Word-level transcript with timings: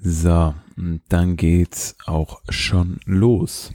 So, 0.00 0.54
dann 1.08 1.36
geht's 1.36 1.96
auch 2.06 2.40
schon 2.48 3.00
los. 3.04 3.72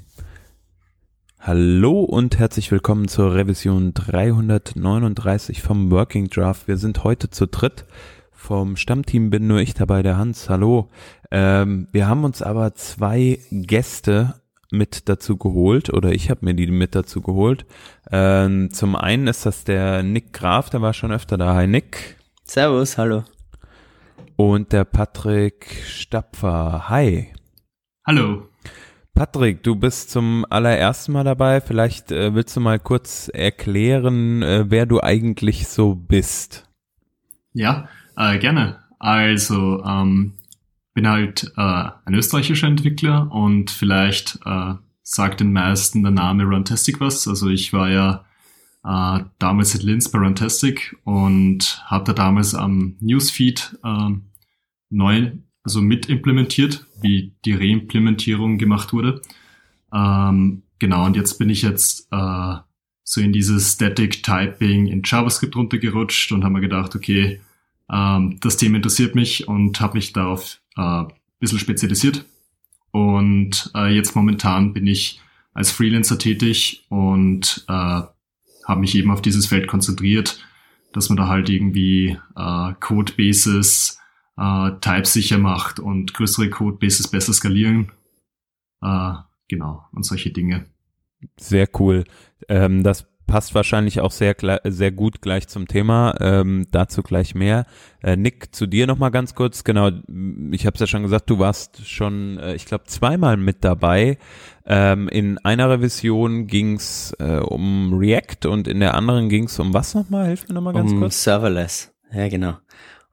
Hallo 1.38 2.00
und 2.00 2.40
herzlich 2.40 2.72
willkommen 2.72 3.10
zur 3.10 3.36
Revision 3.36 3.94
339 3.94 5.62
vom 5.62 5.91
Working 5.91 6.29
Draft. 6.29 6.70
Wir 6.70 6.78
sind 6.78 7.04
heute 7.04 7.29
zu 7.29 7.46
dritt. 7.46 7.86
Vom 8.31 8.78
Stammteam 8.78 9.31
bin 9.31 9.47
nur 9.47 9.59
ich 9.59 9.73
dabei, 9.73 10.01
der 10.01 10.17
Hans. 10.17 10.49
Hallo. 10.49 10.89
Ähm, 11.29 11.90
wir 11.92 12.08
haben 12.08 12.24
uns 12.24 12.42
aber 12.42 12.74
zwei 12.74 13.40
Gäste 13.51 14.35
mit 14.71 15.10
dazu 15.10 15.35
geholt 15.35 15.94
oder 15.94 16.13
ich 16.13 16.30
habe 16.30 16.45
mir 16.45 16.53
die 16.53 16.67
mit 16.67 16.95
dazu 16.95 17.21
geholt. 17.21 17.66
Ähm, 18.12 18.71
zum 18.71 18.95
einen 18.95 19.27
ist 19.27 19.45
das 19.45 19.66
der 19.66 20.03
Nick 20.03 20.31
Graf, 20.31 20.70
der 20.70 20.81
war 20.81 20.94
schon 20.94 21.12
öfter 21.12 21.38
da. 21.38 21.53
Hi 21.53 21.67
Nick. 21.67 22.16
Servus, 22.45 22.98
hallo. 22.98 23.26
Und 24.36 24.72
der 24.73 24.84
Patrick 24.86 25.84
Stapfer. 25.86 26.90
Hi. 26.90 27.34
Hallo. 28.05 28.49
Patrick, 29.13 29.62
du 29.63 29.76
bist 29.76 30.09
zum 30.09 30.45
allerersten 30.49 31.12
Mal 31.12 31.23
dabei. 31.23 31.62
Vielleicht 31.62 32.12
äh, 32.12 32.34
willst 32.34 32.55
du 32.55 32.59
mal 32.59 32.80
kurz 32.80 33.30
erklären, 33.31 34.41
äh, 34.41 34.66
wer 34.70 34.85
du 34.85 35.02
eigentlich 35.02 35.67
so 35.67 35.93
bist. 35.93 36.67
Ja, 37.54 37.88
äh, 38.17 38.40
gerne. 38.40 38.80
Also, 38.98 39.84
ähm, 39.84 40.34
bin 40.93 41.07
halt 41.07 41.52
äh, 41.57 41.90
ein 42.05 42.13
österreichischer 42.13 42.68
Entwickler 42.68 43.31
und 43.31 43.71
vielleicht 43.71 44.40
äh, 44.45 44.73
sagt 45.02 45.40
den 45.40 45.54
meisten 45.54 46.04
der 46.04 46.12
Name 46.12 46.43
Runtastic 46.43 46.99
was. 46.99 47.27
Also 47.27 47.49
ich 47.49 47.73
war 47.73 47.90
ja 47.90 48.26
äh, 48.84 49.23
damals 49.40 49.76
at 49.76 49.84
Linz 49.84 50.09
bei 50.09 50.20
Runtastic 50.20 50.95
und 51.04 51.84
habe 51.85 52.05
da 52.05 52.13
damals 52.13 52.54
am 52.54 52.95
Newsfeed 52.99 53.77
äh, 53.84 54.12
neu, 54.93 55.31
also 55.63 55.81
mit 55.81 56.07
implementiert, 56.09 56.85
wie 57.01 57.34
die 57.45 57.53
Reimplementierung 57.53 58.57
gemacht 58.57 58.93
wurde. 58.93 59.21
Ähm, 59.93 60.63
genau, 60.79 61.05
und 61.05 61.15
jetzt 61.15 61.37
bin 61.37 61.49
ich 61.49 61.62
jetzt 61.62 62.07
äh, 62.12 62.55
so 63.03 63.21
in 63.21 63.34
dieses 63.34 63.73
Static 63.73 64.23
Typing 64.23 64.88
in 64.88 65.02
JavaScript 65.03 65.56
runtergerutscht 65.56 66.31
und 66.31 66.44
habe 66.44 66.56
mir 66.56 66.62
gedacht, 66.62 66.95
okay, 66.95 67.42
ähm, 67.92 68.38
das 68.40 68.58
Thema 68.58 68.78
interessiert 68.78 69.16
mich 69.16 69.48
und 69.48 69.80
habe 69.81 69.95
mich 69.95 70.14
darauf 70.14 70.59
äh, 70.78 71.03
bisschen 71.40 71.59
spezialisiert. 71.59 72.25
Und 72.92 73.72
äh, 73.75 73.94
jetzt 73.94 74.16
momentan 74.16 74.73
bin 74.73 74.88
ich 74.88 75.20
als 75.53 75.72
Freelancer 75.72 76.18
tätig 76.18 76.86
und 76.90 77.66
äh, 77.68 77.72
habe 77.72 78.80
mich 78.80 78.96
eben 78.96 79.12
auf 79.12 79.22
dieses 79.22 79.48
Feld 79.48 79.68
konzentriert, 79.68 80.40
dass 80.94 81.09
man 81.09 81.18
da 81.18 81.28
halt 81.28 81.50
irgendwie 81.50 82.18
äh, 82.36 82.73
Codebases 82.80 84.00
äh, 84.38 84.72
typesicher 84.81 85.38
macht 85.38 85.80
und 85.80 86.14
größere 86.14 86.50
Codebases 86.50 87.08
besser 87.08 87.34
skalieren. 87.34 87.92
Äh, 88.81 89.14
genau, 89.48 89.86
und 89.92 90.06
solche 90.06 90.31
Dinge. 90.31 90.66
Sehr 91.38 91.67
cool. 91.80 92.03
Ähm, 92.50 92.84
das 92.84 93.08
passt 93.25 93.56
wahrscheinlich 93.56 94.02
auch 94.02 94.12
sehr, 94.12 94.36
sehr 94.66 94.92
gut 94.92 95.22
gleich 95.22 95.48
zum 95.48 95.67
Thema. 95.67 96.16
Ähm, 96.20 96.67
dazu 96.72 97.02
gleich 97.02 97.36
mehr. 97.36 97.66
Äh, 98.02 98.17
Nick, 98.17 98.53
zu 98.53 98.67
dir 98.67 98.88
nochmal 98.88 99.12
ganz 99.12 99.34
kurz. 99.34 99.64
Genau, 99.64 99.90
ich 100.52 100.66
habe 100.66 100.73
es 100.75 100.80
ja 100.80 100.88
schon 100.88 101.03
gesagt, 101.03 101.30
du 101.30 101.40
warst 101.40 101.88
schon, 101.88 102.38
äh, 102.40 102.56
ich 102.56 102.66
glaube, 102.66 102.86
zweimal 102.86 103.38
mit 103.38 103.64
dabei. 103.64 104.18
Ähm, 104.66 105.08
in 105.08 105.38
einer 105.40 105.70
Revision 105.70 106.47
ging's 106.47 107.16
äh, 107.20 107.40
um 107.40 107.94
React 107.94 108.47
und 108.47 108.68
in 108.68 108.80
der 108.80 108.94
anderen 108.94 109.30
ging's 109.30 109.58
um 109.59 109.73
was 109.73 109.95
nochmal? 109.95 110.28
Hilf 110.28 110.47
mir 110.47 110.56
nochmal 110.56 110.73
ganz 110.73 110.92
um 110.92 111.00
kurz. 111.00 111.23
Serverless. 111.23 111.94
Ja, 112.12 112.28
genau. 112.28 112.58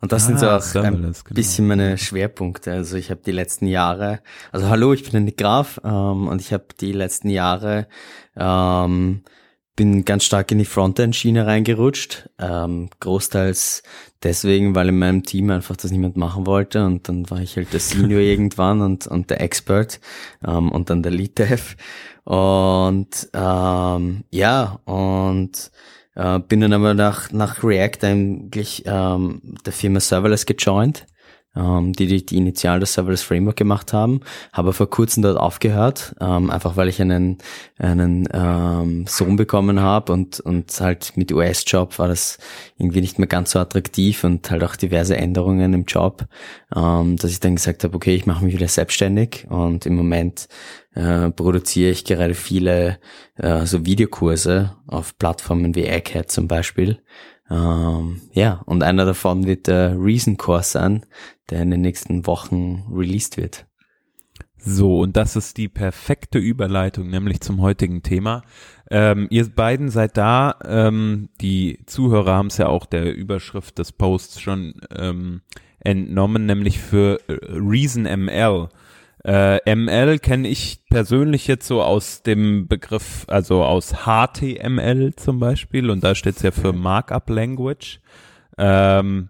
Und 0.00 0.12
das 0.12 0.24
ah, 0.24 0.26
sind 0.26 0.40
so 0.40 0.48
auch 0.48 0.84
ein 0.84 1.02
genau. 1.02 1.12
bisschen 1.30 1.66
meine 1.66 1.98
Schwerpunkte. 1.98 2.72
Also 2.72 2.96
ich 2.96 3.10
habe 3.10 3.20
die 3.24 3.32
letzten 3.32 3.66
Jahre, 3.66 4.20
also 4.50 4.68
hallo, 4.68 4.92
ich 4.94 5.02
bin 5.02 5.12
der 5.12 5.20
Nick 5.20 5.36
Graf 5.36 5.80
ähm, 5.84 6.28
und 6.28 6.40
ich 6.40 6.52
habe 6.52 6.64
die 6.80 6.92
letzten 6.92 7.28
Jahre 7.28 7.86
ähm, 8.36 9.22
bin 9.80 10.04
ganz 10.04 10.24
stark 10.24 10.52
in 10.52 10.58
die 10.58 10.66
Frontend-Schiene 10.66 11.46
reingerutscht. 11.46 12.28
Ähm, 12.38 12.90
großteils 13.00 13.82
deswegen, 14.22 14.74
weil 14.74 14.90
in 14.90 14.98
meinem 14.98 15.22
Team 15.22 15.48
einfach 15.48 15.74
das 15.74 15.90
niemand 15.90 16.18
machen 16.18 16.46
wollte 16.46 16.84
und 16.84 17.08
dann 17.08 17.30
war 17.30 17.40
ich 17.40 17.56
halt 17.56 17.72
der 17.72 17.80
Senior 17.80 18.20
irgendwann 18.20 18.82
und, 18.82 19.06
und 19.06 19.30
der 19.30 19.40
Expert 19.40 20.00
ähm, 20.46 20.70
und 20.70 20.90
dann 20.90 21.02
der 21.02 21.12
Lead 21.12 21.38
Dev. 21.38 21.76
Und 22.24 23.30
ähm, 23.32 24.24
ja, 24.30 24.80
und 24.84 25.70
äh, 26.20 26.38
bin 26.38 26.60
dann 26.60 26.74
aber 26.74 26.92
nach, 26.92 27.32
nach 27.32 27.64
React 27.64 28.04
eigentlich 28.04 28.82
ähm, 28.84 29.40
der 29.64 29.72
Firma 29.72 30.00
Serverless 30.00 30.44
gejoint 30.44 31.06
ähm, 31.56 31.92
die, 31.92 32.06
die 32.06 32.24
die 32.24 32.36
initial 32.36 32.80
das 32.80 32.94
Serverless 32.94 33.22
Framework 33.22 33.56
gemacht 33.56 33.92
haben, 33.92 34.20
habe 34.52 34.72
vor 34.72 34.88
kurzem 34.88 35.22
dort 35.22 35.36
aufgehört, 35.36 36.14
ähm, 36.20 36.50
einfach 36.50 36.76
weil 36.76 36.88
ich 36.88 37.00
einen 37.00 37.38
einen 37.78 38.28
ähm, 38.32 39.06
Sohn 39.06 39.36
bekommen 39.36 39.80
habe 39.80 40.12
und 40.12 40.40
und 40.40 40.80
halt 40.80 41.16
mit 41.16 41.32
US-Job 41.32 41.98
war 41.98 42.08
das 42.08 42.38
irgendwie 42.78 43.00
nicht 43.00 43.18
mehr 43.18 43.28
ganz 43.28 43.52
so 43.52 43.58
attraktiv 43.58 44.24
und 44.24 44.50
halt 44.50 44.62
auch 44.62 44.76
diverse 44.76 45.16
Änderungen 45.16 45.74
im 45.74 45.84
Job, 45.84 46.26
ähm, 46.74 47.16
dass 47.16 47.30
ich 47.30 47.40
dann 47.40 47.56
gesagt 47.56 47.84
habe, 47.84 47.96
okay, 47.96 48.14
ich 48.14 48.26
mache 48.26 48.44
mich 48.44 48.54
wieder 48.54 48.68
selbstständig 48.68 49.46
und 49.48 49.86
im 49.86 49.96
Moment 49.96 50.48
äh, 50.94 51.30
produziere 51.30 51.90
ich 51.90 52.04
gerade 52.04 52.34
viele 52.34 52.98
äh, 53.36 53.66
so 53.66 53.84
Videokurse 53.86 54.76
auf 54.86 55.16
Plattformen 55.18 55.74
wie 55.74 55.84
Egghead 55.84 56.30
zum 56.30 56.48
Beispiel 56.48 57.00
ähm, 57.50 58.20
ja, 58.32 58.62
und 58.66 58.82
einer 58.82 59.04
davon 59.04 59.46
wird 59.46 59.66
der 59.66 59.96
Reason 60.00 60.36
Core 60.36 60.62
sein, 60.62 61.04
der 61.50 61.62
in 61.62 61.70
den 61.70 61.80
nächsten 61.80 62.26
Wochen 62.26 62.84
released 62.92 63.36
wird. 63.36 63.66
So, 64.62 65.00
und 65.00 65.16
das 65.16 65.36
ist 65.36 65.56
die 65.56 65.68
perfekte 65.68 66.38
Überleitung, 66.38 67.08
nämlich 67.08 67.40
zum 67.40 67.62
heutigen 67.62 68.02
Thema. 68.02 68.42
Ähm, 68.90 69.26
ihr 69.30 69.48
beiden 69.48 69.88
seid 69.88 70.16
da, 70.18 70.56
ähm, 70.64 71.30
die 71.40 71.80
Zuhörer 71.86 72.34
haben 72.34 72.48
es 72.48 72.58
ja 72.58 72.66
auch 72.66 72.84
der 72.84 73.14
Überschrift 73.14 73.78
des 73.78 73.92
Posts 73.92 74.40
schon 74.40 74.74
ähm, 74.94 75.40
entnommen, 75.80 76.44
nämlich 76.44 76.78
für 76.78 77.20
äh, 77.26 77.38
Reason 77.48 78.02
ML. 78.02 78.68
Äh, 79.24 79.74
ML 79.74 80.18
kenne 80.18 80.48
ich 80.48 80.84
persönlich 80.88 81.46
jetzt 81.46 81.66
so 81.66 81.82
aus 81.82 82.22
dem 82.22 82.68
Begriff, 82.68 83.26
also 83.28 83.64
aus 83.64 83.94
HTML 84.04 85.14
zum 85.16 85.38
Beispiel, 85.38 85.90
und 85.90 86.02
da 86.02 86.14
steht 86.14 86.36
es 86.36 86.42
ja 86.42 86.50
für 86.50 86.72
Markup 86.72 87.28
Language. 87.28 88.00
Ähm, 88.56 89.28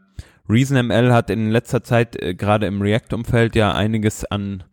ReasonML 0.48 1.12
hat 1.12 1.30
in 1.30 1.50
letzter 1.50 1.82
Zeit 1.82 2.20
äh, 2.22 2.34
gerade 2.34 2.66
im 2.66 2.82
React-Umfeld 2.82 3.56
ja 3.56 3.72
einiges 3.72 4.24
an 4.24 4.64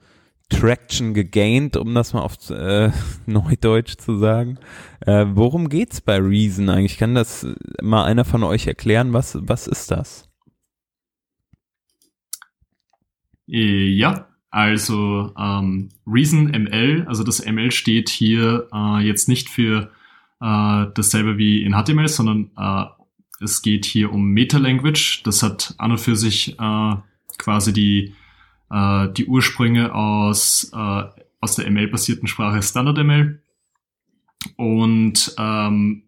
Traction 0.50 1.14
gegained, 1.14 1.78
um 1.78 1.94
das 1.94 2.14
mal 2.14 2.22
auf 2.22 2.50
äh, 2.50 2.92
Neudeutsch 3.26 3.98
zu 3.98 4.18
sagen. 4.18 4.60
Äh, 5.02 5.26
worum 5.30 5.70
geht's 5.70 6.00
bei 6.00 6.18
Reason 6.18 6.70
eigentlich? 6.70 6.98
Kann 6.98 7.16
das 7.16 7.46
mal 7.82 8.06
einer 8.06 8.24
von 8.24 8.44
euch 8.44 8.68
erklären? 8.68 9.14
Was, 9.14 9.38
was 9.42 9.68
ist 9.68 9.92
das? 9.92 10.30
Äh, 13.48 13.90
ja, 13.90 14.28
also 14.50 15.34
ähm, 15.38 15.90
Reason 16.06 16.46
ML, 16.48 17.06
also 17.08 17.24
das 17.24 17.46
ML 17.46 17.72
steht 17.72 18.10
hier 18.10 18.68
äh, 18.74 19.00
jetzt 19.06 19.28
nicht 19.28 19.50
für 19.50 19.92
äh, 20.40 20.86
dasselbe 20.94 21.38
wie 21.38 21.64
in 21.64 21.74
HTML, 21.74 22.08
sondern 22.08 22.52
äh, 22.58 22.86
es 23.40 23.62
geht 23.62 23.86
hier 23.86 24.12
um 24.12 24.30
Meta-Language. 24.30 25.24
Das 25.24 25.44
hat 25.44 25.76
an 25.78 25.92
und 25.92 26.00
für 26.00 26.16
sich 26.16 26.60
äh, 26.60 26.96
quasi 27.38 27.74
die, 27.74 28.16
äh, 28.72 29.10
die 29.10 29.26
Ursprünge 29.26 29.94
aus, 29.94 30.72
äh, 30.74 31.04
aus 31.42 31.56
der 31.56 31.70
ML-basierten 31.70 32.28
Sprache 32.28 32.62
StandardML. 32.62 33.42
Und 34.56 35.36
ähm, 35.38 36.04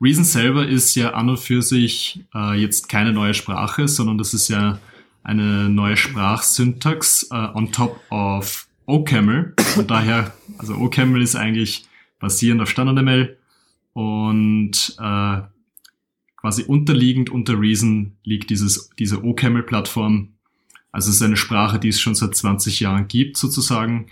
Reason 0.00 0.24
selber 0.24 0.66
ist 0.66 0.94
ja 0.94 1.14
an 1.14 1.28
und 1.28 1.38
für 1.38 1.62
sich 1.62 2.24
äh, 2.34 2.60
jetzt 2.60 2.88
keine 2.88 3.12
neue 3.12 3.34
Sprache, 3.34 3.86
sondern 3.88 4.18
das 4.18 4.34
ist 4.34 4.48
ja 4.48 4.78
eine 5.22 5.68
neue 5.68 5.96
Sprachsyntax 5.96 7.28
äh, 7.30 7.34
on 7.34 7.72
top 7.72 8.00
of 8.10 8.66
OCaml. 8.86 9.54
Und 9.76 9.90
daher, 9.90 10.32
also 10.58 10.74
OCaml 10.76 11.22
ist 11.22 11.36
eigentlich 11.36 11.86
basierend 12.18 12.60
auf 12.60 12.70
StandardML 12.70 13.36
und 13.92 14.96
äh, 14.98 15.40
quasi 16.36 16.64
unterliegend 16.64 17.30
unter 17.30 17.58
Reason 17.58 18.16
liegt 18.24 18.50
dieses, 18.50 18.90
diese 18.98 19.24
OCaml-Plattform. 19.24 20.34
Also 20.90 21.10
es 21.10 21.16
ist 21.16 21.22
eine 21.22 21.36
Sprache, 21.36 21.78
die 21.78 21.88
es 21.88 22.00
schon 22.00 22.14
seit 22.14 22.34
20 22.34 22.80
Jahren 22.80 23.08
gibt 23.08 23.36
sozusagen. 23.36 24.06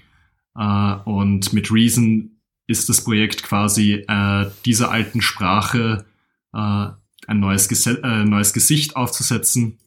Äh, 0.57 0.95
und 1.05 1.53
mit 1.53 1.73
Reason 1.73 2.31
ist 2.67 2.89
das 2.89 3.03
Projekt 3.03 3.43
quasi 3.43 4.05
äh, 4.07 4.51
dieser 4.65 4.91
alten 4.91 5.23
Sprache 5.23 6.05
äh, 6.53 6.87
ein 7.27 7.41
neues, 7.41 7.87
äh, 7.87 8.25
neues 8.25 8.53
Gesicht 8.53 8.97
aufzusetzen 8.97 9.79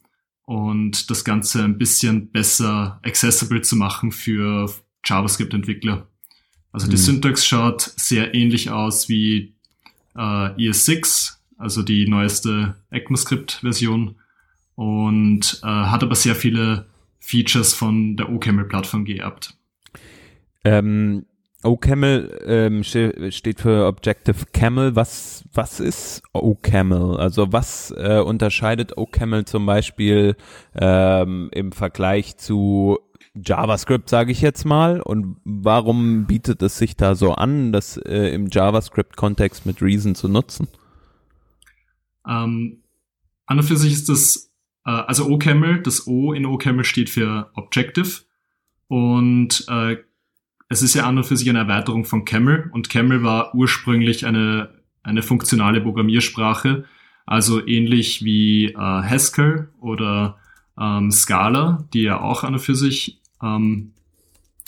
und 0.44 1.10
das 1.10 1.24
Ganze 1.24 1.64
ein 1.64 1.78
bisschen 1.78 2.30
besser 2.30 3.00
accessible 3.02 3.62
zu 3.62 3.76
machen 3.76 4.12
für 4.12 4.70
JavaScript-Entwickler. 5.04 6.06
Also 6.72 6.86
die 6.86 6.96
mhm. 6.96 7.00
Syntax 7.00 7.46
schaut 7.46 7.82
sehr 7.96 8.34
ähnlich 8.34 8.70
aus 8.70 9.08
wie 9.08 9.54
äh, 10.16 10.18
ES6, 10.18 11.36
also 11.56 11.82
die 11.82 12.08
neueste 12.08 12.74
ECMAScript-Version 12.90 14.16
und 14.74 15.60
äh, 15.62 15.66
hat 15.66 16.02
aber 16.02 16.14
sehr 16.14 16.34
viele 16.34 16.86
Features 17.20 17.72
von 17.72 18.16
der 18.16 18.30
OCaml-Plattform 18.30 19.04
geerbt. 19.04 19.56
Ähm, 20.64 21.26
OCaml 21.64 22.40
ähm, 22.46 22.84
steht 22.84 23.60
für 23.60 23.86
Objective 23.86 24.46
Camel. 24.52 24.94
Was, 24.96 25.44
was 25.52 25.80
ist 25.80 26.22
OCaml? 26.32 27.16
Also 27.16 27.52
was 27.52 27.92
äh, 27.96 28.20
unterscheidet 28.20 28.96
OCaml 28.96 29.44
zum 29.44 29.66
Beispiel 29.66 30.36
ähm, 30.74 31.48
im 31.52 31.72
Vergleich 31.72 32.36
zu 32.36 32.98
JavaScript, 33.34 34.08
sage 34.08 34.32
ich 34.32 34.40
jetzt 34.40 34.64
mal? 34.64 35.00
Und 35.00 35.36
warum 35.44 36.26
bietet 36.26 36.62
es 36.62 36.78
sich 36.78 36.96
da 36.96 37.14
so 37.14 37.32
an, 37.32 37.72
das 37.72 37.96
äh, 37.96 38.34
im 38.34 38.48
JavaScript-Kontext 38.50 39.66
mit 39.66 39.82
Reason 39.82 40.14
zu 40.14 40.28
nutzen? 40.28 40.68
Ähm, 42.26 42.82
an 43.46 43.58
und 43.58 43.64
für 43.64 43.76
sich 43.76 43.92
ist 43.92 44.08
das, 44.08 44.52
äh, 44.86 44.90
also 44.90 45.26
OCaml, 45.28 45.82
das 45.82 46.06
O 46.06 46.32
in 46.32 46.46
OCaml 46.46 46.84
steht 46.84 47.10
für 47.10 47.50
Objective 47.54 48.22
und 48.88 49.66
äh, 49.68 49.96
es 50.68 50.82
ist 50.82 50.94
ja 50.94 51.06
an 51.06 51.18
und 51.18 51.24
für 51.24 51.36
sich 51.36 51.48
eine 51.48 51.60
Erweiterung 51.60 52.04
von 52.04 52.24
Camel 52.24 52.70
und 52.72 52.88
Camel 52.88 53.22
war 53.22 53.54
ursprünglich 53.54 54.26
eine, 54.26 54.70
eine 55.02 55.22
funktionale 55.22 55.80
Programmiersprache, 55.80 56.84
also 57.26 57.66
ähnlich 57.66 58.24
wie 58.24 58.66
äh, 58.66 58.76
Haskell 58.76 59.68
oder 59.80 60.38
ähm, 60.78 61.10
Scala, 61.10 61.86
die 61.92 62.02
ja 62.02 62.20
auch 62.20 62.44
an 62.44 62.54
und 62.54 62.60
für 62.60 62.74
sich 62.74 63.20
ähm, 63.42 63.92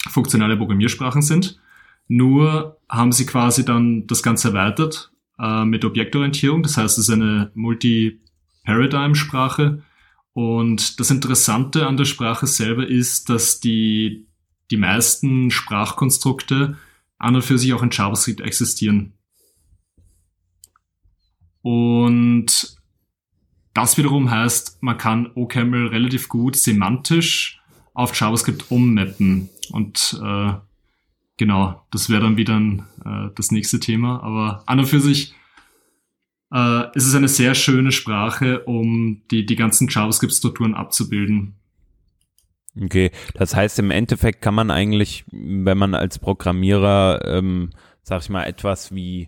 funktionale 0.09 0.57
Programmiersprachen 0.57 1.21
sind. 1.21 1.59
Nur 2.07 2.77
haben 2.89 3.11
sie 3.11 3.25
quasi 3.25 3.65
dann 3.65 4.07
das 4.07 4.23
Ganze 4.23 4.49
erweitert 4.49 5.11
äh, 5.39 5.65
mit 5.65 5.83
Objektorientierung. 5.83 6.63
Das 6.63 6.77
heißt, 6.77 6.97
es 6.97 7.09
ist 7.09 7.13
eine 7.13 7.51
Multi-Paradigm-Sprache. 7.53 9.83
Und 10.33 10.99
das 10.99 11.11
Interessante 11.11 11.87
an 11.87 11.97
der 11.97 12.05
Sprache 12.05 12.47
selber 12.47 12.87
ist, 12.87 13.29
dass 13.29 13.59
die 13.59 14.27
die 14.71 14.77
meisten 14.77 15.51
Sprachkonstrukte 15.51 16.77
an 17.17 17.35
und 17.35 17.41
für 17.41 17.57
sich 17.57 17.73
auch 17.73 17.83
in 17.83 17.91
JavaScript 17.91 18.41
existieren. 18.41 19.13
Und 21.61 22.77
das 23.73 23.97
wiederum 23.97 24.31
heißt, 24.31 24.81
man 24.81 24.97
kann 24.97 25.31
OCaml 25.35 25.87
relativ 25.87 26.29
gut 26.29 26.55
semantisch 26.55 27.61
auf 27.93 28.17
JavaScript 28.19 28.71
ummappen. 28.71 29.49
Und 29.71 30.19
äh, 30.23 30.53
genau, 31.37 31.85
das 31.91 32.09
wäre 32.09 32.21
dann 32.21 32.37
wieder 32.37 32.59
ein, 32.59 32.85
äh, 33.05 33.29
das 33.35 33.51
nächste 33.51 33.79
Thema. 33.79 34.21
Aber 34.23 34.63
an 34.65 34.79
und 34.79 34.85
für 34.85 34.99
sich 34.99 35.33
äh, 36.53 36.95
ist 36.95 37.05
es 37.05 37.15
eine 37.15 37.27
sehr 37.27 37.55
schöne 37.55 37.91
Sprache, 37.91 38.61
um 38.63 39.21
die, 39.31 39.45
die 39.45 39.55
ganzen 39.55 39.87
JavaScript-Strukturen 39.89 40.73
abzubilden. 40.73 41.55
Okay, 42.81 43.11
das 43.33 43.55
heißt 43.55 43.79
im 43.79 43.91
Endeffekt 43.91 44.41
kann 44.41 44.53
man 44.53 44.71
eigentlich, 44.71 45.25
wenn 45.31 45.77
man 45.77 45.95
als 45.95 46.19
Programmierer, 46.19 47.21
ähm, 47.25 47.71
sag 48.03 48.21
ich 48.21 48.29
mal, 48.29 48.45
etwas 48.45 48.93
wie 48.93 49.27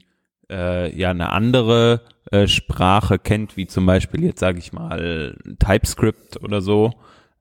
äh, 0.50 0.96
ja 0.96 1.12
eine 1.12 1.32
andere 1.32 2.02
äh, 2.32 2.48
Sprache 2.48 3.18
kennt, 3.20 3.58
wie 3.58 3.68
zum 3.68 3.86
Beispiel 3.86 4.24
jetzt 4.24 4.40
sage 4.40 4.60
ich 4.60 4.74
mal 4.74 5.36
TypeScript 5.60 6.44
oder 6.44 6.62
so, 6.62 6.94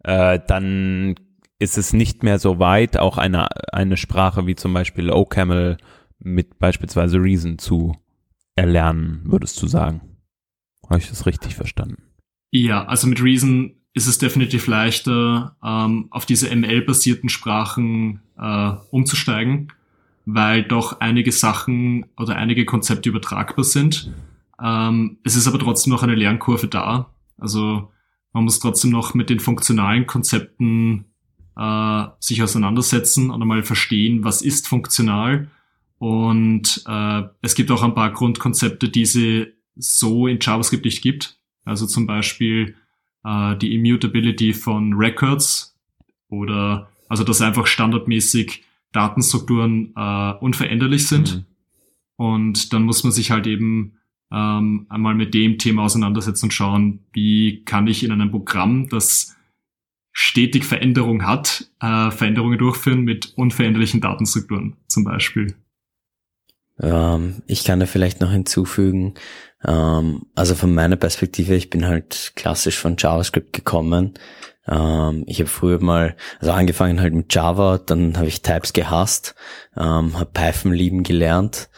äh, 0.04 0.38
dann 0.46 1.14
ist 1.58 1.76
es 1.76 1.92
nicht 1.92 2.22
mehr 2.22 2.38
so 2.38 2.58
weit, 2.58 2.98
auch 2.98 3.18
eine 3.18 3.48
eine 3.72 3.96
Sprache 3.96 4.46
wie 4.46 4.54
zum 4.54 4.72
Beispiel 4.72 5.10
OCaml 5.10 5.76
mit 6.18 6.58
beispielsweise 6.58 7.18
Reason 7.18 7.58
zu 7.58 7.96
erlernen, 8.56 9.20
würdest 9.24 9.60
du 9.62 9.66
sagen? 9.66 10.16
Habe 10.88 10.98
ich 11.00 11.08
das 11.08 11.26
richtig 11.26 11.54
verstanden? 11.54 12.02
Ja, 12.50 12.86
also 12.86 13.06
mit 13.06 13.22
Reason 13.22 13.77
ist 13.98 14.06
es 14.06 14.18
definitiv 14.18 14.68
leichter, 14.68 15.56
ähm, 15.62 16.06
auf 16.10 16.24
diese 16.24 16.54
ML-basierten 16.54 17.28
Sprachen 17.28 18.20
äh, 18.38 18.70
umzusteigen, 18.90 19.72
weil 20.24 20.62
doch 20.62 21.00
einige 21.00 21.32
Sachen 21.32 22.06
oder 22.16 22.36
einige 22.36 22.64
Konzepte 22.64 23.08
übertragbar 23.08 23.64
sind. 23.64 24.14
Ähm, 24.62 25.18
es 25.24 25.34
ist 25.34 25.48
aber 25.48 25.58
trotzdem 25.58 25.92
noch 25.92 26.04
eine 26.04 26.14
Lernkurve 26.14 26.68
da. 26.68 27.10
Also 27.38 27.90
man 28.32 28.44
muss 28.44 28.60
trotzdem 28.60 28.92
noch 28.92 29.14
mit 29.14 29.30
den 29.30 29.40
funktionalen 29.40 30.06
Konzepten 30.06 31.06
äh, 31.56 32.04
sich 32.20 32.40
auseinandersetzen 32.40 33.30
und 33.30 33.42
einmal 33.42 33.64
verstehen, 33.64 34.22
was 34.22 34.42
ist 34.42 34.68
funktional. 34.68 35.48
Und 35.98 36.84
äh, 36.86 37.22
es 37.42 37.56
gibt 37.56 37.72
auch 37.72 37.82
ein 37.82 37.94
paar 37.94 38.12
Grundkonzepte, 38.12 38.88
die 38.88 39.06
sie 39.06 39.46
so 39.74 40.28
in 40.28 40.38
JavaScript 40.40 40.84
nicht 40.84 41.02
gibt. 41.02 41.38
Also 41.64 41.86
zum 41.86 42.06
Beispiel 42.06 42.76
äh, 43.28 43.56
die 43.58 43.74
Immutability 43.74 44.54
von 44.54 44.94
Records 44.94 45.76
oder 46.28 46.88
also 47.08 47.24
dass 47.24 47.40
einfach 47.40 47.66
standardmäßig 47.66 48.64
Datenstrukturen 48.92 49.92
äh, 49.96 50.32
unveränderlich 50.40 51.06
sind. 51.06 51.36
Mhm. 51.36 51.44
Und 52.16 52.72
dann 52.72 52.82
muss 52.82 53.04
man 53.04 53.12
sich 53.12 53.30
halt 53.30 53.46
eben 53.46 53.98
ähm, 54.32 54.86
einmal 54.88 55.14
mit 55.14 55.34
dem 55.34 55.58
Thema 55.58 55.84
auseinandersetzen 55.84 56.46
und 56.46 56.52
schauen, 56.52 57.00
wie 57.12 57.64
kann 57.64 57.86
ich 57.86 58.02
in 58.02 58.12
einem 58.12 58.30
Programm, 58.30 58.88
das 58.88 59.36
stetig 60.12 60.64
Veränderung 60.64 61.24
hat, 61.24 61.70
äh, 61.80 62.10
Veränderungen 62.10 62.58
durchführen 62.58 63.02
mit 63.02 63.34
unveränderlichen 63.36 64.00
Datenstrukturen 64.00 64.76
zum 64.88 65.04
Beispiel. 65.04 65.54
Ähm, 66.80 67.42
ich 67.46 67.64
kann 67.64 67.80
da 67.80 67.86
vielleicht 67.86 68.20
noch 68.20 68.30
hinzufügen, 68.30 69.14
ähm, 69.66 70.22
also 70.34 70.54
von 70.54 70.74
meiner 70.74 70.96
Perspektive, 70.96 71.54
ich 71.54 71.70
bin 71.70 71.86
halt 71.86 72.32
klassisch 72.36 72.78
von 72.78 72.96
JavaScript 72.98 73.52
gekommen. 73.52 74.14
Ähm, 74.66 75.24
ich 75.26 75.40
habe 75.40 75.48
früher 75.48 75.80
mal, 75.80 76.16
also 76.40 76.52
angefangen 76.52 77.00
halt 77.00 77.14
mit 77.14 77.34
Java, 77.34 77.78
dann 77.78 78.16
habe 78.16 78.28
ich 78.28 78.42
Types 78.42 78.72
gehasst, 78.72 79.34
ähm, 79.76 80.18
habe 80.18 80.30
Python 80.32 80.72
lieben 80.72 81.02
gelernt, 81.02 81.68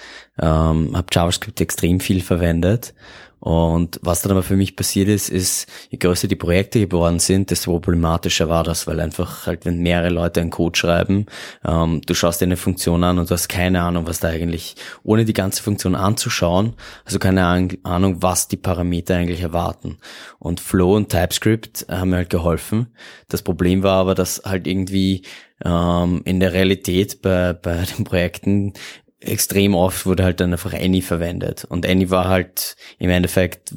ähm, 0.40 0.96
habe 0.96 1.06
JavaScript 1.12 1.60
extrem 1.60 2.00
viel 2.00 2.20
verwendet 2.20 2.94
und 3.40 3.98
was 4.02 4.20
dann 4.20 4.32
aber 4.32 4.42
für 4.42 4.56
mich 4.56 4.76
passiert 4.76 5.08
ist, 5.08 5.30
ist, 5.30 5.66
je 5.88 5.96
größer 5.96 6.28
die 6.28 6.36
Projekte 6.36 6.78
geworden 6.78 7.18
sind, 7.18 7.50
desto 7.50 7.72
problematischer 7.80 8.50
war 8.50 8.64
das, 8.64 8.86
weil 8.86 9.00
einfach 9.00 9.46
halt, 9.46 9.64
wenn 9.64 9.78
mehrere 9.78 10.10
Leute 10.10 10.42
einen 10.42 10.50
Code 10.50 10.78
schreiben, 10.78 11.24
ähm, 11.64 12.02
du 12.04 12.14
schaust 12.14 12.42
dir 12.42 12.44
eine 12.44 12.58
Funktion 12.58 13.02
an 13.02 13.18
und 13.18 13.30
du 13.30 13.34
hast 13.34 13.48
keine 13.48 13.80
Ahnung, 13.80 14.06
was 14.06 14.20
da 14.20 14.28
eigentlich, 14.28 14.76
ohne 15.02 15.24
die 15.24 15.32
ganze 15.32 15.62
Funktion 15.62 15.94
anzuschauen, 15.94 16.74
also 17.06 17.18
keine 17.18 17.46
Ahnung, 17.82 18.22
was 18.22 18.48
die 18.48 18.58
Parameter 18.58 19.16
eigentlich 19.16 19.40
erwarten. 19.40 19.98
Und 20.38 20.60
Flow 20.60 20.94
und 20.96 21.08
TypeScript 21.08 21.86
haben 21.88 22.10
mir 22.10 22.16
halt 22.16 22.30
geholfen. 22.30 22.88
Das 23.28 23.40
Problem 23.42 23.82
war 23.82 24.00
aber, 24.00 24.14
dass 24.14 24.42
halt 24.44 24.66
irgendwie 24.66 25.22
ähm, 25.64 26.22
in 26.24 26.40
der 26.40 26.52
Realität 26.52 27.22
bei, 27.22 27.52
bei 27.52 27.84
den 27.96 28.04
Projekten 28.04 28.72
extrem 29.20 29.74
oft 29.74 30.06
wurde 30.06 30.24
halt 30.24 30.40
dann 30.40 30.52
einfach 30.52 30.72
Any 30.72 31.02
verwendet. 31.02 31.64
Und 31.64 31.86
Any 31.86 32.10
war 32.10 32.28
halt 32.28 32.76
im 32.98 33.10
Endeffekt, 33.10 33.72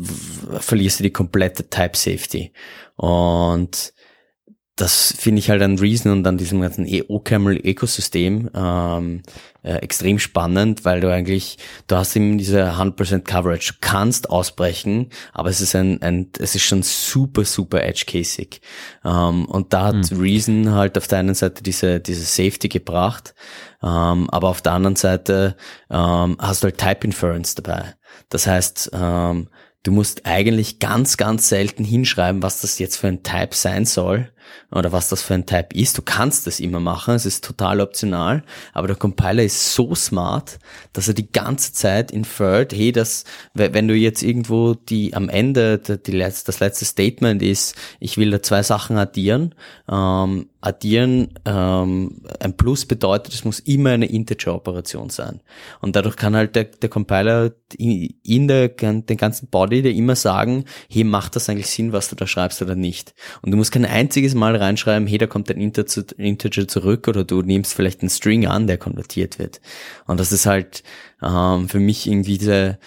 verlierst 0.59 0.99
du 0.99 1.03
die 1.03 1.11
komplette 1.11 1.69
Type 1.69 1.97
Safety. 1.97 2.53
Und 2.95 3.92
das 4.83 5.15
finde 5.17 5.39
ich 5.39 5.49
halt 5.49 5.61
an 5.61 5.79
Reason 5.79 6.11
und 6.11 6.27
an 6.27 6.37
diesem 6.37 6.59
ganzen 6.59 6.85
OCaml-Ökosystem 7.07 8.49
ähm, 8.53 9.21
äh, 9.61 9.75
extrem 9.75 10.19
spannend, 10.19 10.83
weil 10.83 10.99
du 10.99 11.09
eigentlich, 11.09 11.57
du 11.87 11.95
hast 11.95 12.13
eben 12.17 12.37
diese 12.37 12.73
100% 12.73 13.21
Coverage, 13.21 13.71
du 13.71 13.77
kannst 13.79 14.29
ausbrechen, 14.29 15.07
aber 15.31 15.49
es 15.49 15.61
ist 15.61 15.73
ein, 15.73 16.01
ein 16.01 16.31
es 16.37 16.55
ist 16.55 16.63
schon 16.63 16.83
super, 16.83 17.45
super 17.45 17.81
edge-casig. 17.81 18.59
Ähm, 19.05 19.45
und 19.45 19.71
da 19.71 19.85
hat 19.85 20.09
hm. 20.09 20.19
Reason 20.19 20.71
halt 20.73 20.97
auf 20.97 21.07
der 21.07 21.19
einen 21.19 21.35
Seite 21.35 21.63
diese, 21.63 22.01
diese 22.01 22.25
Safety 22.25 22.67
gebracht, 22.67 23.35
ähm, 23.81 24.29
aber 24.31 24.49
auf 24.49 24.61
der 24.61 24.73
anderen 24.73 24.97
Seite 24.97 25.55
ähm, 25.89 26.35
hast 26.39 26.61
du 26.61 26.65
halt 26.65 26.77
Type 26.77 27.07
Inference 27.07 27.55
dabei. 27.55 27.95
Das 28.27 28.47
heißt, 28.47 28.91
ähm, 28.91 29.47
du 29.83 29.93
musst 29.93 30.25
eigentlich 30.25 30.79
ganz, 30.79 31.15
ganz 31.15 31.47
selten 31.47 31.85
hinschreiben, 31.85 32.43
was 32.43 32.59
das 32.59 32.79
jetzt 32.79 32.97
für 32.97 33.07
ein 33.07 33.23
Type 33.23 33.55
sein 33.55 33.85
soll 33.85 34.32
oder 34.71 34.91
was 34.91 35.09
das 35.09 35.21
für 35.21 35.33
ein 35.33 35.45
Type 35.45 35.75
ist. 35.75 35.97
Du 35.97 36.01
kannst 36.01 36.47
das 36.47 36.59
immer 36.59 36.79
machen, 36.79 37.15
es 37.15 37.25
ist 37.25 37.43
total 37.43 37.81
optional, 37.81 38.43
aber 38.73 38.87
der 38.87 38.95
Compiler 38.95 39.43
ist 39.43 39.73
so 39.73 39.95
smart, 39.95 40.59
dass 40.93 41.07
er 41.07 41.13
die 41.13 41.31
ganze 41.31 41.73
Zeit 41.73 42.11
inferred, 42.11 42.73
hey, 42.73 42.91
das, 42.91 43.23
wenn 43.53 43.87
du 43.87 43.95
jetzt 43.95 44.23
irgendwo 44.23 44.73
die 44.73 45.13
am 45.13 45.29
Ende 45.29 45.77
die, 45.79 45.97
die, 45.97 46.17
das 46.17 46.59
letzte 46.59 46.85
Statement 46.85 47.41
ist, 47.41 47.75
ich 47.99 48.17
will 48.17 48.31
da 48.31 48.41
zwei 48.41 48.63
Sachen 48.63 48.97
addieren, 48.97 49.55
ähm, 49.89 50.49
addieren, 50.61 51.33
ähm, 51.45 52.21
ein 52.39 52.55
Plus 52.55 52.85
bedeutet, 52.85 53.33
es 53.33 53.43
muss 53.43 53.59
immer 53.59 53.91
eine 53.91 54.05
Integer-Operation 54.05 55.09
sein. 55.09 55.41
Und 55.81 55.95
dadurch 55.95 56.15
kann 56.15 56.35
halt 56.35 56.55
der, 56.55 56.63
der 56.65 56.89
Compiler 56.89 57.51
in 57.77 58.47
der, 58.47 58.69
den 58.69 59.17
ganzen 59.17 59.47
Body 59.47 59.81
dir 59.81 59.91
immer 59.93 60.15
sagen, 60.15 60.65
hey, 60.89 61.03
macht 61.03 61.35
das 61.35 61.49
eigentlich 61.49 61.67
Sinn, 61.67 61.91
was 61.91 62.09
du 62.09 62.15
da 62.15 62.27
schreibst 62.27 62.61
oder 62.61 62.75
nicht? 62.75 63.13
Und 63.41 63.51
du 63.51 63.57
musst 63.57 63.73
kein 63.73 63.85
einziges 63.85 64.32
Mal 64.35 64.55
reinschreiben, 64.55 65.07
hey, 65.07 65.17
da 65.17 65.27
kommt 65.27 65.49
ein 65.49 65.59
Integer 65.59 66.67
zurück 66.67 67.07
oder 67.07 67.23
du 67.23 67.41
nimmst 67.41 67.73
vielleicht 67.73 68.01
einen 68.01 68.09
String 68.09 68.47
an, 68.47 68.67
der 68.67 68.77
konvertiert 68.77 69.39
wird. 69.39 69.61
Und 70.05 70.19
das 70.19 70.31
ist 70.31 70.45
halt 70.45 70.83
ähm, 71.21 71.69
für 71.69 71.79
mich 71.79 72.07
irgendwie 72.07 72.37
diese, 72.37 72.79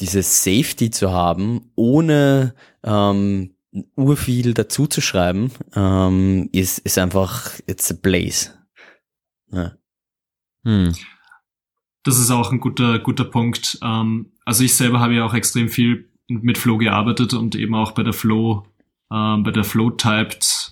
diese 0.00 0.22
Safety 0.22 0.90
zu 0.90 1.12
haben, 1.12 1.70
ohne 1.74 2.54
ähm, 2.84 3.54
urviel 3.96 4.54
dazu 4.54 4.86
zu 4.86 5.00
schreiben, 5.00 5.52
ähm, 5.74 6.48
ist, 6.52 6.78
ist 6.80 6.98
einfach, 6.98 7.52
it's 7.66 7.90
a 7.90 7.96
blaze. 8.00 8.50
Ja. 9.50 9.72
Hm. 10.64 10.94
Das 12.04 12.18
ist 12.18 12.30
auch 12.30 12.52
ein 12.52 12.60
guter, 12.60 12.98
guter 12.98 13.24
Punkt. 13.24 13.78
Ähm, 13.82 14.32
also 14.44 14.64
ich 14.64 14.74
selber 14.74 15.00
habe 15.00 15.14
ja 15.14 15.24
auch 15.24 15.34
extrem 15.34 15.68
viel 15.68 16.10
mit 16.28 16.58
Flow 16.58 16.78
gearbeitet 16.78 17.34
und 17.34 17.54
eben 17.54 17.74
auch 17.74 17.92
bei 17.92 18.02
der 18.02 18.12
Flow, 18.12 18.66
äh, 19.10 19.36
bei 19.38 19.50
der 19.50 19.64
Flow-Typed 19.64 20.67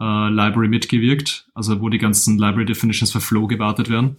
äh, 0.00 0.28
Library 0.30 0.68
mitgewirkt, 0.68 1.48
also 1.54 1.80
wo 1.80 1.88
die 1.88 1.98
ganzen 1.98 2.38
Library 2.38 2.64
Definitions 2.64 3.12
für 3.12 3.20
Flow 3.20 3.46
gewartet 3.46 3.90
werden. 3.90 4.16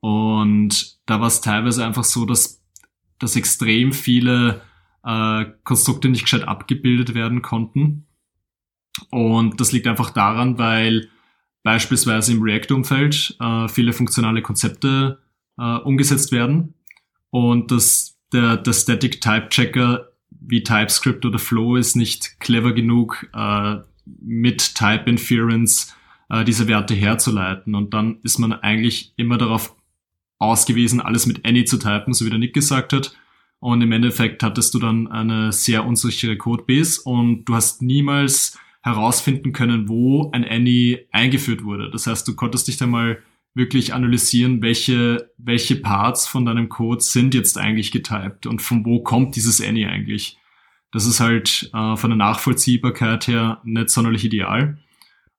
Und 0.00 0.98
da 1.06 1.20
war 1.20 1.28
es 1.28 1.40
teilweise 1.40 1.84
einfach 1.84 2.04
so, 2.04 2.26
dass, 2.26 2.62
dass 3.18 3.34
extrem 3.34 3.92
viele 3.92 4.60
äh, 5.04 5.46
Konstrukte 5.64 6.08
nicht 6.08 6.22
gescheit 6.22 6.46
abgebildet 6.46 7.14
werden 7.14 7.42
konnten. 7.42 8.06
Und 9.10 9.60
das 9.60 9.72
liegt 9.72 9.86
einfach 9.86 10.10
daran, 10.10 10.58
weil 10.58 11.08
beispielsweise 11.62 12.32
im 12.32 12.42
React-Umfeld 12.42 13.36
äh, 13.40 13.68
viele 13.68 13.92
funktionale 13.92 14.42
Konzepte 14.42 15.18
äh, 15.58 15.76
umgesetzt 15.78 16.32
werden 16.32 16.74
und 17.30 17.70
dass 17.70 18.18
der, 18.32 18.56
der 18.56 18.72
Static 18.72 19.20
Type 19.20 19.48
Checker 19.48 20.08
wie 20.30 20.62
TypeScript 20.62 21.24
oder 21.24 21.38
Flow 21.38 21.76
ist 21.76 21.96
nicht 21.96 22.38
clever 22.40 22.72
genug, 22.72 23.26
äh, 23.32 23.76
mit 24.06 24.74
Type 24.74 25.04
Inference 25.06 25.94
äh, 26.30 26.44
diese 26.44 26.68
Werte 26.68 26.94
herzuleiten. 26.94 27.74
Und 27.74 27.94
dann 27.94 28.18
ist 28.22 28.38
man 28.38 28.52
eigentlich 28.52 29.12
immer 29.16 29.38
darauf 29.38 29.74
ausgewiesen, 30.38 31.00
alles 31.00 31.26
mit 31.26 31.46
Any 31.46 31.64
zu 31.64 31.78
typen, 31.78 32.12
so 32.12 32.24
wie 32.24 32.30
der 32.30 32.38
Nick 32.38 32.54
gesagt 32.54 32.92
hat. 32.92 33.16
Und 33.58 33.80
im 33.80 33.92
Endeffekt 33.92 34.42
hattest 34.42 34.74
du 34.74 34.78
dann 34.78 35.08
eine 35.08 35.52
sehr 35.52 35.86
unsichere 35.86 36.36
Codebase 36.36 37.00
und 37.02 37.44
du 37.46 37.54
hast 37.54 37.82
niemals 37.82 38.58
herausfinden 38.82 39.52
können, 39.52 39.88
wo 39.88 40.30
ein 40.30 40.44
Any 40.44 41.06
eingeführt 41.10 41.64
wurde. 41.64 41.90
Das 41.90 42.06
heißt, 42.06 42.28
du 42.28 42.36
konntest 42.36 42.68
dich 42.68 42.76
dann 42.76 42.90
mal 42.90 43.18
wirklich 43.54 43.94
analysieren, 43.94 44.60
welche, 44.62 45.32
welche 45.38 45.76
Parts 45.76 46.28
von 46.28 46.44
deinem 46.44 46.68
Code 46.68 47.02
sind 47.02 47.34
jetzt 47.34 47.56
eigentlich 47.56 47.90
getyped 47.90 48.46
und 48.46 48.60
von 48.60 48.84
wo 48.84 49.02
kommt 49.02 49.34
dieses 49.34 49.60
Any 49.62 49.86
eigentlich. 49.86 50.38
Das 50.92 51.06
ist 51.06 51.20
halt 51.20 51.70
äh, 51.74 51.96
von 51.96 52.10
der 52.10 52.16
Nachvollziehbarkeit 52.16 53.26
her 53.26 53.60
nicht 53.64 53.90
sonderlich 53.90 54.24
ideal. 54.24 54.78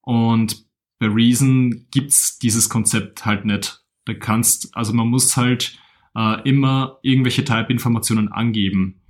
Und 0.02 0.66
bei 1.00 1.08
Reason 1.08 1.88
gibt's 1.92 2.40
dieses 2.40 2.70
Konzept 2.70 3.26
halt 3.26 3.46
nicht. 3.46 3.84
Da 4.06 4.14
kannst, 4.14 4.76
also 4.76 4.94
man 4.94 5.08
muss 5.08 5.36
halt 5.38 5.78
äh, 6.16 6.42
immer 6.50 7.00
irgendwelche 7.02 7.44
Type-Informationen 7.44 8.32
angeben. 8.32 9.02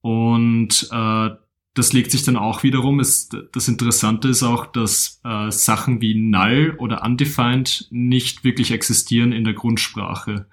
Und 0.00 0.88
äh, 0.90 1.30
das 1.74 1.92
legt 1.92 2.10
sich 2.10 2.22
dann 2.22 2.36
auch 2.36 2.62
wiederum, 2.62 3.00
ist, 3.00 3.36
das 3.52 3.68
Interessante 3.68 4.28
ist 4.28 4.42
auch, 4.42 4.66
dass 4.66 5.20
äh, 5.24 5.50
Sachen 5.50 6.02
wie 6.02 6.14
null 6.14 6.76
oder 6.78 7.02
undefined 7.02 7.86
nicht 7.90 8.44
wirklich 8.44 8.72
existieren 8.72 9.32
in 9.32 9.44
der 9.44 9.54
Grundsprache. 9.54 10.46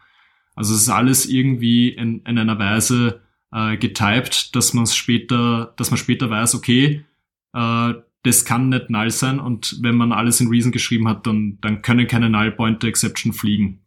Also 0.55 0.73
es 0.73 0.81
ist 0.81 0.89
alles 0.89 1.25
irgendwie 1.25 1.89
in, 1.89 2.21
in 2.21 2.37
einer 2.37 2.57
Weise 2.57 3.21
äh, 3.53 3.77
getypt, 3.77 4.55
dass 4.55 4.73
man 4.73 4.85
später, 4.87 5.73
dass 5.77 5.91
man 5.91 5.97
später 5.97 6.29
weiß, 6.29 6.55
okay, 6.55 7.05
äh, 7.53 7.93
das 8.23 8.45
kann 8.45 8.69
nicht 8.69 8.89
null 8.89 9.09
sein 9.11 9.39
und 9.39 9.77
wenn 9.81 9.95
man 9.95 10.11
alles 10.11 10.41
in 10.41 10.49
Reason 10.49 10.71
geschrieben 10.71 11.07
hat, 11.07 11.25
dann, 11.25 11.57
dann 11.61 11.81
können 11.81 12.07
keine 12.07 12.29
Null 12.29 12.51
Pointer 12.51 12.87
Exception 12.87 13.31
fliegen. 13.31 13.79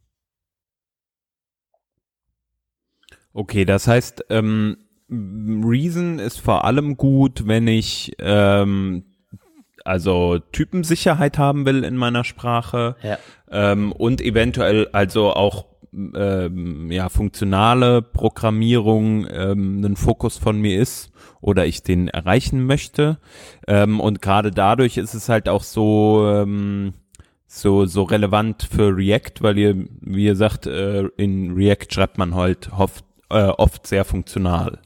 Okay, 3.34 3.64
das 3.64 3.86
heißt, 3.86 4.26
ähm, 4.30 4.76
Reason 5.10 6.18
ist 6.18 6.40
vor 6.40 6.64
allem 6.64 6.96
gut, 6.96 7.46
wenn 7.46 7.66
ich 7.68 8.12
ähm, 8.18 9.04
also 9.84 10.38
Typensicherheit 10.38 11.38
haben 11.38 11.66
will 11.66 11.84
in 11.84 11.96
meiner 11.96 12.24
Sprache 12.24 12.96
ja. 13.02 13.18
ähm, 13.50 13.92
und 13.92 14.20
eventuell 14.20 14.88
also 14.92 15.32
auch 15.32 15.66
ähm, 15.92 16.90
ja 16.90 17.08
funktionale 17.08 18.02
Programmierung 18.02 19.26
ähm, 19.30 19.84
ein 19.84 19.96
Fokus 19.96 20.38
von 20.38 20.60
mir 20.60 20.80
ist 20.80 21.12
oder 21.40 21.66
ich 21.66 21.82
den 21.82 22.08
erreichen 22.08 22.64
möchte 22.64 23.18
ähm, 23.66 24.00
und 24.00 24.22
gerade 24.22 24.50
dadurch 24.50 24.96
ist 24.96 25.14
es 25.14 25.28
halt 25.28 25.48
auch 25.48 25.62
so 25.62 26.26
ähm, 26.28 26.94
so 27.46 27.84
so 27.84 28.04
relevant 28.04 28.62
für 28.62 28.96
React, 28.96 29.40
weil 29.40 29.58
ihr 29.58 29.86
wie 30.00 30.24
ihr 30.24 30.36
sagt 30.36 30.66
äh, 30.66 31.02
in 31.18 31.52
React 31.52 31.86
schreibt 31.90 32.16
man 32.16 32.34
halt 32.34 32.70
oft, 32.72 33.04
äh, 33.28 33.44
oft 33.44 33.86
sehr 33.86 34.04
funktional. 34.04 34.78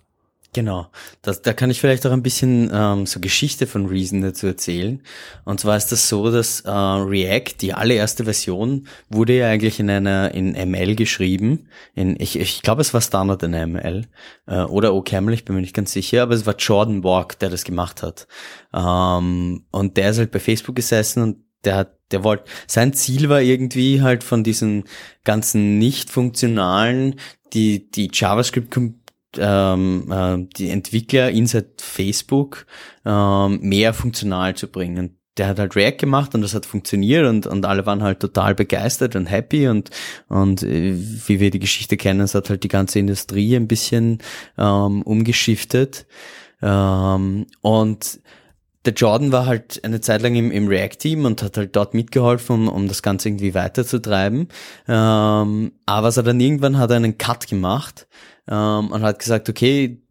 Genau, 0.57 0.87
das, 1.21 1.43
da 1.43 1.53
kann 1.53 1.69
ich 1.69 1.83
vielleicht 1.83 2.07
auch 2.07 2.13
ein 2.13 2.23
bisschen 2.23 2.71
ähm, 2.73 3.05
so 3.05 3.21
Geschichte 3.21 3.67
von 3.67 3.85
Reason 3.85 4.23
dazu 4.23 4.47
erzählen. 4.47 5.03
Und 5.45 5.61
zwar 5.61 5.77
ist 5.77 5.93
das 5.93 6.09
so, 6.09 6.31
dass 6.31 6.63
äh, 6.63 6.71
React, 6.71 7.61
die 7.61 7.75
allererste 7.75 8.25
Version, 8.25 8.87
wurde 9.11 9.37
ja 9.37 9.51
eigentlich 9.51 9.81
in 9.81 9.91
einer 9.91 10.33
in 10.33 10.53
ML 10.53 10.95
geschrieben. 10.97 11.69
In, 11.95 12.19
ich 12.19 12.39
ich 12.39 12.63
glaube, 12.63 12.81
es 12.81 12.95
war 12.95 13.03
Standard 13.03 13.43
in 13.43 13.51
ML 13.51 14.07
äh, 14.47 14.61
oder 14.63 14.95
OCaml, 14.95 15.35
ich 15.35 15.45
bin 15.45 15.57
mir 15.57 15.61
nicht 15.61 15.77
ganz 15.77 15.93
sicher, 15.93 16.23
aber 16.23 16.33
es 16.33 16.47
war 16.47 16.57
Jordan 16.57 17.03
Borg, 17.03 17.39
der 17.39 17.51
das 17.51 17.65
gemacht 17.65 18.03
hat. 18.03 18.27
Ähm, 18.73 19.67
und 19.71 19.99
der 19.99 20.09
ist 20.09 20.17
halt 20.17 20.31
bei 20.31 20.41
Facebook 20.41 20.77
gesessen 20.77 21.23
und 21.23 21.37
der 21.67 21.77
hat, 21.77 21.99
der 22.13 22.25
wollte, 22.25 22.45
sein 22.67 22.95
Ziel 22.95 23.29
war 23.29 23.43
irgendwie 23.43 24.01
halt 24.01 24.25
von 24.25 24.43
diesen 24.43 24.85
ganzen 25.23 25.79
nicht 25.79 26.09
funktionalen, 26.09 27.17
die 27.53 27.91
die 27.91 28.09
JavaScript 28.11 28.71
ähm, 29.41 30.11
äh, 30.11 30.47
die 30.57 30.71
Entwickler 30.71 31.31
inside 31.31 31.71
Facebook 31.79 32.67
ähm, 33.05 33.61
mehr 33.61 33.95
funktional 33.95 34.55
zu 34.55 34.69
bringen. 34.69 35.19
Der 35.37 35.49
hat 35.49 35.59
halt 35.59 35.77
React 35.77 35.99
gemacht 35.99 36.35
und 36.35 36.41
das 36.41 36.55
hat 36.55 36.65
funktioniert 36.65 37.27
und, 37.27 37.47
und 37.47 37.67
alle 37.67 37.85
waren 37.85 38.03
halt 38.03 38.21
total 38.21 38.55
begeistert 38.55 39.17
und 39.17 39.27
happy 39.27 39.69
und, 39.69 39.91
und 40.29 40.63
äh, 40.63 40.95
wie 40.97 41.41
wir 41.41 41.51
die 41.51 41.59
Geschichte 41.59 41.97
kennen, 41.97 42.21
es 42.21 42.35
hat 42.35 42.49
halt 42.49 42.65
die 42.65 42.69
ganze 42.69 42.99
Industrie 42.99 43.55
ein 43.55 43.69
bisschen 43.69 44.19
ähm, 44.57 45.03
umgeschiftet. 45.03 46.07
Ähm, 46.63 47.47
und 47.61 48.21
der 48.87 48.95
Jordan 48.95 49.33
war 49.33 49.47
halt 49.47 49.85
eine 49.85 50.01
Zeit 50.01 50.23
lang 50.23 50.35
im, 50.37 50.51
im 50.51 50.69
React-Team 50.69 51.25
und 51.25 51.43
hat 51.43 51.57
halt 51.57 51.77
dort 51.77 51.93
mitgeholfen, 51.93 52.69
um, 52.69 52.69
um 52.69 52.89
das 52.89 53.03
Ganze 53.03 53.29
irgendwie 53.29 53.55
weiterzutreiben. 53.55 54.49
Ähm, 54.89 55.73
aber 55.85 56.13
so 56.13 56.23
dann 56.23 56.41
irgendwann 56.41 56.79
hat 56.79 56.91
er 56.91 56.97
einen 56.97 57.19
Cut 57.19 57.49
gemacht 57.49 58.07
ähm, 58.49 58.91
und 58.91 59.03
hat 59.03 59.19
gesagt, 59.19 59.49
okay, 59.49 60.03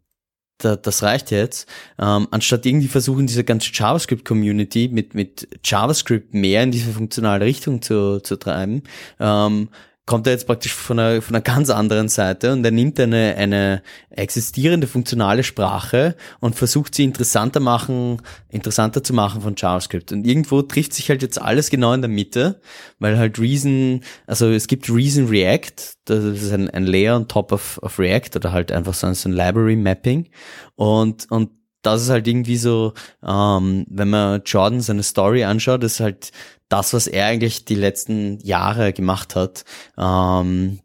da, 0.58 0.76
das 0.76 1.02
reicht 1.02 1.30
jetzt. 1.30 1.68
Ähm, 1.98 2.28
anstatt 2.30 2.64
irgendwie 2.64 2.88
versuchen, 2.88 3.26
diese 3.26 3.44
ganze 3.44 3.70
JavaScript-Community 3.72 4.88
mit, 4.88 5.14
mit 5.14 5.48
JavaScript 5.64 6.34
mehr 6.34 6.62
in 6.62 6.70
diese 6.70 6.92
funktionale 6.92 7.44
Richtung 7.44 7.82
zu, 7.82 8.20
zu 8.20 8.36
treiben, 8.36 8.82
ähm, 9.20 9.68
kommt 10.06 10.28
er 10.28 10.32
jetzt 10.32 10.46
praktisch 10.46 10.72
von 10.72 11.00
einer, 11.00 11.20
von 11.20 11.34
einer 11.34 11.42
ganz 11.42 11.68
anderen 11.68 12.08
Seite 12.08 12.52
und 12.52 12.64
er 12.64 12.70
nimmt 12.70 12.98
eine, 13.00 13.34
eine 13.36 13.82
existierende 14.10 14.86
funktionale 14.86 15.42
Sprache 15.42 16.14
und 16.38 16.54
versucht 16.54 16.94
sie 16.94 17.02
interessanter 17.02 17.58
machen, 17.58 18.22
interessanter 18.48 19.02
zu 19.02 19.12
machen 19.12 19.42
von 19.42 19.54
JavaScript. 19.56 20.12
Und 20.12 20.24
irgendwo 20.24 20.62
trifft 20.62 20.94
sich 20.94 21.10
halt 21.10 21.22
jetzt 21.22 21.42
alles 21.42 21.70
genau 21.70 21.92
in 21.92 22.02
der 22.02 22.08
Mitte, 22.08 22.60
weil 23.00 23.18
halt 23.18 23.40
Reason, 23.40 24.00
also 24.28 24.48
es 24.48 24.68
gibt 24.68 24.88
Reason 24.88 25.26
React, 25.26 25.96
das 26.04 26.24
ist 26.24 26.52
ein, 26.52 26.70
ein 26.70 26.86
Layer 26.86 27.16
on 27.16 27.26
top 27.26 27.50
of, 27.50 27.78
of 27.82 27.98
React 27.98 28.36
oder 28.36 28.52
halt 28.52 28.70
einfach 28.70 28.94
so 28.94 29.08
ein 29.08 29.32
Library 29.32 29.76
Mapping 29.76 30.28
und, 30.76 31.30
und 31.32 31.50
das 31.86 32.02
ist 32.02 32.10
halt 32.10 32.26
irgendwie 32.26 32.56
so, 32.56 32.92
ähm, 33.26 33.86
wenn 33.88 34.10
man 34.10 34.42
Jordan 34.44 34.80
seine 34.80 35.02
Story 35.02 35.44
anschaut, 35.44 35.84
ist 35.84 36.00
halt 36.00 36.32
das, 36.68 36.92
was 36.92 37.06
er 37.06 37.26
eigentlich 37.26 37.64
die 37.64 37.76
letzten 37.76 38.40
Jahre 38.40 38.92
gemacht 38.92 39.36
hat. 39.36 39.64
Ähm, 39.96 40.80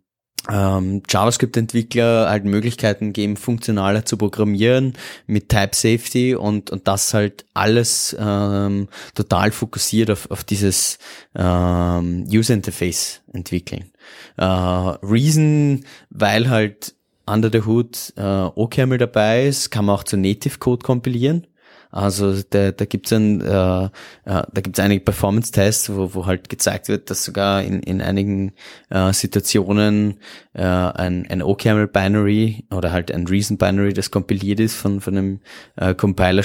ähm, 0.50 1.04
JavaScript-Entwickler 1.08 2.28
halt 2.30 2.46
Möglichkeiten 2.46 3.14
geben, 3.14 3.38
funktionaler 3.38 4.06
zu 4.06 4.18
programmieren 4.18 4.94
mit 5.28 5.50
Type 5.50 5.76
Safety 5.76 6.36
und, 6.36 6.72
und 6.72 6.88
das 6.88 7.14
halt 7.14 7.46
alles 7.54 8.16
ähm, 8.20 8.88
total 9.14 9.52
fokussiert 9.52 10.10
auf, 10.10 10.30
auf 10.32 10.44
dieses 10.44 10.98
ähm, 11.36 12.28
User 12.32 12.54
Interface 12.56 13.22
entwickeln. 13.34 13.92
Äh, 14.38 14.46
Reason, 14.46 15.86
weil 16.10 16.50
halt 16.50 16.96
under 17.26 17.50
the 17.52 17.66
hood 17.66 18.14
äh, 18.18 18.22
OCaml 18.22 18.98
dabei 18.98 19.46
ist, 19.46 19.70
kann 19.70 19.86
man 19.86 19.96
auch 19.96 20.04
zu 20.04 20.18
Native 20.18 20.60
Code 20.60 20.84
kompilieren. 20.84 21.48
Also 21.92 22.42
da, 22.50 22.72
da 22.72 22.86
gibt 22.86 23.08
es 23.08 23.14
ein, 23.14 23.42
äh, 23.42 23.86
äh, 23.86 23.90
da 24.26 24.62
gibt's 24.62 24.80
einige 24.80 25.02
Performance-Tests, 25.02 25.94
wo, 25.94 26.14
wo 26.14 26.26
halt 26.26 26.48
gezeigt 26.48 26.88
wird, 26.88 27.10
dass 27.10 27.26
sogar 27.26 27.64
in, 27.64 27.82
in 27.84 28.02
einigen 28.02 28.54
äh, 28.90 29.12
Situationen 29.12 30.20
äh, 30.54 30.64
ein, 30.64 31.28
ein 31.30 31.42
OCaml-Binary 31.42 32.66
oder 32.72 32.94
halt 32.94 33.12
ein 33.12 33.28
Reason-Binary, 33.28 33.94
das 33.94 34.10
kompiliert 34.10 34.62
ist 34.62 34.76
von, 34.76 35.02
von 35.02 35.18
einem 35.18 35.40
äh, 35.76 35.94
Compiler 35.94 36.44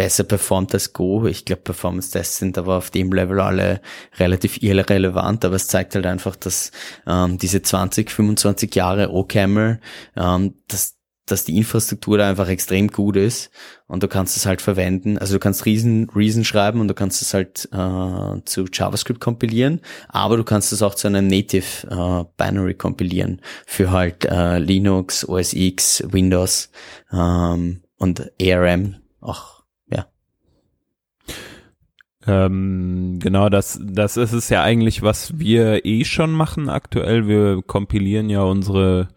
besser 0.00 0.24
performt 0.24 0.72
als 0.72 0.94
Go. 0.94 1.26
Ich 1.26 1.44
glaube, 1.44 1.60
Performance-Tests 1.60 2.38
sind 2.38 2.56
aber 2.56 2.78
auf 2.78 2.88
dem 2.88 3.12
Level 3.12 3.38
alle 3.38 3.82
relativ 4.18 4.62
irrelevant, 4.62 5.44
aber 5.44 5.56
es 5.56 5.68
zeigt 5.68 5.94
halt 5.94 6.06
einfach, 6.06 6.36
dass 6.36 6.70
ähm, 7.06 7.36
diese 7.36 7.60
20, 7.60 8.10
25 8.10 8.74
Jahre 8.74 9.12
OCaml, 9.12 9.78
ähm, 10.16 10.54
dass 10.68 10.96
dass 11.26 11.44
die 11.44 11.58
Infrastruktur 11.58 12.16
da 12.16 12.28
einfach 12.30 12.48
extrem 12.48 12.88
gut 12.88 13.14
ist 13.14 13.50
und 13.86 14.02
du 14.02 14.08
kannst 14.08 14.36
es 14.38 14.46
halt 14.46 14.62
verwenden. 14.62 15.16
Also 15.16 15.34
du 15.34 15.38
kannst 15.38 15.64
Reason, 15.64 16.10
Reason 16.16 16.44
schreiben 16.44 16.80
und 16.80 16.88
du 16.88 16.94
kannst 16.94 17.20
es 17.20 17.34
halt 17.34 17.68
äh, 17.70 18.44
zu 18.46 18.64
JavaScript 18.72 19.20
kompilieren, 19.20 19.80
aber 20.08 20.38
du 20.38 20.44
kannst 20.44 20.72
es 20.72 20.82
auch 20.82 20.94
zu 20.94 21.08
einem 21.08 21.28
Native 21.28 21.86
äh, 21.88 22.24
Binary 22.36 22.74
kompilieren 22.74 23.42
für 23.66 23.92
halt 23.92 24.24
äh, 24.24 24.58
Linux, 24.58 25.28
OS 25.28 25.52
X, 25.52 26.02
Windows 26.08 26.70
ähm, 27.12 27.82
und 27.98 28.32
ARM 28.40 28.96
auch. 29.20 29.59
Ähm, 32.26 33.18
genau, 33.18 33.48
das, 33.48 33.80
das 33.82 34.16
ist 34.16 34.32
es 34.32 34.48
ja 34.50 34.62
eigentlich, 34.62 35.02
was 35.02 35.38
wir 35.38 35.84
eh 35.86 36.04
schon 36.04 36.32
machen 36.32 36.68
aktuell. 36.68 37.26
Wir 37.26 37.62
kompilieren 37.62 38.28
ja 38.28 38.42
unsere 38.42 39.08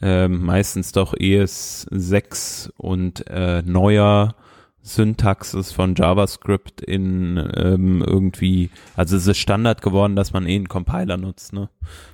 ähm, 0.00 0.42
meistens 0.44 0.92
doch 0.92 1.14
ES6 1.14 2.70
und 2.76 3.26
äh, 3.28 3.62
neuer 3.62 4.34
Syntaxes 4.82 5.70
von 5.70 5.94
JavaScript 5.94 6.80
in 6.80 7.36
ähm, 7.54 8.02
irgendwie, 8.04 8.70
also 8.96 9.16
es 9.16 9.28
ist 9.28 9.38
Standard 9.38 9.80
geworden, 9.80 10.16
dass 10.16 10.32
man 10.32 10.46
eh 10.46 10.56
einen 10.56 10.68
Compiler 10.68 11.16
nutzt, 11.16 11.52
ne? 11.52 11.68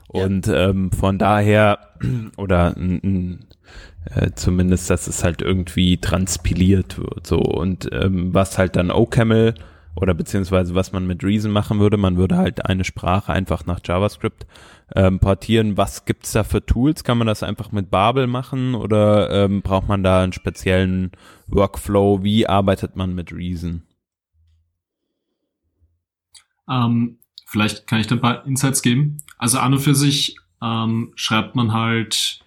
Und 0.09 0.47
ja. 0.47 0.69
ähm, 0.69 0.91
von 0.91 1.19
daher, 1.19 1.79
oder 2.37 2.77
äh, 2.77 4.31
zumindest, 4.35 4.91
dass 4.91 5.07
es 5.07 5.25
halt 5.25 5.41
irgendwie 5.41 5.97
transpiliert 5.97 6.99
wird, 6.99 7.27
so. 7.27 7.39
Und 7.39 7.89
ähm, 7.93 8.35
was 8.35 8.59
halt 8.59 8.77
dann 8.77 8.91
OCaml 8.91 9.55
oder 10.01 10.15
beziehungsweise 10.15 10.75
was 10.75 10.93
man 10.93 11.07
mit 11.07 11.25
Reason 11.25 11.51
machen 11.51 11.81
würde, 11.81 11.97
man 11.97 12.17
würde 12.17 12.37
halt 12.37 12.67
eine 12.67 12.85
Sprache 12.85 13.33
einfach 13.33 13.67
nach 13.67 13.81
JavaScript 13.85 14.47
ähm, 14.95 15.19
portieren. 15.19 15.77
Was 15.77 16.05
gibt's 16.05 16.33
da 16.33 16.45
für 16.45 16.65
Tools? 16.65 17.05
Kann 17.05 17.19
man 17.19 17.27
das 17.27 17.43
einfach 17.43 17.73
mit 17.73 17.91
Babel 17.91 18.27
machen 18.27 18.75
oder 18.75 19.31
ähm, 19.31 19.63
braucht 19.63 19.89
man 19.89 20.03
da 20.03 20.23
einen 20.23 20.33
speziellen 20.33 21.11
Workflow? 21.49 22.23
Wie 22.23 22.47
arbeitet 22.47 22.97
man 22.97 23.15
mit 23.15 23.33
Reason? 23.33 23.83
Ähm, 26.69 27.19
vielleicht 27.47 27.87
kann 27.87 28.01
ich 28.01 28.07
da 28.07 28.15
ein 28.15 28.21
paar 28.21 28.47
Insights 28.47 28.83
geben. 28.83 29.19
Also 29.37 29.59
an 29.59 29.75
und 29.75 29.81
für 29.81 29.95
sich 29.95 30.37
ähm, 30.63 31.13
schreibt 31.17 31.57
man 31.57 31.73
halt, 31.73 32.41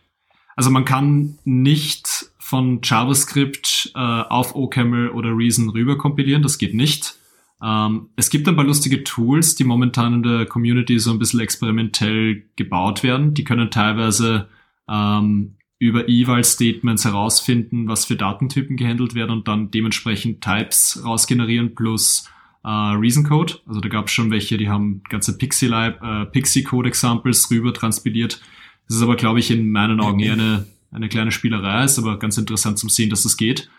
also 0.56 0.70
man 0.70 0.86
kann 0.86 1.38
nicht 1.44 2.32
von 2.38 2.80
JavaScript 2.84 3.92
äh, 3.96 4.00
auf 4.00 4.56
OCaml 4.56 5.10
oder 5.10 5.36
Reason 5.36 5.70
rüber 5.70 5.98
kompilieren, 5.98 6.44
das 6.44 6.58
geht 6.58 6.74
nicht. 6.74 7.16
Ähm, 7.64 8.10
es 8.16 8.30
gibt 8.30 8.48
ein 8.48 8.56
paar 8.56 8.66
lustige 8.66 9.04
Tools, 9.04 9.56
die 9.56 9.64
momentan 9.64 10.16
in 10.16 10.24
der 10.24 10.46
Community 10.46 10.98
so 11.00 11.12
ein 11.12 11.20
bisschen 11.20 11.40
experimentell 11.40 12.44
gebaut 12.56 13.04
werden. 13.04 13.34
Die 13.34 13.44
können 13.44 13.70
teilweise 13.70 14.48
ähm, 14.90 15.56
über 15.78 16.08
Eval-Statements 16.08 17.06
herausfinden, 17.06 17.88
was 17.88 18.06
für 18.06 18.16
Datentypen 18.16 18.78
gehandelt 18.78 19.16
werden 19.16 19.32
und 19.32 19.48
dann 19.48 19.72
dementsprechend 19.72 20.44
Types 20.44 21.02
rausgenerieren 21.04 21.76
plus 21.76 22.30
äh, 22.64 22.70
Reason 22.70 23.24
Code. 23.24 23.56
Also 23.66 23.80
da 23.80 23.90
gab 23.90 24.08
es 24.08 24.12
schon 24.12 24.32
welche, 24.32 24.58
die 24.58 24.70
haben 24.70 25.02
ganze 25.10 25.38
Pixie-Code 25.38 25.98
äh, 26.02 26.26
Pixie 26.26 26.66
Examples 26.86 27.50
rüber 27.50 27.74
transpiliert. 27.74 28.42
Das 28.88 28.98
ist 28.98 29.04
aber, 29.04 29.16
glaube 29.16 29.40
ich, 29.40 29.50
in 29.52 29.72
meinen 29.72 30.00
Augen 30.00 30.20
eher 30.20 30.34
eine, 30.34 30.68
eine 30.92 31.10
kleine 31.10 31.32
Spielerei, 31.32 31.84
ist 31.84 31.98
aber 31.98 32.20
ganz 32.20 32.38
interessant 32.38 32.78
zum 32.78 32.90
sehen, 32.90 33.10
dass 33.10 33.24
das 33.24 33.38
geht. 33.38 33.70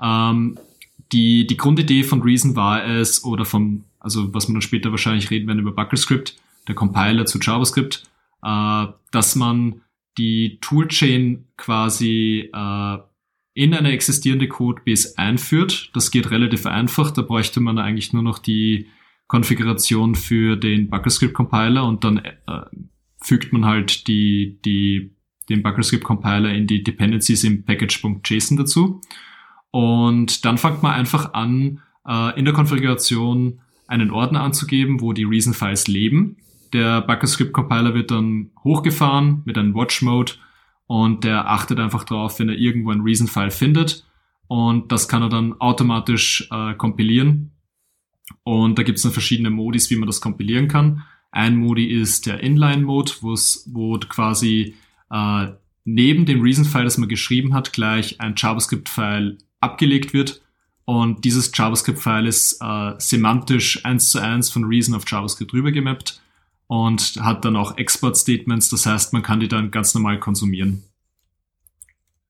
Ähm, 0.00 0.58
die, 1.12 1.46
die 1.46 1.56
Grundidee 1.56 2.02
von 2.04 2.22
Reason 2.22 2.56
war 2.56 2.84
es, 2.84 3.24
oder 3.24 3.44
vom, 3.44 3.84
also 3.98 4.32
was 4.32 4.48
man 4.48 4.54
dann 4.54 4.62
später 4.62 4.90
wahrscheinlich 4.90 5.30
reden 5.30 5.46
werden 5.46 5.60
über 5.60 5.72
Bucklescript, 5.72 6.36
der 6.68 6.74
Compiler 6.74 7.26
zu 7.26 7.38
JavaScript, 7.38 8.04
äh, 8.42 8.86
dass 9.10 9.36
man 9.36 9.82
die 10.18 10.58
Toolchain 10.60 11.46
quasi 11.56 12.50
äh, 12.52 12.98
in 13.54 13.74
eine 13.74 13.90
existierende 13.92 14.48
Codebase 14.48 15.14
einführt. 15.16 15.90
Das 15.94 16.10
geht 16.10 16.30
relativ 16.30 16.66
einfach. 16.66 17.10
Da 17.10 17.22
bräuchte 17.22 17.60
man 17.60 17.78
eigentlich 17.78 18.12
nur 18.12 18.22
noch 18.22 18.38
die 18.38 18.86
Konfiguration 19.26 20.14
für 20.14 20.56
den 20.56 20.90
Bucklescript 20.90 21.34
Compiler 21.34 21.84
und 21.86 22.04
dann 22.04 22.18
äh, 22.18 22.30
fügt 23.20 23.52
man 23.52 23.64
halt 23.64 24.06
die, 24.08 24.58
die, 24.64 25.14
den 25.48 25.62
Bucklescript 25.62 26.04
Compiler 26.04 26.52
in 26.52 26.66
die 26.66 26.82
Dependencies 26.82 27.44
im 27.44 27.64
Package.json 27.64 28.56
dazu. 28.56 29.00
Und 29.70 30.44
dann 30.44 30.58
fängt 30.58 30.82
man 30.82 30.92
einfach 30.92 31.34
an, 31.34 31.80
äh, 32.06 32.38
in 32.38 32.44
der 32.44 32.54
Konfiguration 32.54 33.60
einen 33.86 34.10
Ordner 34.10 34.42
anzugeben, 34.42 35.00
wo 35.00 35.12
die 35.12 35.24
Reason-Files 35.24 35.88
leben. 35.88 36.36
Der 36.72 37.00
Bucketscript-Compiler 37.02 37.94
wird 37.94 38.10
dann 38.10 38.50
hochgefahren 38.62 39.42
mit 39.44 39.58
einem 39.58 39.74
Watch-Mode 39.74 40.34
und 40.86 41.24
der 41.24 41.48
achtet 41.48 41.80
einfach 41.80 42.04
darauf, 42.04 42.38
wenn 42.38 42.48
er 42.48 42.56
irgendwo 42.56 42.90
ein 42.90 43.00
Reason-File 43.00 43.50
findet. 43.50 44.06
Und 44.46 44.90
das 44.90 45.08
kann 45.08 45.22
er 45.22 45.28
dann 45.28 45.60
automatisch 45.60 46.48
äh, 46.50 46.74
kompilieren. 46.74 47.52
Und 48.42 48.78
da 48.78 48.82
gibt 48.82 48.96
es 48.98 49.02
dann 49.02 49.12
verschiedene 49.12 49.50
Modis, 49.50 49.90
wie 49.90 49.96
man 49.96 50.06
das 50.06 50.20
kompilieren 50.20 50.68
kann. 50.68 51.04
Ein 51.30 51.56
Modi 51.56 51.86
ist 51.86 52.26
der 52.26 52.40
Inline-Mode, 52.40 53.12
wo 53.20 53.98
quasi 53.98 54.74
äh, 55.10 55.48
neben 55.84 56.26
dem 56.26 56.42
Reason-File, 56.42 56.84
das 56.84 56.98
man 56.98 57.08
geschrieben 57.08 57.54
hat, 57.54 57.72
gleich 57.72 58.20
ein 58.20 58.34
JavaScript-File 58.36 59.38
abgelegt 59.60 60.12
wird. 60.12 60.42
Und 60.84 61.24
dieses 61.24 61.50
JavaScript-File 61.54 62.26
ist 62.26 62.58
äh, 62.60 62.94
semantisch 62.98 63.84
eins 63.84 64.10
zu 64.10 64.18
eins 64.18 64.50
von 64.50 64.64
Reason 64.64 64.94
auf 64.94 65.04
JavaScript 65.06 65.52
rübergemappt 65.52 66.20
und 66.66 67.16
hat 67.20 67.44
dann 67.44 67.56
auch 67.56 67.76
Export-Statements. 67.76 68.70
Das 68.70 68.86
heißt, 68.86 69.12
man 69.12 69.22
kann 69.22 69.40
die 69.40 69.48
dann 69.48 69.70
ganz 69.70 69.94
normal 69.94 70.18
konsumieren. 70.18 70.82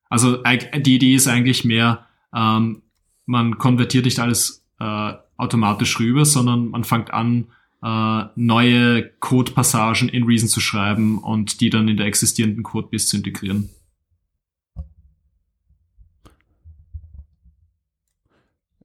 Also 0.09 0.43
die 0.77 0.97
Idee 0.97 1.15
ist 1.15 1.29
eigentlich 1.29 1.65
mehr, 1.65 2.07
ähm, 2.35 2.83
man 3.27 3.59
konvertiert 3.59 4.05
nicht 4.05 4.19
alles 4.19 4.65
äh, 4.81 5.13
automatisch 5.37 5.99
rüber, 6.01 6.25
sondern 6.25 6.69
man 6.69 6.85
fängt 6.85 7.13
an, 7.13 7.47
äh, 7.83 8.25
neue 8.35 9.09
Code-Passagen 9.21 10.09
in 10.09 10.25
Reason 10.25 10.49
zu 10.49 10.61
schreiben 10.61 11.19
und 11.19 11.61
die 11.61 11.71
dann 11.71 11.89
in 11.89 11.97
der 11.97 12.07
existierenden 12.07 12.63
Codebase 12.63 13.07
zu 13.07 13.17
integrieren. 13.17 13.71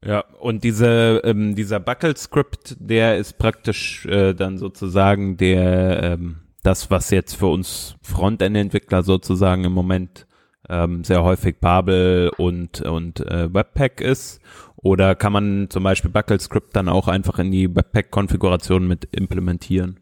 Ja, 0.05 0.23
und 0.39 0.63
diese, 0.63 1.21
ähm, 1.23 1.55
dieser 1.55 1.79
Buckle-Script, 1.79 2.77
der 2.79 3.17
ist 3.17 3.39
praktisch 3.39 4.05
äh, 4.05 4.33
dann 4.33 4.59
sozusagen 4.59 5.35
der, 5.37 6.03
ähm, 6.03 6.37
das, 6.61 6.91
was 6.91 7.09
jetzt 7.09 7.35
für 7.35 7.47
uns 7.47 7.95
Frontend-Entwickler 8.03 9.01
sozusagen 9.01 9.63
im 9.63 9.71
Moment 9.71 10.27
ähm, 10.69 11.03
sehr 11.03 11.23
häufig 11.23 11.59
Babel 11.59 12.31
und, 12.37 12.81
und 12.81 13.19
äh, 13.21 13.51
Webpack 13.51 13.99
ist. 13.99 14.41
Oder 14.75 15.15
kann 15.15 15.33
man 15.33 15.69
zum 15.71 15.83
Beispiel 15.83 16.11
Buckle-Script 16.11 16.75
dann 16.75 16.87
auch 16.87 17.07
einfach 17.07 17.39
in 17.39 17.49
die 17.49 17.75
Webpack-Konfiguration 17.75 18.87
mit 18.87 19.05
implementieren? 19.11 19.99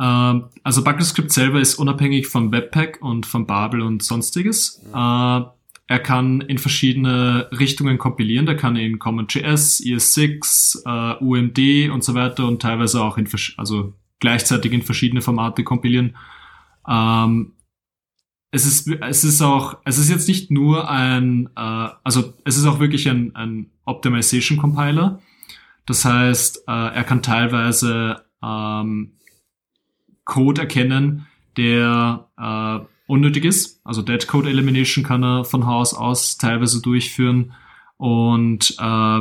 Ähm, 0.00 0.46
also 0.62 0.82
Buckle-Script 0.82 1.30
selber 1.30 1.60
ist 1.60 1.74
unabhängig 1.74 2.26
von 2.26 2.50
Webpack 2.52 3.02
und 3.02 3.26
von 3.26 3.46
Babel 3.46 3.82
und 3.82 4.02
sonstiges. 4.02 4.82
Ja. 4.92 5.38
Äh, 5.38 5.63
er 5.86 5.98
kann 5.98 6.40
in 6.40 6.58
verschiedene 6.58 7.48
Richtungen 7.52 7.98
kompilieren. 7.98 8.46
Der 8.46 8.56
kann 8.56 8.76
in 8.76 8.98
CommonJS, 8.98 9.80
ES6, 9.80 10.82
äh, 10.86 11.22
UMD 11.22 11.90
und 11.92 12.02
so 12.02 12.14
weiter 12.14 12.46
und 12.46 12.62
teilweise 12.62 13.02
auch 13.02 13.18
in, 13.18 13.28
also 13.56 13.94
gleichzeitig 14.18 14.72
in 14.72 14.82
verschiedene 14.82 15.20
Formate 15.20 15.62
kompilieren. 15.62 16.16
Ähm, 16.88 17.52
es 18.50 18.64
ist, 18.66 18.88
es 18.88 19.24
ist 19.24 19.42
auch, 19.42 19.78
es 19.84 19.98
ist 19.98 20.08
jetzt 20.08 20.28
nicht 20.28 20.50
nur 20.50 20.88
ein, 20.88 21.50
äh, 21.56 21.88
also 22.04 22.32
es 22.44 22.56
ist 22.56 22.66
auch 22.66 22.78
wirklich 22.78 23.08
ein, 23.08 23.34
ein 23.34 23.70
Optimization 23.84 24.56
Compiler. 24.56 25.20
Das 25.86 26.04
heißt, 26.04 26.64
äh, 26.66 26.94
er 26.94 27.04
kann 27.04 27.20
teilweise 27.20 28.24
ähm, 28.42 29.18
Code 30.24 30.62
erkennen, 30.62 31.26
der 31.56 32.28
äh, 32.38 32.93
unnötig 33.06 33.44
ist. 33.44 33.80
Also 33.84 34.02
Dead 34.02 34.26
Code 34.26 34.48
Elimination 34.48 35.04
kann 35.04 35.22
er 35.22 35.44
von 35.44 35.66
Haus 35.66 35.94
aus 35.94 36.36
teilweise 36.38 36.80
durchführen. 36.80 37.52
Und 37.96 38.76
äh, 38.78 39.20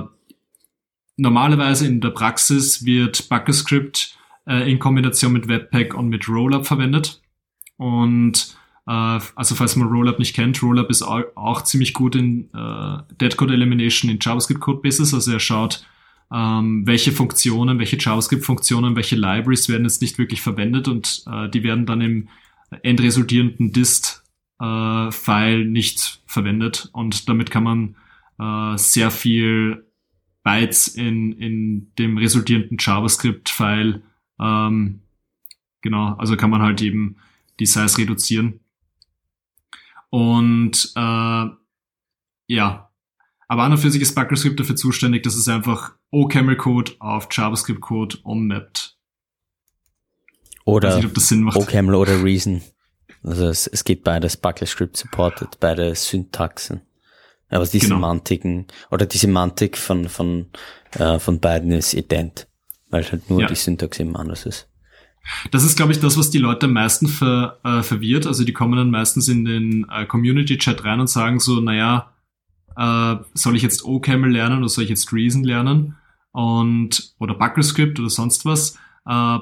normalerweise 1.18 1.88
in 1.88 2.02
der 2.02 2.10
Praxis 2.10 2.86
wird 2.86 3.30
Buckescript 3.30 4.18
äh, 4.48 4.70
in 4.72 4.80
Kombination 4.80 5.34
mit 5.34 5.48
Webpack 5.48 5.94
und 5.94 6.10
mit 6.10 6.28
Rollup 6.28 6.66
verwendet. 6.66 7.22
Und 7.78 8.56
äh, 8.88 9.20
also 9.36 9.56
falls 9.56 9.76
man 9.76 9.88
Rollup 9.88 10.20
nicht 10.20 10.36
kennt, 10.36 10.62
Rollup 10.64 10.90
ist 10.90 11.02
auch, 11.02 11.24
auch 11.36 11.64
ziemlich 11.64 11.94
gut 11.94 12.16
in 12.16 12.50
äh, 12.54 12.98
Dead 13.20 13.36
Code 13.36 13.54
Elimination 13.54 14.10
in 14.10 14.20
JavaScript 14.22 14.62
Codebases. 14.62 15.14
Also 15.14 15.32
er 15.32 15.40
schaut, 15.40 15.86
ähm, 16.32 16.86
welche 16.86 17.12
Funktionen, 17.12 17.80
welche 17.80 17.98
JavaScript-Funktionen, 18.00 18.96
welche 18.96 19.16
Libraries 19.16 19.70
werden 19.70 19.84
jetzt 19.84 20.02
nicht 20.02 20.18
wirklich 20.18 20.42
verwendet 20.42 20.88
und 20.88 21.24
äh, 21.32 21.48
die 21.50 21.64
werden 21.64 21.86
dann 21.86 22.02
im 22.02 22.30
endresultierenden 22.82 23.72
Dist-File 23.72 25.62
äh, 25.62 25.66
nicht 25.66 26.22
verwendet 26.26 26.90
und 26.94 27.30
damit 27.30 27.52
kann 27.52 27.64
man 27.64 27.96
äh, 28.40 28.78
sehr 28.78 29.12
viel 29.12 29.86
Bytes 30.44 30.88
in, 30.88 31.34
in 31.34 31.94
dem 31.98 32.18
resultierenden 32.18 32.78
JavaScript-File 32.80 34.02
ähm, 34.40 35.02
genau, 35.82 36.16
also 36.16 36.36
kann 36.36 36.50
man 36.50 36.62
halt 36.62 36.82
eben 36.82 37.18
die 37.60 37.66
Size 37.66 37.98
reduzieren. 38.00 38.60
Und 40.10 40.92
äh, 40.96 41.46
ja, 42.48 42.90
aber 43.48 43.64
an 43.64 43.72
und 43.72 43.78
für 43.78 43.92
sich 43.92 44.02
ist 44.02 44.16
BuckleScript 44.16 44.60
dafür 44.60 44.76
zuständig, 44.76 45.24
dass 45.24 45.36
es 45.36 45.48
einfach 45.48 45.96
OCaml-Code 46.12 46.94
auf 47.00 47.28
JavaScript-Code 47.32 48.18
ummappt. 48.24 48.98
Oder 50.66 51.04
OCaml 51.56 51.96
oder 51.96 52.24
Reason. 52.24 52.62
Also 53.24 53.48
es, 53.48 53.68
es 53.68 53.84
geht 53.84 54.04
beides, 54.04 54.38
BuckleScript 54.38 54.98
supported, 54.98 55.60
beide 55.60 55.96
Syntaxen. 55.96 56.82
Aber 57.50 57.66
die 57.66 57.80
genau. 57.80 57.96
Semantiken 57.96 58.68
oder 58.90 59.06
die 59.06 59.18
Semantik 59.18 59.78
von, 59.78 60.10
von, 60.10 60.48
äh, 60.92 61.20
von 61.20 61.40
beiden 61.40 61.72
ist 61.72 61.94
ident, 61.94 62.48
weil 62.90 63.04
halt 63.04 63.30
nur 63.30 63.42
ja. 63.42 63.48
die 63.48 63.56
Syntax 63.56 64.00
eben 64.00 64.16
anders 64.16 64.46
ist. 64.46 64.68
Das 65.52 65.64
ist, 65.64 65.78
glaube 65.78 65.94
ich, 65.94 66.00
das, 66.00 66.18
was 66.18 66.32
die 66.32 66.40
Leute 66.40 66.66
am 66.66 66.74
meisten 66.74 67.08
ver, 67.08 67.60
äh, 67.64 67.82
verwirrt. 67.82 68.28
Also 68.28 68.44
die 68.44 68.54
kommen 68.54 68.76
dann 68.76 68.92
meistens 68.92 69.30
in 69.30 69.46
den 69.46 69.88
äh, 69.90 70.06
Community-Chat 70.06 70.84
rein 70.84 71.00
und 71.00 71.08
sagen 71.08 71.40
so, 71.40 71.62
naja, 71.62 72.12
äh, 72.76 73.16
soll 73.34 73.56
ich 73.56 73.62
jetzt 73.62 73.86
OCaml 73.86 74.32
lernen 74.32 74.60
oder 74.60 74.70
soll 74.70 74.84
ich 74.84 74.90
jetzt 74.90 75.14
Reason 75.14 75.44
lernen? 75.44 75.96
Und, 76.32 77.14
oder 77.20 77.36
BuckleScript 77.36 78.00
oder 78.00 78.10
sonst 78.10 78.46
was. 78.46 78.78
Äh, 79.08 79.38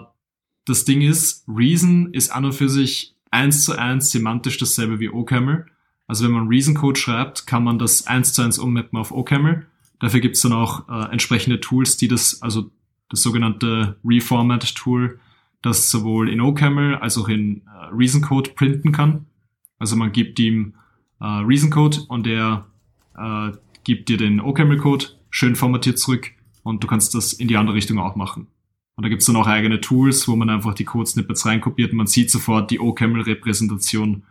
das 0.71 0.85
Ding 0.85 1.01
ist, 1.01 1.43
Reason 1.49 2.13
ist 2.13 2.29
an 2.29 2.45
und 2.45 2.53
für 2.53 2.69
sich 2.69 3.13
eins 3.29 3.65
zu 3.65 3.77
eins 3.77 4.09
semantisch 4.09 4.57
dasselbe 4.57 5.01
wie 5.01 5.09
OCaml. 5.09 5.65
Also 6.07 6.25
wenn 6.25 6.31
man 6.31 6.47
Reason 6.47 6.75
Code 6.75 6.97
schreibt, 6.97 7.45
kann 7.45 7.63
man 7.63 7.77
das 7.77 8.07
eins 8.07 8.31
zu 8.31 8.41
eins 8.41 8.57
ummappen 8.57 8.97
auf 8.97 9.11
OCaml. 9.11 9.67
Dafür 9.99 10.21
gibt 10.21 10.37
es 10.37 10.41
dann 10.41 10.53
auch 10.53 10.87
äh, 10.87 11.11
entsprechende 11.11 11.59
Tools, 11.59 11.97
die 11.97 12.07
das, 12.07 12.41
also 12.41 12.71
das 13.09 13.21
sogenannte 13.21 13.97
Reformat 14.05 14.73
Tool, 14.75 15.19
das 15.61 15.91
sowohl 15.91 16.29
in 16.29 16.39
OCaml 16.39 16.95
als 16.95 17.17
auch 17.17 17.27
in 17.27 17.63
äh, 17.67 17.93
Reason 17.93 18.21
Code 18.21 18.51
printen 18.51 18.93
kann. 18.93 19.25
Also 19.77 19.97
man 19.97 20.13
gibt 20.13 20.39
ihm 20.39 20.75
äh, 21.19 21.25
Reason 21.25 21.69
Code 21.69 21.97
und 22.07 22.27
er 22.27 22.65
äh, 23.17 23.51
gibt 23.83 24.07
dir 24.07 24.17
den 24.17 24.39
OCaml 24.39 24.77
Code 24.77 25.05
schön 25.29 25.57
formatiert 25.57 25.99
zurück 25.99 26.31
und 26.63 26.81
du 26.81 26.87
kannst 26.87 27.13
das 27.13 27.33
in 27.33 27.49
die 27.49 27.57
andere 27.57 27.75
Richtung 27.75 27.99
auch 27.99 28.15
machen. 28.15 28.47
Und 28.95 29.03
da 29.03 29.09
gibt's 29.09 29.25
dann 29.25 29.35
auch 29.35 29.47
eigene 29.47 29.81
Tools, 29.81 30.27
wo 30.27 30.35
man 30.35 30.49
einfach 30.49 30.73
die 30.73 30.85
Code-Snippets 30.85 31.45
reinkopiert 31.45 31.91
und 31.91 31.97
man 31.97 32.07
sieht 32.07 32.29
sofort 32.29 32.71
die 32.71 32.79
OCaml-Repräsentation. 32.79 34.23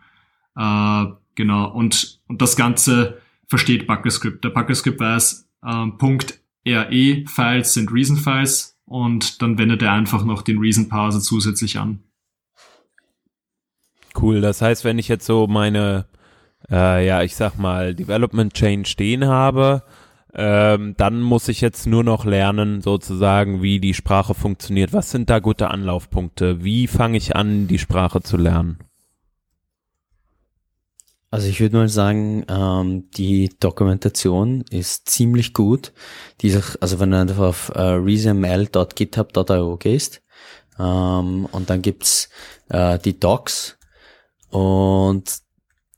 Äh, 0.55 1.05
genau. 1.35 1.71
Und, 1.71 2.21
und 2.27 2.41
das 2.41 2.55
Ganze 2.55 3.21
versteht 3.47 3.87
BuckleScript. 3.87 4.43
Der 4.43 4.49
BuckleScript 4.49 4.99
weiß, 4.99 5.49
äh, 5.63 5.91
RE-Files 6.67 7.73
sind 7.73 7.91
Reason-Files 7.91 8.77
und 8.85 9.41
dann 9.41 9.57
wendet 9.57 9.81
er 9.81 9.93
einfach 9.93 10.23
noch 10.23 10.41
den 10.41 10.59
Reason-Parser 10.59 11.21
zusätzlich 11.21 11.79
an. 11.79 12.03
Cool, 14.19 14.41
das 14.41 14.61
heißt, 14.61 14.83
wenn 14.83 14.99
ich 14.99 15.07
jetzt 15.07 15.25
so 15.25 15.47
meine, 15.47 16.05
äh, 16.69 17.05
ja, 17.05 17.23
ich 17.23 17.35
sag 17.35 17.57
mal, 17.57 17.95
Development 17.95 18.53
Chain 18.53 18.85
stehen 18.85 19.25
habe, 19.25 19.83
ähm, 20.33 20.95
dann 20.97 21.21
muss 21.21 21.47
ich 21.47 21.61
jetzt 21.61 21.87
nur 21.87 22.03
noch 22.03 22.25
lernen, 22.25 22.81
sozusagen, 22.81 23.61
wie 23.61 23.79
die 23.79 23.93
Sprache 23.93 24.33
funktioniert. 24.33 24.93
Was 24.93 25.11
sind 25.11 25.29
da 25.29 25.39
gute 25.39 25.69
Anlaufpunkte? 25.69 26.63
Wie 26.63 26.87
fange 26.87 27.17
ich 27.17 27.35
an, 27.35 27.67
die 27.67 27.79
Sprache 27.79 28.21
zu 28.21 28.37
lernen? 28.37 28.79
Also 31.31 31.47
ich 31.47 31.61
würde 31.61 31.77
mal 31.77 31.87
sagen, 31.87 32.45
ähm, 32.49 33.09
die 33.11 33.51
Dokumentation 33.59 34.65
ist 34.69 35.09
ziemlich 35.09 35.53
gut. 35.53 35.93
Diese, 36.41 36.61
also 36.81 36.99
wenn 36.99 37.11
du 37.11 37.19
einfach 37.19 37.39
auf 37.39 37.69
äh, 37.73 37.81
reasonml.github.io 37.81 39.77
gehst 39.77 40.21
ähm, 40.77 41.47
und 41.49 41.69
dann 41.69 41.81
gibt's 41.81 42.29
äh, 42.67 42.99
die 42.99 43.17
Docs 43.17 43.77
und 44.49 45.41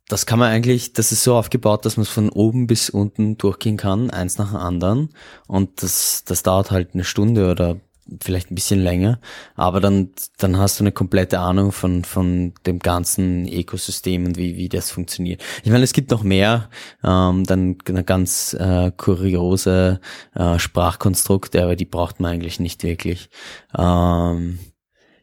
das 0.08 0.26
kann 0.26 0.40
man 0.40 0.52
eigentlich, 0.52 0.94
das 0.94 1.12
ist 1.12 1.24
so 1.24 1.36
aufgebaut, 1.36 1.86
dass 1.86 1.98
man 1.98 2.04
es 2.04 2.10
von 2.10 2.30
oben 2.30 2.68
bis 2.68 2.90
unten 2.90 3.38
durchgehen 3.38 3.78
kann, 3.78 4.10
eins 4.10 4.38
nach 4.38 4.52
dem 4.52 4.58
anderen. 4.58 5.10
Und 5.48 5.82
das, 5.82 6.24
das 6.26 6.44
dauert 6.44 6.72
halt 6.72 6.94
eine 6.94 7.04
Stunde 7.04 7.50
oder 7.50 7.78
vielleicht 8.22 8.52
ein 8.52 8.56
bisschen 8.56 8.82
länger, 8.82 9.20
aber 9.56 9.80
dann, 9.80 10.10
dann 10.38 10.58
hast 10.58 10.80
du 10.80 10.84
eine 10.84 10.92
komplette 10.92 11.40
Ahnung 11.40 11.72
von, 11.72 12.04
von 12.04 12.54
dem 12.66 12.80
ganzen 12.80 13.48
Ökosystem 13.48 14.26
und 14.26 14.38
wie, 14.38 14.58
wie 14.58 14.70
das 14.70 14.92
funktioniert. 14.92 15.42
Ich 15.64 15.72
meine, 15.72 15.84
es 15.84 15.94
gibt 15.94 16.12
noch 16.12 16.24
mehr, 16.24 16.70
ähm, 17.04 17.46
dann 17.46 17.78
eine 17.88 18.04
ganz 18.04 18.54
äh, 18.60 18.92
kuriose 18.96 20.00
äh, 20.36 20.60
Sprachkonstrukte, 20.60 21.64
aber 21.64 21.76
die 21.76 21.86
braucht 21.86 22.20
man 22.20 22.34
eigentlich 22.34 22.60
nicht 22.60 22.84
wirklich. 22.84 23.30
Ähm, 23.78 24.60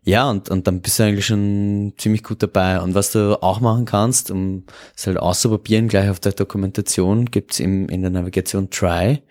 ja, 0.04 0.30
und, 0.30 0.48
und 0.48 0.66
dann 0.66 0.80
bist 0.80 0.98
du 0.98 1.04
eigentlich 1.04 1.26
schon 1.26 1.92
ziemlich 1.98 2.22
gut 2.22 2.42
dabei. 2.42 2.80
Und 2.80 2.94
was 2.94 3.12
du 3.12 3.42
auch 3.42 3.60
machen 3.60 3.84
kannst, 3.84 4.30
um 4.30 4.64
es 4.96 5.06
halt 5.06 5.18
auszuprobieren, 5.18 5.88
gleich 5.88 6.08
auf 6.08 6.20
der 6.20 6.32
Dokumentation, 6.32 7.26
gibt's 7.26 7.60
im, 7.60 7.88
in 7.88 8.02
der 8.02 8.10
Navigation 8.10 8.70
Try. 8.70 9.22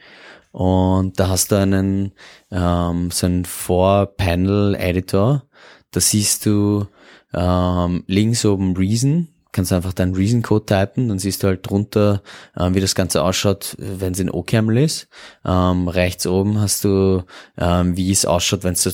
Und 0.51 1.19
da 1.19 1.29
hast 1.29 1.51
du 1.51 1.57
einen, 1.57 2.11
ähm, 2.51 3.11
so 3.11 3.25
einen 3.25 3.45
Four-Panel-Editor. 3.45 5.43
Da 5.91 5.99
siehst 5.99 6.45
du 6.45 6.87
ähm, 7.33 8.03
links 8.07 8.45
oben 8.45 8.75
Reason, 8.75 9.27
kannst 9.51 9.73
einfach 9.73 9.93
deinen 9.93 10.15
Reason-Code 10.15 10.65
typen, 10.65 11.09
dann 11.09 11.19
siehst 11.19 11.43
du 11.43 11.47
halt 11.47 11.67
drunter, 11.67 12.21
äh, 12.55 12.69
wie 12.73 12.79
das 12.79 12.95
Ganze 12.95 13.23
ausschaut, 13.23 13.75
wenn 13.79 14.13
es 14.13 14.19
in 14.19 14.29
OCaml 14.29 14.77
ist. 14.77 15.07
Ähm, 15.43 15.87
rechts 15.87 16.27
oben 16.27 16.59
hast 16.61 16.83
du, 16.83 17.23
ähm, 17.57 17.97
wie 17.97 18.11
es 18.11 18.25
ausschaut, 18.25 18.63
wenn 18.63 18.73
es 18.73 18.81
zu 18.81 18.89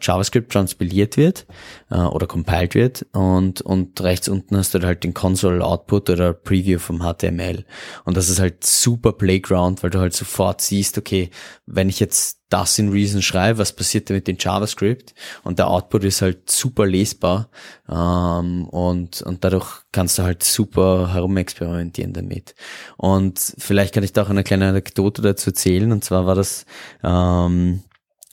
JavaScript 0.00 0.52
transpiliert 0.52 1.16
wird 1.16 1.46
äh, 1.90 1.98
oder 1.98 2.26
compiled 2.26 2.74
wird. 2.74 3.06
Und, 3.12 3.60
und 3.60 4.00
rechts 4.00 4.28
unten 4.28 4.56
hast 4.56 4.74
du 4.74 4.80
halt 4.80 5.04
den 5.04 5.14
Console 5.14 5.64
Output 5.64 6.10
oder 6.10 6.32
Preview 6.32 6.78
vom 6.78 7.00
HTML. 7.00 7.64
Und 8.04 8.16
das 8.16 8.28
ist 8.28 8.40
halt 8.40 8.64
super 8.64 9.12
Playground, 9.12 9.82
weil 9.82 9.90
du 9.90 10.00
halt 10.00 10.14
sofort 10.14 10.60
siehst, 10.60 10.98
okay, 10.98 11.30
wenn 11.66 11.88
ich 11.88 12.00
jetzt 12.00 12.39
das 12.50 12.78
in 12.78 12.90
Reason 12.90 13.22
schreibe, 13.22 13.58
was 13.58 13.72
passiert 13.74 14.10
da 14.10 14.14
mit 14.14 14.28
dem 14.28 14.36
JavaScript 14.38 15.14
und 15.42 15.58
der 15.58 15.68
Output 15.68 16.04
ist 16.04 16.20
halt 16.20 16.50
super 16.50 16.86
lesbar 16.86 17.48
ähm, 17.88 18.68
und, 18.68 19.22
und 19.22 19.44
dadurch 19.44 19.82
kannst 19.92 20.18
du 20.18 20.24
halt 20.24 20.42
super 20.42 21.14
herumexperimentieren 21.14 22.12
damit. 22.12 22.54
Und 22.96 23.54
vielleicht 23.58 23.94
kann 23.94 24.04
ich 24.04 24.12
da 24.12 24.24
auch 24.24 24.30
eine 24.30 24.44
kleine 24.44 24.68
Anekdote 24.68 25.22
dazu 25.22 25.50
erzählen 25.50 25.92
und 25.92 26.04
zwar 26.04 26.26
war 26.26 26.34
das 26.34 26.66
ähm, 27.02 27.82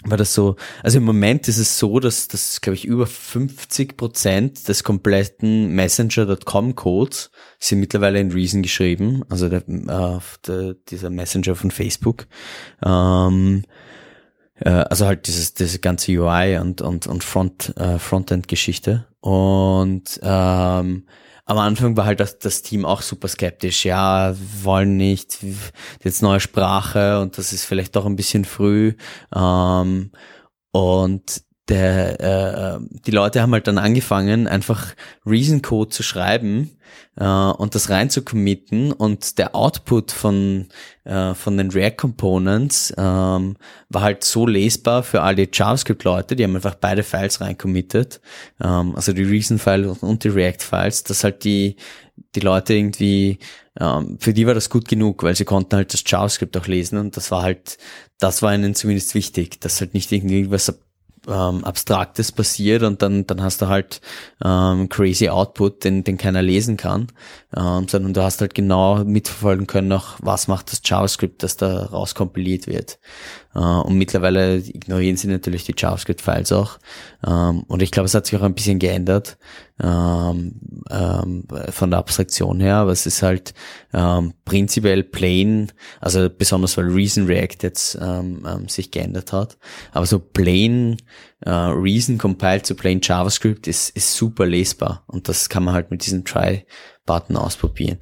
war 0.04 0.18
das 0.18 0.34
so, 0.34 0.56
also 0.84 1.00
im 1.00 1.04
Moment 1.04 1.48
ist 1.48 1.58
es 1.58 1.80
so, 1.80 2.00
dass 2.00 2.28
das, 2.28 2.62
glaube 2.62 2.76
ich, 2.76 2.86
über 2.86 3.08
50 3.08 3.98
Prozent 3.98 4.68
des 4.68 4.84
kompletten 4.84 5.70
Messenger.com 5.70 6.76
Codes 6.76 7.32
sind 7.60 7.80
mittlerweile 7.80 8.20
in 8.20 8.32
Reason 8.32 8.62
geschrieben, 8.62 9.24
also 9.30 9.50
der, 9.50 9.68
äh, 9.68 10.20
der, 10.48 10.76
dieser 10.90 11.10
Messenger 11.10 11.56
von 11.56 11.72
Facebook. 11.72 12.28
Ähm, 12.86 13.64
äh, 14.60 14.70
also 14.70 15.06
halt 15.06 15.28
dieses, 15.28 15.54
diese 15.54 15.80
ganze 15.80 16.12
UI 16.12 16.58
und, 16.58 16.82
und, 16.82 17.08
und 17.08 17.24
Front, 17.24 17.74
äh, 17.78 18.00
Frontend-Geschichte. 18.00 19.08
Und 19.20 20.20
ähm, 20.24 21.06
am 21.46 21.58
Anfang 21.58 21.96
war 21.96 22.06
halt 22.06 22.20
das, 22.20 22.40
das 22.40 22.62
Team 22.62 22.86
auch 22.86 23.02
super 23.02 23.28
skeptisch. 23.28 23.86
Ja, 23.86 24.36
wollen 24.64 24.98
nicht 24.98 25.38
jetzt 26.04 26.22
neue 26.22 26.40
Sprache 26.40 27.22
und 27.22 27.38
das 27.38 27.54
ist 27.54 27.66
vielleicht 27.66 27.96
doch 27.96 28.06
ein 28.06 28.16
bisschen 28.16 28.46
früh. 28.46 28.94
Ähm, 29.34 30.12
und 30.72 31.42
der, 31.70 32.80
äh, 32.80 32.80
die 33.06 33.12
Leute 33.12 33.42
haben 33.42 33.54
halt 33.54 33.68
dann 33.68 33.78
angefangen, 33.78 34.48
einfach 34.48 34.94
Reason 35.26 35.62
Code 35.62 35.90
zu 35.90 36.02
schreiben 36.02 36.78
äh, 37.18 37.26
und 37.26 37.76
das 37.76 37.90
rein 37.90 38.10
zu 38.10 38.22
committen 38.22 38.92
und 38.94 39.38
der 39.38 39.54
Output 39.54 40.12
von, 40.12 40.68
äh, 41.04 41.34
von 41.34 41.58
den 41.58 41.72
React 41.72 41.98
Components 41.98 42.94
ähm, 42.98 43.58
war 43.90 44.02
halt 44.02 44.24
so 44.24 44.48
lesbar 44.48 45.04
für 45.04 45.22
alle 45.22 45.48
JavaScript-Leute, 45.52 46.36
die 46.36 46.44
haben 46.44 46.56
einfach 46.56 46.76
beide 46.76 47.04
Files 47.04 47.42
rein 47.42 47.58
committed, 47.58 48.22
ähm, 48.64 48.96
also 48.96 49.12
die 49.12 49.24
Reason-File 49.24 49.88
und 50.00 50.24
die 50.24 50.30
React-Files, 50.30 51.04
dass 51.04 51.24
halt 51.24 51.44
die, 51.44 51.76
die 52.36 52.40
Leute 52.40 52.76
irgendwie, 52.76 53.40
ähm, 53.78 54.18
für 54.20 54.34
die 54.34 54.48
war 54.48 54.54
das 54.54 54.70
gut 54.70 54.88
genug, 54.88 55.24
weil 55.24 55.36
sie 55.36 55.46
konnten 55.46 55.76
halt 55.76 55.94
das 55.94 56.04
JavaScript 56.06 56.56
auch 56.56 56.68
lesen 56.68 56.98
und 56.98 57.18
das 57.18 57.30
war 57.30 57.42
halt, 57.42 57.78
das 58.20 58.42
war 58.42 58.56
ihnen 58.56 58.74
zumindest 58.74 59.16
wichtig, 59.16 59.60
dass 59.60 59.82
halt 59.82 59.94
nicht 59.94 60.12
irgendwie 60.14 60.50
was 60.50 60.74
ähm, 61.28 61.64
Abstraktes 61.64 62.32
passiert 62.32 62.84
und 62.84 63.02
dann, 63.02 63.28
dann 63.28 63.42
hast 63.42 63.62
du 63.62 63.68
halt 63.68 64.02
ähm, 64.44 64.90
crazy 64.90 65.30
Output, 65.30 65.84
den, 65.84 66.04
den 66.04 66.18
keiner 66.18 66.42
lesen 66.42 66.78
kann, 66.78 67.08
ähm, 67.56 67.88
sondern 67.88 68.14
du 68.14 68.24
hast 68.24 68.42
halt 68.42 68.54
genau 68.54 69.04
mitverfolgen 69.04 69.68
können, 69.68 69.92
auch 69.92 70.16
was 70.20 70.48
macht 70.48 70.72
das 70.72 70.82
JavaScript, 70.84 71.44
das 71.44 71.58
da 71.58 71.86
rauskompiliert 71.86 72.68
wird. 72.68 73.00
Äh, 73.54 73.60
und 73.60 73.98
mittlerweile 73.98 74.58
ignorieren 74.58 75.18
sie 75.18 75.28
natürlich 75.28 75.64
die 75.66 75.76
JavaScript-Files 75.78 76.52
auch. 76.52 76.78
Ähm, 77.26 77.64
und 77.68 77.82
ich 77.82 77.92
glaube, 77.92 78.06
es 78.06 78.14
hat 78.14 78.26
sich 78.26 78.38
auch 78.40 78.44
ein 78.44 78.56
bisschen 78.56 78.80
geändert 78.80 79.38
ähm, 79.82 80.60
ähm, 80.90 81.44
von 81.70 81.92
der 81.92 82.00
Abstraktion 82.00 82.60
her, 82.60 82.76
aber 82.78 82.92
es 82.92 83.06
ist 83.06 83.22
halt 83.22 83.54
ähm, 83.94 84.34
prinzipiell 84.46 85.04
plain, 85.04 85.72
also 86.00 86.30
besonders 86.30 86.78
weil 86.78 86.88
Reason 86.88 87.26
React 87.26 87.58
jetzt 87.62 87.98
ähm, 88.02 88.46
ähm, 88.48 88.68
sich 88.68 88.92
geändert 88.92 89.34
hat, 89.34 89.58
aber 89.92 90.06
so 90.06 90.20
plain 90.20 90.98
äh, 91.42 91.50
Reason 91.50 92.18
compiled 92.18 92.66
to 92.68 92.76
plain 92.76 93.00
JavaScript 93.02 93.68
ist, 93.68 93.90
ist 93.92 94.16
super 94.16 94.46
lesbar 94.46 95.04
und 95.08 95.28
das 95.28 95.50
kann 95.50 95.64
man 95.64 95.74
halt 95.74 95.92
mit 95.92 96.06
diesem 96.06 96.26
Try-Button 96.26 97.38
ausprobieren. 97.38 98.00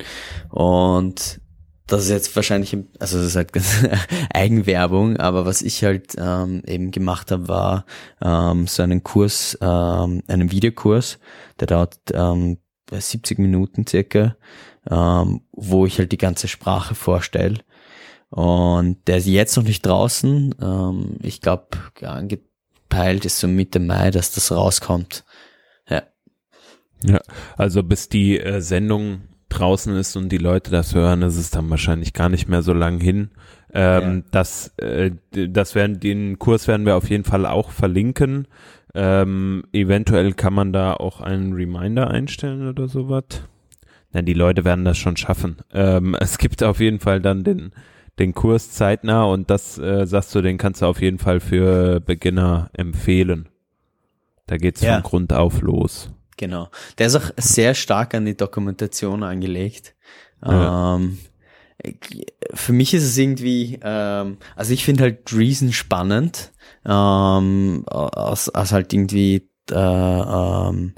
Und 0.49 1.41
das 1.88 2.06
ist 2.06 2.10
jetzt 2.10 2.36
wahrscheinlich, 2.36 2.75
also 2.99 3.17
das 3.17 3.28
ist 3.28 3.36
halt 3.36 3.51
Eigenwerbung, 4.34 5.17
aber 5.17 5.45
was 5.45 5.62
ich 5.62 5.84
halt 5.84 6.15
ähm, 6.17 6.63
eben 6.65 6.91
gemacht 6.91 7.32
habe, 7.32 7.47
war 7.47 7.86
ähm, 8.21 8.67
so 8.67 8.82
einen 8.82 9.04
Kurs, 9.04 9.58
ähm, 9.62 10.23
einen 10.28 10.51
Videokurs, 10.51 11.19
der 11.60 11.67
dauert 11.67 11.99
ähm, 12.13 12.58
70 12.91 13.39
Minuten 13.39 13.86
circa, 13.88 14.36
ähm, 14.89 15.41
wo 15.51 15.86
ich 15.86 15.99
halt 15.99 16.12
die 16.12 16.17
ganze 16.17 16.47
Sprache 16.47 16.95
vorstelle. 16.95 17.60
Und 18.30 19.08
der 19.08 19.17
ist 19.17 19.28
jetzt 19.28 19.56
noch 19.56 19.63
nicht 19.63 19.86
draußen. 19.86 20.56
Ähm, 20.62 21.17
ich 21.21 21.41
glaube, 21.41 21.67
angepeilt 22.89 23.25
ist 23.25 23.39
so 23.39 23.47
Mitte 23.47 23.79
Mai, 23.79 24.11
dass 24.11 24.31
das 24.31 24.51
rauskommt. 24.51 25.23
Ja. 25.89 26.03
Ja, 27.03 27.19
also 27.57 27.83
bis 27.83 28.09
die 28.09 28.39
äh, 28.39 28.61
Sendung 28.61 29.21
draußen 29.49 29.95
ist 29.95 30.15
und 30.15 30.29
die 30.29 30.37
Leute 30.37 30.71
das 30.71 30.95
hören, 30.95 31.21
ist 31.21 31.37
es 31.37 31.49
dann 31.49 31.69
wahrscheinlich 31.69 32.13
gar 32.13 32.29
nicht 32.29 32.47
mehr 32.47 32.61
so 32.61 32.73
lang 32.73 32.99
hin. 32.99 33.29
Ähm, 33.73 34.17
ja. 34.17 34.23
Das, 34.31 34.73
äh, 34.77 35.11
das 35.31 35.75
werden 35.75 35.99
den 35.99 36.39
Kurs 36.39 36.67
werden 36.67 36.85
wir 36.85 36.95
auf 36.95 37.09
jeden 37.09 37.23
Fall 37.23 37.45
auch 37.45 37.71
verlinken. 37.71 38.47
Ähm, 38.93 39.63
eventuell 39.73 40.33
kann 40.33 40.53
man 40.53 40.71
da 40.71 40.93
auch 40.93 41.21
einen 41.21 41.53
Reminder 41.53 42.09
einstellen 42.09 42.67
oder 42.67 42.87
sowas. 42.87 43.43
Nein, 44.13 44.25
die 44.25 44.33
Leute 44.33 44.63
werden 44.63 44.85
das 44.85 44.97
schon 44.97 45.17
schaffen. 45.17 45.57
Ähm, 45.73 46.15
es 46.19 46.37
gibt 46.37 46.63
auf 46.63 46.79
jeden 46.79 46.99
Fall 46.99 47.21
dann 47.21 47.43
den, 47.43 47.71
den 48.19 48.34
Kurs 48.34 48.71
zeitnah 48.71 49.23
und 49.25 49.49
das 49.49 49.78
äh, 49.78 50.06
sagst 50.06 50.34
du, 50.36 50.41
den 50.41 50.58
kannst 50.58 50.82
du 50.82 50.86
auf 50.86 51.01
jeden 51.01 51.19
Fall 51.19 51.39
für 51.39 51.99
Beginner 51.99 52.69
empfehlen. 52.73 53.49
Da 54.47 54.58
geht's 54.58 54.82
ja. 54.82 54.95
von 54.95 55.04
Grund 55.04 55.34
auf 55.34 55.62
los. 55.62 56.12
Genau. 56.38 56.69
Der 56.97 57.08
ist 57.08 57.15
auch 57.15 57.32
sehr 57.38 57.73
stark 57.73 58.13
an 58.13 58.25
die 58.25 58.38
Dokumentation 58.38 59.23
angelegt. 59.23 59.95
Ja. 60.43 60.95
Ähm, 60.95 61.17
für 62.54 62.73
mich 62.73 62.93
ist 62.93 63.04
es 63.04 63.17
irgendwie, 63.17 63.80
ähm, 63.82 64.38
also 64.56 64.73
ich 64.73 64.86
finde 64.86 65.04
halt 65.04 65.34
Reason 65.34 65.73
spannend, 65.73 66.51
ähm, 66.86 67.84
aus, 67.88 68.49
aus 68.49 68.71
halt 68.71 68.93
irgendwie 68.93 69.49
äh, 69.71 69.75
ähm, 69.75 70.93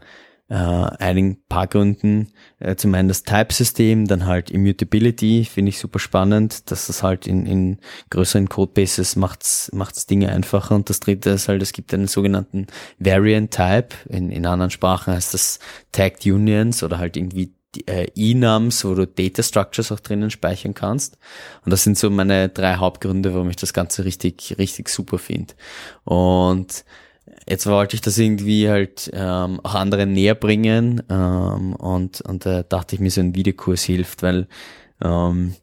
äh, 0.49 0.53
einigen 0.53 1.43
paar 1.49 1.67
Gründen. 1.67 2.29
Äh, 2.59 2.75
zum 2.75 2.93
einen 2.93 3.07
das 3.07 3.23
Type-System, 3.23 4.07
dann 4.07 4.25
halt 4.25 4.49
Immutability, 4.49 5.45
finde 5.45 5.69
ich 5.69 5.79
super 5.79 5.99
spannend, 5.99 6.71
dass 6.71 6.87
das 6.87 7.03
halt 7.03 7.27
in, 7.27 7.45
in 7.45 7.79
größeren 8.09 8.49
Codebases 8.49 9.15
macht's, 9.15 9.69
macht's 9.73 10.05
Dinge 10.05 10.29
einfacher. 10.29 10.75
Und 10.75 10.89
das 10.89 10.99
dritte 10.99 11.31
ist 11.31 11.47
halt, 11.47 11.61
es 11.61 11.73
gibt 11.73 11.93
einen 11.93 12.07
sogenannten 12.07 12.67
Variant 12.99 13.51
Type. 13.51 13.89
In, 14.09 14.31
in 14.31 14.45
anderen 14.45 14.71
Sprachen 14.71 15.13
heißt 15.13 15.33
das 15.33 15.59
Tagged 15.91 16.25
Unions 16.25 16.83
oder 16.83 16.97
halt 16.97 17.17
irgendwie 17.17 17.53
äh, 17.85 18.07
Enums, 18.15 18.85
wo 18.85 18.93
du 18.95 19.05
Data 19.05 19.43
Structures 19.43 19.91
auch 19.91 19.99
drinnen 19.99 20.31
speichern 20.31 20.73
kannst. 20.73 21.17
Und 21.65 21.71
das 21.71 21.83
sind 21.83 21.97
so 21.97 22.09
meine 22.09 22.49
drei 22.49 22.75
Hauptgründe, 22.75 23.33
warum 23.33 23.49
ich 23.49 23.57
das 23.57 23.73
Ganze 23.73 24.05
richtig, 24.05 24.55
richtig 24.57 24.89
super 24.89 25.17
finde. 25.17 25.53
Und 26.05 26.85
Jetzt 27.47 27.67
wollte 27.67 27.95
ich 27.95 28.01
das 28.01 28.17
irgendwie 28.17 28.69
halt 28.69 29.09
ähm, 29.13 29.59
auch 29.63 29.75
anderen 29.75 30.11
näher 30.11 30.35
bringen 30.35 31.03
ähm, 31.09 31.73
und, 31.75 32.21
und 32.21 32.45
da 32.45 32.63
dachte 32.63 32.95
ich 32.95 33.01
mir, 33.01 33.11
so 33.11 33.21
ein 33.21 33.35
Videokurs 33.35 33.83
hilft, 33.83 34.23
weil 34.23 34.47
ähm, 35.01 35.53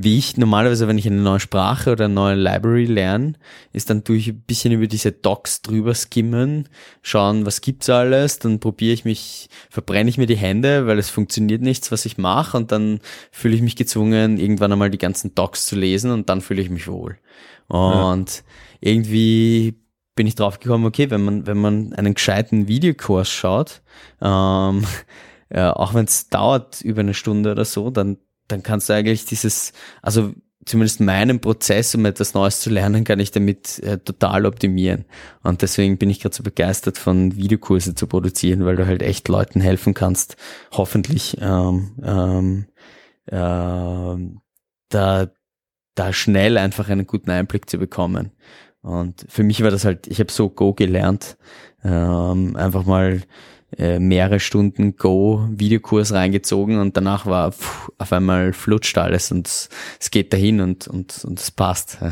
wie 0.00 0.18
ich 0.18 0.36
normalerweise, 0.36 0.86
wenn 0.86 0.98
ich 0.98 1.06
eine 1.06 1.20
neue 1.20 1.40
Sprache 1.40 1.92
oder 1.92 2.04
eine 2.06 2.14
neue 2.14 2.34
Library 2.34 2.84
lerne, 2.84 3.34
ist 3.72 3.90
dann 3.90 4.04
tue 4.04 4.16
ich 4.16 4.28
ein 4.28 4.42
bisschen 4.42 4.72
über 4.72 4.86
diese 4.86 5.12
Docs 5.12 5.62
drüber 5.62 5.94
skimmen, 5.94 6.68
schauen, 7.02 7.46
was 7.46 7.60
gibt's 7.60 7.90
alles, 7.90 8.38
dann 8.38 8.60
probiere 8.60 8.94
ich 8.94 9.04
mich, 9.04 9.48
verbrenne 9.70 10.08
ich 10.08 10.18
mir 10.18 10.26
die 10.26 10.36
Hände, 10.36 10.86
weil 10.86 10.98
es 10.98 11.10
funktioniert 11.10 11.62
nichts, 11.62 11.90
was 11.90 12.06
ich 12.06 12.16
mache 12.16 12.56
und 12.56 12.70
dann 12.70 13.00
fühle 13.32 13.54
ich 13.56 13.62
mich 13.62 13.76
gezwungen, 13.76 14.38
irgendwann 14.38 14.72
einmal 14.72 14.90
die 14.90 14.98
ganzen 14.98 15.34
Docs 15.34 15.66
zu 15.66 15.76
lesen 15.76 16.10
und 16.10 16.28
dann 16.28 16.42
fühle 16.42 16.62
ich 16.62 16.70
mich 16.70 16.86
wohl. 16.86 17.18
Und 17.68 18.30
ja. 18.30 18.42
irgendwie 18.80 19.74
bin 20.18 20.26
ich 20.26 20.34
drauf 20.34 20.58
gekommen, 20.58 20.84
okay, 20.84 21.10
wenn 21.10 21.22
man, 21.22 21.46
wenn 21.46 21.58
man 21.58 21.92
einen 21.92 22.14
gescheiten 22.14 22.66
Videokurs 22.66 23.30
schaut, 23.30 23.82
ähm, 24.20 24.84
ja, 25.48 25.72
auch 25.76 25.94
wenn 25.94 26.06
es 26.06 26.28
dauert 26.28 26.80
über 26.80 27.02
eine 27.02 27.14
Stunde 27.14 27.52
oder 27.52 27.64
so, 27.64 27.90
dann, 27.90 28.18
dann 28.48 28.64
kannst 28.64 28.88
du 28.88 28.94
eigentlich 28.94 29.26
dieses, 29.26 29.72
also 30.02 30.32
zumindest 30.64 30.98
meinen 30.98 31.38
Prozess, 31.40 31.94
um 31.94 32.04
etwas 32.04 32.34
Neues 32.34 32.58
zu 32.58 32.68
lernen, 32.68 33.04
kann 33.04 33.20
ich 33.20 33.30
damit 33.30 33.78
äh, 33.78 33.98
total 33.98 34.44
optimieren. 34.44 35.04
Und 35.44 35.62
deswegen 35.62 35.98
bin 35.98 36.10
ich 36.10 36.18
gerade 36.18 36.34
so 36.34 36.42
begeistert, 36.42 36.98
von 36.98 37.36
Videokurse 37.36 37.94
zu 37.94 38.08
produzieren, 38.08 38.64
weil 38.64 38.74
du 38.74 38.88
halt 38.88 39.02
echt 39.02 39.28
Leuten 39.28 39.60
helfen 39.60 39.94
kannst, 39.94 40.36
hoffentlich 40.72 41.36
ähm, 41.40 41.92
ähm, 42.02 42.66
äh, 43.26 44.16
da, 44.88 45.30
da 45.94 46.12
schnell 46.12 46.58
einfach 46.58 46.88
einen 46.88 47.06
guten 47.06 47.30
Einblick 47.30 47.70
zu 47.70 47.78
bekommen. 47.78 48.32
Und 48.88 49.26
für 49.28 49.42
mich 49.42 49.62
war 49.62 49.70
das 49.70 49.84
halt, 49.84 50.06
ich 50.06 50.18
habe 50.18 50.32
so 50.32 50.48
Go 50.48 50.72
gelernt, 50.72 51.36
ähm, 51.84 52.56
einfach 52.56 52.86
mal 52.86 53.22
äh, 53.76 53.98
mehrere 53.98 54.40
Stunden 54.40 54.96
Go-Videokurs 54.96 56.12
reingezogen 56.12 56.78
und 56.78 56.96
danach 56.96 57.26
war 57.26 57.52
pff, 57.52 57.90
auf 57.98 58.12
einmal 58.14 58.54
flutscht 58.54 58.96
alles 58.96 59.30
und 59.30 59.46
es 59.46 60.10
geht 60.10 60.32
dahin 60.32 60.62
und 60.62 60.88
und 60.88 61.22
und 61.24 61.38
es 61.38 61.50
passt. 61.50 61.98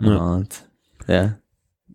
Ja. 0.00 0.16
Und 0.16 0.64
ja. 1.06 1.36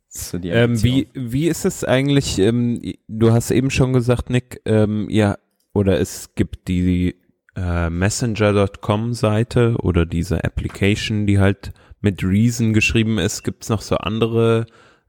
So 0.07 0.37
ähm, 0.37 0.81
wie, 0.81 1.07
wie 1.13 1.47
ist 1.47 1.65
es 1.65 1.83
eigentlich, 1.83 2.37
ähm, 2.39 2.79
du 3.07 3.31
hast 3.33 3.51
eben 3.51 3.71
schon 3.71 3.91
gesagt, 3.91 4.29
Nick, 4.29 4.61
ähm, 4.65 5.07
ja, 5.09 5.37
oder 5.73 5.99
es 5.99 6.33
gibt 6.35 6.67
die 6.67 7.15
äh, 7.55 7.89
Messenger.com 7.89 9.13
Seite 9.13 9.75
oder 9.79 10.05
diese 10.05 10.43
Application, 10.43 11.25
die 11.25 11.39
halt 11.39 11.73
mit 12.07 12.23
Reason 12.23 12.71
geschrieben 12.71 13.19
ist, 13.19 13.43
gibt 13.43 13.63
es 13.63 13.69
noch 13.69 13.81
so 13.81 13.97
andere 13.97 14.65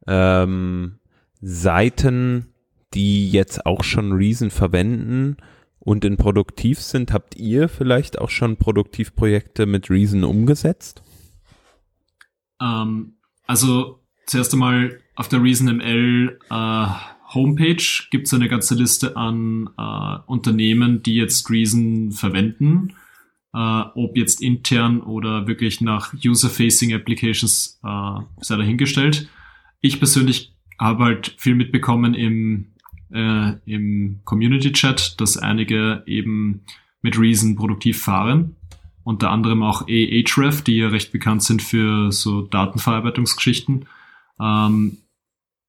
ähm, 0.08 0.98
Seiten, 1.40 2.52
die 2.92 3.30
jetzt 3.30 3.66
auch 3.66 3.84
schon 3.84 4.12
Reason 4.12 4.50
verwenden 4.50 5.36
und 5.78 6.04
in 6.04 6.16
produktiv 6.16 6.80
sind. 6.80 7.12
Habt 7.12 7.36
ihr 7.36 7.68
vielleicht 7.68 8.18
auch 8.18 8.30
schon 8.30 8.56
Produktivprojekte 8.56 9.66
mit 9.66 9.90
Reason 9.90 10.24
umgesetzt? 10.24 11.04
Ähm, 12.60 13.14
also 13.46 14.00
zuerst 14.26 14.52
einmal 14.52 14.98
auf 15.14 15.28
der 15.28 15.40
Reason 15.40 15.68
ML 15.68 16.36
äh, 16.50 16.86
Homepage 17.32 17.84
gibt 18.10 18.26
es 18.26 18.34
eine 18.34 18.48
ganze 18.48 18.74
Liste 18.74 19.16
an 19.16 19.70
äh, 19.78 20.18
Unternehmen, 20.26 21.04
die 21.04 21.14
jetzt 21.14 21.48
Reason 21.48 22.10
verwenden 22.10 22.96
äh, 23.54 23.82
ob 23.94 24.16
jetzt 24.16 24.40
intern 24.42 25.00
oder 25.00 25.46
wirklich 25.46 25.80
nach 25.80 26.14
User-Facing 26.14 26.94
Applications 26.94 27.80
äh, 27.82 28.20
sei 28.40 28.56
dahingestellt. 28.56 29.28
Ich 29.80 29.98
persönlich 29.98 30.54
habe 30.78 31.04
halt 31.04 31.34
viel 31.38 31.54
mitbekommen 31.54 32.14
im, 32.14 32.74
äh, 33.12 33.52
im 33.64 34.20
Community-Chat, 34.24 35.20
dass 35.20 35.36
einige 35.36 36.02
eben 36.06 36.64
mit 37.02 37.18
Reason 37.18 37.56
produktiv 37.56 38.02
fahren. 38.02 38.56
Unter 39.02 39.30
anderem 39.30 39.62
auch 39.62 39.82
Ahref, 39.88 40.62
die 40.62 40.76
ja 40.76 40.88
recht 40.88 41.12
bekannt 41.12 41.42
sind 41.42 41.62
für 41.62 42.12
so 42.12 42.42
Datenverarbeitungsgeschichten. 42.42 43.86
Ähm, 44.40 44.98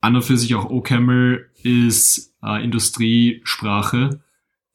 an 0.02 0.16
und 0.16 0.22
für 0.24 0.38
sich 0.38 0.56
auch 0.56 0.70
OCaml 0.70 1.50
ist 1.64 2.36
äh, 2.44 2.64
Industriesprache 2.64 4.22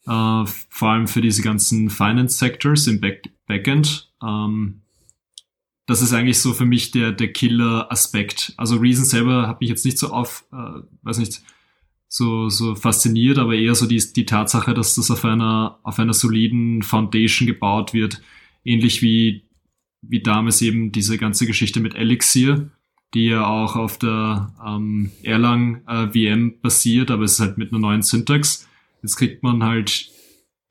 äh, 0.07 0.45
vor 0.45 0.89
allem 0.89 1.07
für 1.07 1.21
diese 1.21 1.41
ganzen 1.41 1.89
Finance 1.89 2.37
Sectors 2.37 2.87
im 2.87 2.99
Back 2.99 3.29
Backend. 3.47 4.11
Ähm, 4.23 4.81
das 5.85 6.01
ist 6.01 6.13
eigentlich 6.13 6.39
so 6.39 6.53
für 6.53 6.65
mich 6.65 6.91
der, 6.91 7.11
der 7.11 7.31
Killer-Aspekt. 7.31 8.53
Also 8.57 8.77
Reason 8.77 9.05
selber 9.05 9.47
hat 9.47 9.61
mich 9.61 9.69
jetzt 9.69 9.85
nicht 9.85 9.99
so 9.99 10.09
auf, 10.09 10.45
äh, 10.51 10.81
weiß 11.03 11.19
nicht, 11.19 11.43
so, 12.07 12.49
so 12.49 12.75
fasziniert, 12.75 13.37
aber 13.37 13.55
eher 13.55 13.75
so 13.75 13.85
die, 13.85 14.01
die 14.13 14.25
Tatsache, 14.25 14.73
dass 14.73 14.95
das 14.95 15.11
auf 15.11 15.25
einer, 15.25 15.79
auf 15.83 15.99
einer 15.99 16.13
soliden 16.13 16.81
Foundation 16.81 17.47
gebaut 17.47 17.93
wird. 17.93 18.21
Ähnlich 18.63 19.01
wie, 19.01 19.43
wie 20.01 20.21
damals 20.21 20.61
eben 20.61 20.91
diese 20.91 21.17
ganze 21.17 21.45
Geschichte 21.45 21.79
mit 21.79 21.95
Elixir, 21.95 22.69
die 23.13 23.25
ja 23.25 23.45
auch 23.45 23.75
auf 23.75 23.99
der 23.99 24.53
ähm, 24.65 25.11
Erlang 25.23 25.83
äh, 25.87 26.07
VM 26.09 26.61
basiert, 26.61 27.11
aber 27.11 27.23
es 27.23 27.33
ist 27.33 27.39
halt 27.41 27.57
mit 27.57 27.71
einer 27.71 27.79
neuen 27.79 28.01
Syntax. 28.01 28.67
Jetzt 29.05 29.17
kriegt 29.17 29.43
man 29.43 29.63
halt 29.63 30.09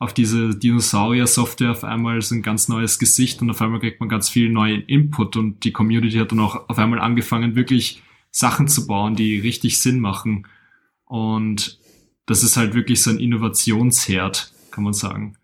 auf 0.01 0.12
diese 0.12 0.57
Dinosaurier-Software 0.57 1.70
auf 1.70 1.85
einmal 1.85 2.20
so 2.20 2.35
ein 2.35 2.42
ganz 2.42 2.68
neues 2.68 2.99
Gesicht 2.99 3.40
und 3.40 3.51
auf 3.51 3.62
einmal 3.62 3.79
kriegt 3.79 4.01
man 4.01 4.09
ganz 4.09 4.29
viel 4.29 4.51
neuen 4.51 4.83
Input 4.83 5.37
und 5.37 5.62
die 5.62 5.70
Community 5.70 6.16
hat 6.18 6.33
dann 6.33 6.40
auch 6.40 6.68
auf 6.68 6.79
einmal 6.79 6.99
angefangen, 6.99 7.55
wirklich 7.55 8.03
Sachen 8.33 8.66
zu 8.66 8.88
bauen, 8.88 9.14
die 9.14 9.38
richtig 9.38 9.79
Sinn 9.79 10.01
machen. 10.01 10.49
Und 11.05 11.79
das 12.27 12.42
ist 12.42 12.57
halt 12.57 12.75
wirklich 12.75 13.03
so 13.03 13.11
ein 13.11 13.20
Innovationsherd, 13.20 14.53
kann 14.73 14.83
man 14.83 14.94
sagen. 14.94 15.37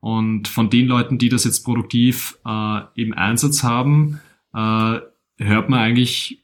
Und 0.00 0.48
von 0.48 0.70
den 0.70 0.86
Leuten, 0.86 1.18
die 1.18 1.28
das 1.28 1.44
jetzt 1.44 1.60
produktiv 1.64 2.38
äh, 2.46 2.80
im 2.94 3.12
Einsatz 3.12 3.62
haben, 3.62 4.20
äh, 4.54 4.98
hört 5.38 5.68
man 5.68 5.78
eigentlich 5.80 6.42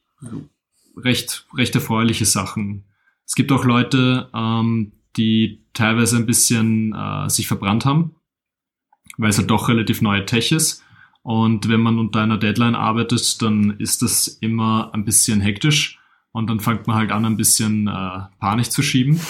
recht, 0.95 1.47
recht 1.57 1.75
erfreuliche 1.75 2.27
Sachen. 2.27 2.85
Es 3.27 3.35
gibt 3.35 3.51
auch 3.51 3.65
Leute, 3.65 4.29
ähm, 4.35 4.93
die 5.17 5.65
teilweise 5.73 6.17
ein 6.17 6.27
bisschen 6.27 6.95
äh, 6.95 7.29
sich 7.29 7.49
verbrannt 7.49 7.85
haben, 7.85 8.15
weil 9.19 9.31
es 9.31 9.39
halt 9.39 9.51
doch 9.51 9.69
relativ 9.69 10.03
neue 10.03 10.25
Tech 10.25 10.53
ist. 10.53 10.83
Und 11.23 11.69
wenn 11.69 11.81
man 11.81 11.99
unter 11.99 12.23
einer 12.23 12.39
Deadline 12.39 12.75
arbeitet, 12.75 13.43
dann 13.43 13.77
ist 13.79 14.03
das 14.03 14.27
immer 14.27 14.91
ein 14.95 15.05
bisschen 15.05 15.41
hektisch 15.41 15.99
und 16.33 16.49
dann 16.49 16.61
fängt 16.61 16.87
man 16.87 16.97
halt 16.97 17.13
an, 17.13 17.25
ein 17.25 17.37
bisschen 17.37 17.89
äh, 17.89 18.21
Panik 18.39 18.71
zu 18.71 18.83
schieben. 18.83 19.21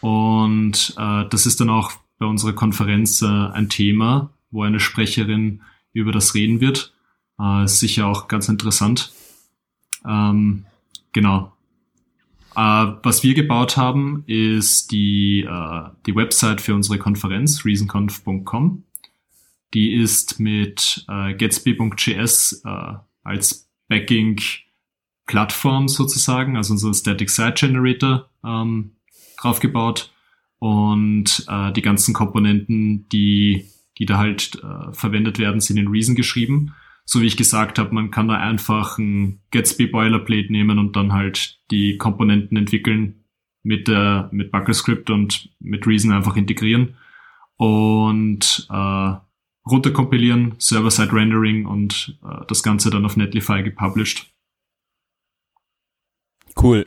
Und 0.00 0.94
äh, 0.96 1.24
das 1.28 1.46
ist 1.46 1.60
dann 1.60 1.70
auch 1.70 1.92
bei 2.18 2.26
unserer 2.26 2.52
Konferenz 2.52 3.22
äh, 3.22 3.26
ein 3.26 3.68
Thema, 3.68 4.30
wo 4.50 4.62
eine 4.62 4.80
Sprecherin 4.80 5.62
über 5.92 6.12
das 6.12 6.34
reden 6.34 6.60
wird. 6.60 6.94
Äh, 7.40 7.64
ist 7.64 7.80
sicher 7.80 8.06
auch 8.06 8.28
ganz 8.28 8.48
interessant. 8.48 9.12
Ähm, 10.06 10.64
genau. 11.12 11.55
Äh, 12.56 12.94
was 13.02 13.22
wir 13.22 13.34
gebaut 13.34 13.76
haben, 13.76 14.24
ist 14.26 14.90
die, 14.90 15.42
äh, 15.42 15.82
die 16.06 16.16
Website 16.16 16.62
für 16.62 16.74
unsere 16.74 16.98
Konferenz, 16.98 17.66
reasonconf.com. 17.66 18.82
Die 19.74 19.92
ist 19.92 20.40
mit 20.40 21.04
äh, 21.08 21.34
Gatsby.js 21.34 22.62
äh, 22.64 22.94
als 23.24 23.68
Backing-Plattform 23.88 25.88
sozusagen, 25.88 26.56
also 26.56 26.72
unser 26.72 26.94
Static 26.94 27.28
Site 27.28 27.66
Generator, 27.66 28.30
ähm, 28.42 28.92
draufgebaut. 29.38 30.10
Und 30.58 31.44
äh, 31.48 31.72
die 31.72 31.82
ganzen 31.82 32.14
Komponenten, 32.14 33.06
die, 33.10 33.66
die 33.98 34.06
da 34.06 34.16
halt 34.16 34.58
äh, 34.64 34.90
verwendet 34.92 35.38
werden, 35.38 35.60
sind 35.60 35.76
in 35.76 35.88
Reason 35.88 36.14
geschrieben. 36.14 36.74
So 37.08 37.22
wie 37.22 37.26
ich 37.26 37.36
gesagt 37.36 37.78
habe, 37.78 37.94
man 37.94 38.10
kann 38.10 38.28
da 38.28 38.34
einfach 38.34 38.98
ein 38.98 39.40
Gatsby 39.52 39.86
Boilerplate 39.86 40.50
nehmen 40.50 40.78
und 40.78 40.96
dann 40.96 41.12
halt 41.12 41.60
die 41.70 41.96
Komponenten 41.98 42.56
entwickeln 42.56 43.24
mit 43.62 43.88
der 43.88 44.28
mit 44.32 44.50
Bucklescript 44.50 45.08
und 45.10 45.50
mit 45.60 45.86
Reason 45.86 46.12
einfach 46.12 46.36
integrieren 46.36 46.96
und 47.56 48.66
äh, 48.70 49.12
runterkompilieren, 49.68 50.54
Server-Side 50.58 51.12
Rendering 51.12 51.66
und 51.66 52.18
äh, 52.24 52.44
das 52.48 52.62
Ganze 52.62 52.90
dann 52.90 53.04
auf 53.04 53.16
Netlify 53.16 53.62
gepublished. 53.62 54.26
Cool. 56.60 56.86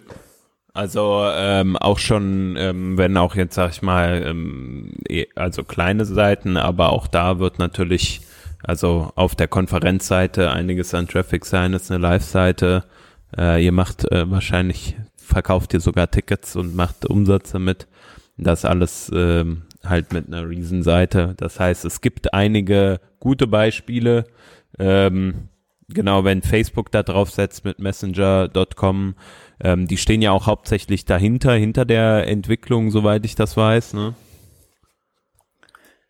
Also 0.73 1.23
ähm, 1.33 1.75
auch 1.75 1.99
schon, 1.99 2.55
ähm, 2.57 2.97
wenn 2.97 3.17
auch 3.17 3.35
jetzt 3.35 3.55
sag 3.55 3.71
ich 3.71 3.81
mal, 3.81 4.23
ähm, 4.25 4.91
eh, 5.09 5.25
also 5.35 5.63
kleine 5.63 6.05
Seiten, 6.05 6.57
aber 6.57 6.91
auch 6.91 7.07
da 7.07 7.39
wird 7.39 7.59
natürlich, 7.59 8.21
also 8.63 9.11
auf 9.15 9.35
der 9.35 9.47
Konferenzseite 9.47 10.51
einiges 10.51 10.93
an 10.93 11.07
Traffic 11.07 11.45
sein, 11.45 11.73
ist 11.73 11.91
eine 11.91 12.01
Live-Seite. 12.01 12.83
Äh, 13.37 13.63
ihr 13.63 13.71
macht 13.71 14.11
äh, 14.11 14.29
wahrscheinlich, 14.29 14.97
verkauft 15.15 15.73
ihr 15.73 15.79
sogar 15.79 16.11
Tickets 16.11 16.55
und 16.55 16.75
macht 16.75 17.05
Umsatz 17.05 17.51
damit. 17.51 17.87
Das 18.37 18.65
alles 18.65 19.11
ähm, 19.13 19.63
halt 19.83 20.13
mit 20.13 20.27
einer 20.27 20.47
Riesenseite. 20.47 21.33
Das 21.37 21.59
heißt, 21.59 21.85
es 21.85 22.01
gibt 22.01 22.33
einige 22.33 22.99
gute 23.19 23.47
Beispiele. 23.47 24.25
Ähm, 24.77 25.49
genau, 25.87 26.23
wenn 26.23 26.41
Facebook 26.41 26.91
da 26.91 27.03
drauf 27.03 27.31
setzt 27.31 27.65
mit 27.65 27.79
Messenger.com, 27.79 29.15
ähm, 29.61 29.87
die 29.87 29.97
stehen 29.97 30.21
ja 30.21 30.31
auch 30.31 30.47
hauptsächlich 30.47 31.05
dahinter, 31.05 31.53
hinter 31.53 31.85
der 31.85 32.27
Entwicklung, 32.27 32.91
soweit 32.91 33.25
ich 33.25 33.35
das 33.35 33.57
weiß, 33.57 33.93
ne? 33.93 34.15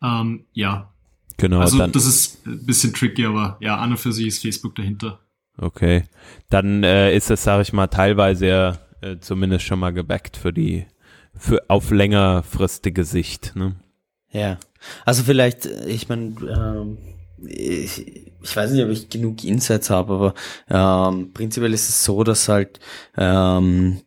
Ähm, 0.02 0.46
ja. 0.52 0.92
Genau. 1.40 1.60
Also 1.60 1.78
dann, 1.78 1.90
das 1.92 2.04
ist 2.04 2.46
ein 2.46 2.66
bisschen 2.66 2.92
tricky, 2.92 3.24
aber 3.24 3.56
ja, 3.60 3.78
an 3.78 3.92
und 3.92 3.96
für 3.96 4.12
sich 4.12 4.26
ist 4.26 4.42
Facebook 4.42 4.74
dahinter. 4.74 5.20
Okay. 5.56 6.04
Dann 6.50 6.84
äh, 6.84 7.16
ist 7.16 7.30
es, 7.30 7.42
sage 7.42 7.62
ich 7.62 7.72
mal, 7.72 7.86
teilweise 7.86 8.46
ja 8.46 8.78
äh, 9.00 9.16
zumindest 9.20 9.64
schon 9.64 9.78
mal 9.78 9.92
gebackt 9.92 10.36
für 10.36 10.52
die 10.52 10.86
für 11.34 11.62
auf 11.68 11.90
längerfristige 11.90 13.04
Sicht. 13.04 13.56
Ne? 13.56 13.76
Ja, 14.30 14.58
also 15.06 15.22
vielleicht, 15.22 15.64
ich 15.64 16.10
meine, 16.10 16.34
ähm, 16.40 16.98
ich, 17.46 18.26
ich 18.42 18.56
weiß 18.56 18.72
nicht, 18.72 18.84
ob 18.84 18.90
ich 18.90 19.08
genug 19.08 19.42
Insights 19.42 19.88
habe, 19.88 20.34
aber 20.68 21.10
ähm, 21.10 21.32
prinzipiell 21.32 21.72
ist 21.72 21.88
es 21.88 22.04
so, 22.04 22.22
dass 22.22 22.48
halt 22.48 22.80
ähm, 23.16 24.02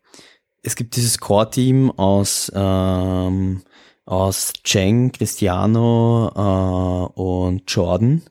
es 0.61 0.75
gibt 0.75 0.95
dieses 0.95 1.17
Core-Team 1.17 1.91
aus 1.91 2.51
ähm, 2.53 3.63
aus 4.05 4.53
Cheng, 4.63 5.11
Cristiano 5.11 6.31
äh, 6.35 7.19
und 7.19 7.63
Jordan. 7.67 8.23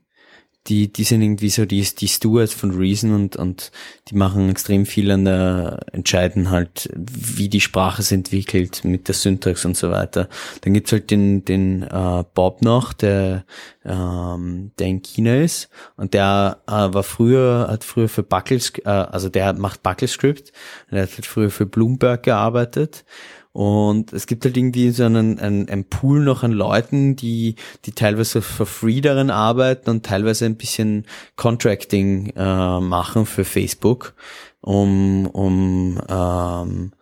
Die, 0.68 0.92
die 0.92 1.02
sind 1.02 1.22
irgendwie 1.22 1.48
so 1.48 1.66
die, 1.66 1.82
die 1.82 2.06
Stewards 2.06 2.54
von 2.54 2.70
Reason 2.70 3.12
und, 3.12 3.35
und 3.35 3.72
die 4.06 4.14
machen 4.14 4.48
extrem 4.48 4.87
viel 4.87 5.11
an 5.11 5.24
der, 5.24 5.80
entscheiden 5.90 6.50
halt, 6.50 6.88
wie 6.94 7.48
die 7.48 7.61
Sprache 7.61 8.02
sich 8.02 8.18
entwickelt 8.18 8.85
mit 8.85 9.08
der 9.08 9.16
Syntax 9.16 9.64
und 9.64 9.76
so 9.76 9.90
weiter. 9.90 10.28
Dann 10.61 10.72
gibt's 10.72 10.92
halt 10.92 11.11
den, 11.11 11.44
den 11.44 11.82
äh, 11.82 12.22
Bob 12.35 12.62
noch, 12.62 12.92
der, 12.92 13.44
ähm, 13.85 14.70
der 14.78 14.87
in 14.87 15.02
China 15.02 15.35
ist. 15.35 15.68
Und 15.96 16.14
der 16.14 16.58
äh, 16.68 16.70
war 16.70 17.02
früher, 17.02 17.66
hat 17.68 17.82
früher 17.82 18.08
für 18.08 18.22
Buckles, 18.22 18.72
äh, 18.85 18.88
also 18.88 19.28
der 19.28 19.54
macht 19.54 19.82
Bucklescript, 19.82 20.52
der 20.92 21.02
hat 21.02 21.12
halt 21.14 21.26
früher 21.26 21.50
für 21.50 21.66
Bloomberg 21.66 22.22
gearbeitet 22.22 23.04
und 23.53 24.15
es 24.15 24.27
gibt 24.27 24.45
halt 24.45 24.57
irgendwie 24.57 24.91
so 24.91 25.05
einen, 25.05 25.38
einen, 25.38 25.69
einen 25.69 25.85
Pool 25.85 26.21
noch 26.25 26.43
an 26.43 26.53
Leuten, 26.53 27.17
die, 27.17 27.57
die 27.85 27.93
teilweise 27.93 28.41
for 28.41 28.65
free 28.65 29.03
darin 29.03 29.31
arbeiten 29.31 29.91
und 29.91 30.07
teilweise 30.07 30.47
ein 30.47 30.57
bisschen 30.57 31.07
Contracting 31.37 32.33
äh, 32.35 32.81
machen 32.81 33.27
für 33.27 33.45
Facebook, 33.45 34.15
um, 34.62 35.27
um, 35.27 36.01
ähm, 36.09 36.93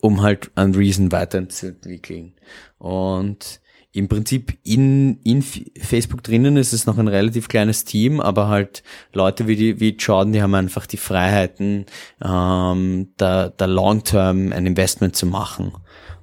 um 0.00 0.22
halt 0.22 0.50
an 0.54 0.74
Reason 0.74 1.12
weiterzuentwickeln. 1.12 2.32
Und 2.78 3.60
im 3.98 4.08
Prinzip 4.08 4.56
in, 4.64 5.20
in 5.24 5.42
Facebook 5.42 6.22
drinnen 6.22 6.56
ist 6.56 6.72
es 6.72 6.86
noch 6.86 6.98
ein 6.98 7.08
relativ 7.08 7.48
kleines 7.48 7.84
Team, 7.84 8.20
aber 8.20 8.48
halt 8.48 8.82
Leute 9.12 9.46
wie, 9.48 9.56
die, 9.56 9.80
wie 9.80 9.96
Jordan, 9.96 10.32
die 10.32 10.40
haben 10.40 10.54
einfach 10.54 10.86
die 10.86 10.96
Freiheiten, 10.96 11.86
ähm, 12.24 13.08
da, 13.16 13.48
da 13.48 13.64
long-term 13.66 14.52
ein 14.52 14.66
Investment 14.66 15.16
zu 15.16 15.26
machen. 15.26 15.72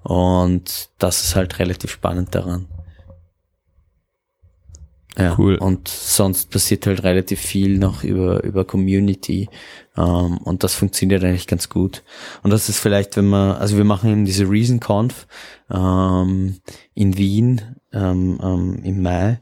Und 0.03 0.89
das 0.99 1.23
ist 1.23 1.35
halt 1.35 1.59
relativ 1.59 1.91
spannend 1.91 2.33
daran. 2.33 2.67
Ja, 5.17 5.35
cool. 5.37 5.55
Und 5.55 5.87
sonst 5.87 6.51
passiert 6.51 6.87
halt 6.87 7.03
relativ 7.03 7.39
viel 7.39 7.77
noch 7.77 8.03
über, 8.03 8.43
über 8.43 8.65
Community. 8.65 9.49
Ähm, 9.97 10.37
und 10.39 10.63
das 10.63 10.75
funktioniert 10.75 11.23
eigentlich 11.23 11.47
ganz 11.47 11.69
gut. 11.69 12.03
Und 12.43 12.51
das 12.51 12.69
ist 12.69 12.79
vielleicht, 12.79 13.17
wenn 13.17 13.27
man, 13.27 13.51
also 13.51 13.77
wir 13.77 13.83
machen 13.83 14.11
eben 14.11 14.25
diese 14.25 14.49
ReasonConf 14.49 15.27
ähm, 15.71 16.59
in 16.93 17.17
Wien 17.17 17.61
ähm, 17.93 18.39
ähm, 18.41 18.79
im 18.83 19.01
Mai. 19.01 19.41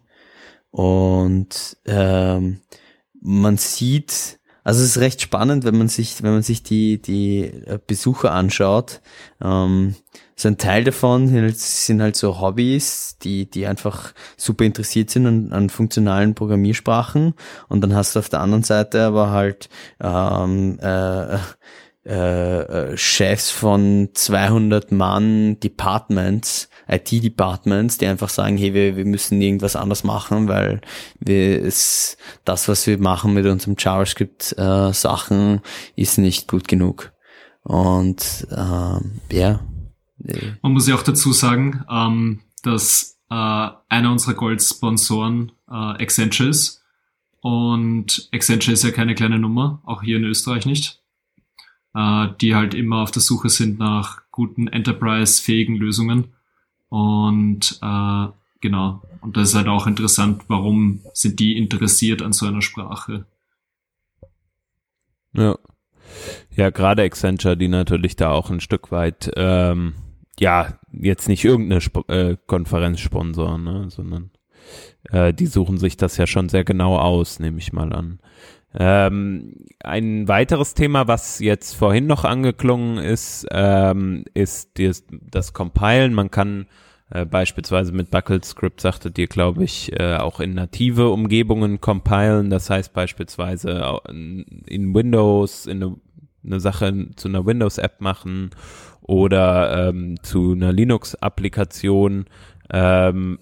Und 0.72 1.78
man 1.86 3.58
sieht, 3.58 4.39
also 4.63 4.82
es 4.82 4.91
ist 4.91 4.97
recht 4.99 5.21
spannend, 5.21 5.65
wenn 5.65 5.78
man 5.78 5.89
sich, 5.89 6.23
wenn 6.23 6.32
man 6.32 6.43
sich 6.43 6.63
die, 6.63 7.02
die 7.02 7.52
Besucher 7.86 8.32
anschaut. 8.32 9.02
Ähm, 9.41 9.95
so 10.36 10.47
ein 10.47 10.58
Teil 10.58 10.84
davon 10.84 11.28
sind 11.28 11.41
halt, 11.41 11.58
sind 11.58 12.02
halt 12.02 12.15
so 12.15 12.39
Hobbys, 12.39 13.17
die, 13.21 13.49
die 13.49 13.67
einfach 13.67 14.13
super 14.38 14.65
interessiert 14.65 15.10
sind 15.10 15.28
an, 15.28 15.52
an 15.52 15.69
funktionalen 15.69 16.34
Programmiersprachen. 16.34 17.34
Und 17.67 17.82
dann 17.82 17.93
hast 17.93 18.15
du 18.15 18.19
auf 18.19 18.30
der 18.30 18.41
anderen 18.41 18.63
Seite 18.63 19.04
aber 19.04 19.32
halt 19.32 19.69
ähm, 20.02 20.80
äh, 20.80 21.38
äh, 22.06 22.92
äh 22.92 22.98
Chefs 22.98 23.52
von 23.52 24.10
200 24.13 24.92
Mann 24.92 25.60
Departments, 25.60 26.70
IT-Departments, 26.88 27.98
die 27.98 28.08
einfach 28.08 28.30
sagen, 28.30 28.58
hey, 28.58 28.74
wir, 28.74 28.96
wir 28.98 29.06
müssen 29.06 29.42
irgendwas 29.42 29.76
anders 29.76 30.04
machen, 30.04 30.48
weil 30.48 30.82
wir 31.20 31.63
es, 31.63 32.18
das, 32.46 32.68
was 32.68 32.86
wir 32.88 32.98
machen 32.98 33.34
mit 33.34 33.46
unserem 33.46 33.76
JavaScript-Sachen, 33.78 35.58
äh, 35.58 36.02
ist 36.02 36.18
nicht 36.18 36.48
gut 36.48 36.68
genug. 36.68 37.13
Und 37.63 38.48
ähm, 38.52 39.22
ja. 39.32 39.62
Man 40.62 40.74
muss 40.74 40.88
ja 40.88 40.96
auch 40.96 41.04
dazu 41.04 41.32
sagen, 41.32 41.84
ähm, 41.89 42.42
dass 42.63 43.20
äh, 43.30 43.70
einer 43.89 44.12
unserer 44.12 44.34
Gold-Sponsoren 44.34 45.52
äh, 45.70 45.74
Accenture 45.74 46.50
ist. 46.50 46.82
Und 47.41 48.30
Accenture 48.32 48.74
ist 48.74 48.84
ja 48.84 48.91
keine 48.91 49.16
kleine 49.16 49.39
Nummer, 49.39 49.82
auch 49.86 50.04
hier 50.04 50.18
in 50.18 50.24
Österreich 50.24 50.66
nicht. 50.66 51.03
Äh, 51.96 52.28
die 52.41 52.56
halt 52.56 52.74
immer 52.74 53.02
auf 53.02 53.12
der 53.12 53.22
Suche 53.22 53.50
sind 53.50 53.80
nach 53.80 54.22
guten 54.32 54.68
Enterprise-fähigen 54.68 55.76
Lösungen. 55.76 56.34
Und 56.89 57.80
äh, 57.82 58.28
genau, 58.62 59.02
und 59.22 59.38
das 59.38 59.50
ist 59.50 59.56
halt 59.56 59.68
auch 59.68 59.88
interessant, 59.88 60.44
warum 60.48 61.02
sind 61.14 61.39
die 61.39 61.58
interessiert 61.58 62.22
an 62.22 62.34
so 62.34 62.46
einer 62.46 62.62
Sprache. 62.62 63.26
Ja. 65.34 65.58
Ja, 66.56 66.70
gerade 66.70 67.02
Accenture, 67.02 67.58
die 67.58 67.68
natürlich 67.68 68.16
da 68.16 68.32
auch 68.32 68.52
ein 68.52 68.60
Stück 68.60 68.91
weit 68.91 69.32
ähm, 69.36 69.94
ja, 70.39 70.80
jetzt 70.91 71.28
nicht 71.28 71.44
irgendeine 71.44 71.80
Sp 71.82 72.06
äh, 72.08 72.38
Konferenz 72.48 73.00
sponsoren, 73.00 73.64
ne, 73.64 73.89
sondern 73.89 74.32
äh, 75.10 75.34
die 75.34 75.48
suchen 75.48 75.78
sich 75.78 75.98
das 75.98 76.18
ja 76.18 76.28
schon 76.28 76.50
sehr 76.50 76.64
genau 76.64 76.98
aus, 76.98 77.39
nehme 77.39 77.60
ich 77.60 77.74
mal 77.74 77.94
an. 77.94 78.20
Ähm, 78.76 79.65
ein 79.80 80.28
weiteres 80.28 80.74
Thema, 80.74 81.07
was 81.07 81.39
jetzt 81.39 81.76
vorhin 81.76 82.07
noch 82.07 82.24
angeklungen 82.24 82.97
ist, 82.97 83.45
ähm, 83.51 84.26
ist 84.34 84.80
das, 84.80 85.03
das 85.09 85.53
Compilen. 85.53 86.13
Man 86.13 86.32
kann 86.32 86.65
äh, 87.11 87.26
beispielsweise 87.26 87.91
mit 87.91 88.09
Bucklescript 88.09 88.82
sagtet 88.82 89.17
ihr, 89.19 89.28
glaube 89.28 89.63
ich, 89.63 89.91
äh, 89.99 90.17
auch 90.17 90.39
in 90.39 90.55
native 90.55 91.09
Umgebungen 91.09 91.80
compilen. 91.80 92.49
Das 92.49 92.69
heißt 92.69 92.93
beispielsweise 92.93 93.99
in 94.09 94.95
Windows 94.95 95.67
in 95.67 95.84
eine, 95.84 95.95
eine 96.43 96.59
Sache 96.59 97.09
zu 97.15 97.28
einer 97.28 97.45
Windows-App 97.45 98.01
machen 98.01 98.49
oder 99.01 99.89
ähm, 99.89 100.15
zu 100.24 100.53
einer 100.53 100.74
Linux-Applikation. 100.74 102.26
Ähm, 102.71 103.38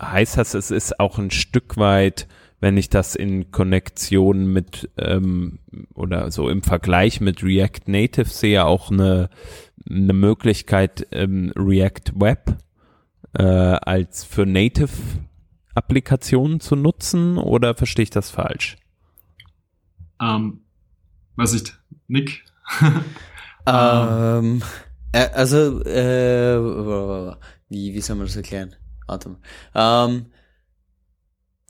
heißt 0.00 0.38
das, 0.38 0.54
es 0.54 0.70
ist 0.70 0.98
auch 0.98 1.18
ein 1.18 1.30
Stück 1.30 1.76
weit 1.76 2.26
wenn 2.62 2.76
ich 2.76 2.88
das 2.88 3.16
in 3.16 3.50
Konnektion 3.50 4.46
mit 4.46 4.88
ähm, 4.96 5.58
oder 5.94 6.30
so 6.30 6.48
im 6.48 6.62
Vergleich 6.62 7.20
mit 7.20 7.42
React 7.42 7.88
Native 7.88 8.28
sehe, 8.28 8.64
auch 8.64 8.88
eine, 8.88 9.30
eine 9.90 10.12
Möglichkeit, 10.12 11.08
ähm, 11.10 11.52
React 11.56 12.12
Web 12.14 12.56
äh, 13.36 13.42
als 13.42 14.22
für 14.24 14.46
Native 14.46 14.92
Applikationen 15.74 16.60
zu 16.60 16.76
nutzen 16.76 17.36
oder 17.36 17.74
verstehe 17.74 18.04
ich 18.04 18.10
das 18.10 18.30
falsch? 18.30 18.76
Ähm, 20.20 20.60
weiß 21.34 21.54
ich, 21.54 21.64
Nick? 22.06 22.44
ähm, 23.66 24.62
äh, 25.10 25.28
also, 25.34 25.82
äh, 25.82 27.34
wie, 27.68 27.92
wie 27.92 28.00
soll 28.00 28.14
man 28.14 28.26
das 28.26 28.36
erklären? 28.36 28.76
Warte 29.08 29.30
mal. 29.30 29.38
Ähm, 29.74 30.26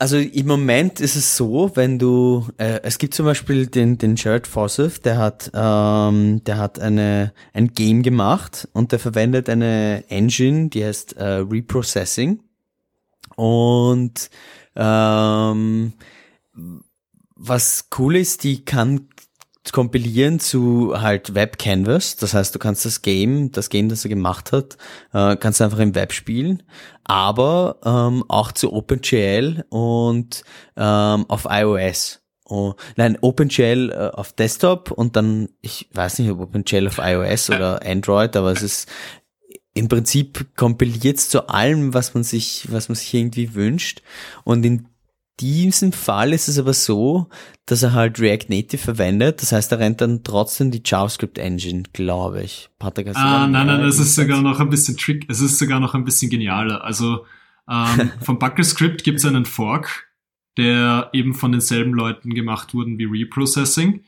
also 0.03 0.17
im 0.17 0.47
Moment 0.47 0.99
ist 0.99 1.15
es 1.15 1.37
so, 1.37 1.71
wenn 1.75 1.97
du, 1.97 2.45
äh, 2.57 2.81
es 2.83 2.97
gibt 2.97 3.13
zum 3.13 3.25
Beispiel 3.25 3.67
den, 3.67 3.97
den 3.97 4.17
Jared 4.17 4.47
Forsyth, 4.47 5.05
der 5.05 5.17
hat, 5.17 5.49
ähm, 5.53 6.43
der 6.43 6.57
hat 6.57 6.77
eine, 6.77 7.31
ein 7.53 7.69
Game 7.69 8.03
gemacht 8.03 8.67
und 8.73 8.91
der 8.91 8.99
verwendet 8.99 9.47
eine 9.47 10.03
Engine, 10.09 10.67
die 10.67 10.83
heißt 10.83 11.13
äh, 11.13 11.45
Reprocessing. 11.49 12.41
Und 13.37 14.29
ähm, 14.75 15.93
was 17.37 17.87
cool 17.97 18.17
ist, 18.17 18.43
die 18.43 18.65
kann 18.65 19.07
kompilieren 19.71 20.39
zu 20.39 20.93
halt 20.99 21.35
Web 21.35 21.57
Canvas. 21.57 22.15
Das 22.17 22.33
heißt, 22.33 22.53
du 22.53 22.59
kannst 22.59 22.85
das 22.85 23.01
Game, 23.01 23.51
das 23.51 23.69
Game, 23.69 23.89
das 23.89 24.03
er 24.03 24.09
gemacht 24.09 24.51
hat, 24.51 24.77
äh, 25.13 25.35
kannst 25.37 25.59
du 25.59 25.63
einfach 25.63 25.79
im 25.79 25.95
Web 25.95 26.11
spielen, 26.11 26.63
aber 27.03 27.77
ähm, 27.85 28.23
auch 28.27 28.51
zu 28.51 28.73
OpenGL 28.73 29.65
und 29.69 30.43
ähm, 30.75 31.25
auf 31.29 31.47
iOS. 31.49 32.19
Oh, 32.45 32.73
nein, 32.97 33.17
OpenGL 33.21 33.91
äh, 33.91 34.15
auf 34.15 34.33
Desktop 34.33 34.91
und 34.91 35.15
dann, 35.15 35.49
ich 35.61 35.89
weiß 35.93 36.19
nicht, 36.19 36.29
ob 36.29 36.41
OpenGL 36.41 36.87
auf 36.87 36.97
iOS 36.97 37.49
oder 37.49 37.85
Android, 37.85 38.35
aber 38.35 38.51
es 38.51 38.61
ist 38.61 38.89
im 39.73 39.87
Prinzip 39.87 40.55
kompiliert 40.55 41.19
zu 41.19 41.47
allem, 41.47 41.93
was 41.93 42.13
man 42.13 42.23
sich, 42.23 42.67
was 42.69 42.89
man 42.89 42.95
sich 42.95 43.13
irgendwie 43.13 43.55
wünscht. 43.55 44.01
Und 44.43 44.65
in 44.65 44.87
diesem 45.39 45.91
Fall 45.91 46.33
ist 46.33 46.47
es 46.47 46.59
aber 46.59 46.73
so, 46.73 47.27
dass 47.65 47.83
er 47.83 47.93
halt 47.93 48.19
React 48.19 48.49
Native 48.49 48.77
verwendet. 48.77 49.41
Das 49.41 49.51
heißt, 49.51 49.71
er 49.71 49.79
rennt 49.79 50.01
dann 50.01 50.23
trotzdem 50.23 50.71
die 50.71 50.81
JavaScript 50.83 51.37
Engine, 51.37 51.83
glaube 51.93 52.43
ich. 52.43 52.69
Patrick, 52.79 53.07
ah, 53.15 53.47
nein, 53.47 53.67
nein, 53.67 53.81
es 53.81 53.99
ist 53.99 54.15
sogar 54.15 54.41
noch 54.41 54.59
ein 54.59 54.69
bisschen 54.69 54.97
trick, 54.97 55.25
es 55.29 55.41
ist 55.41 55.57
sogar 55.57 55.79
noch 55.79 55.95
ein 55.95 56.05
bisschen 56.05 56.29
genialer. 56.29 56.83
Also 56.83 57.25
ähm, 57.69 58.11
vom 58.21 58.39
Bucklescript 58.39 59.03
gibt 59.03 59.19
es 59.19 59.25
einen 59.25 59.45
Fork, 59.45 60.07
der 60.57 61.09
eben 61.13 61.33
von 61.33 61.51
denselben 61.51 61.93
Leuten 61.93 62.33
gemacht 62.33 62.73
wurden 62.73 62.97
wie 62.97 63.05
Reprocessing. 63.05 64.03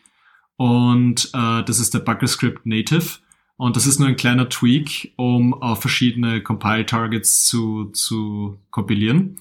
Und 0.57 1.31
äh, 1.33 1.63
das 1.63 1.79
ist 1.79 1.93
der 1.93 1.99
Bucklescript 1.99 2.65
Native. 2.65 3.19
Und 3.57 3.77
das 3.77 3.87
ist 3.87 3.99
nur 3.99 4.09
ein 4.09 4.17
kleiner 4.17 4.49
Tweak, 4.49 5.13
um 5.15 5.53
auf 5.53 5.79
verschiedene 5.81 6.41
Compile-Targets 6.41 7.45
zu, 7.45 7.85
zu 7.85 8.57
kompilieren. 8.69 9.37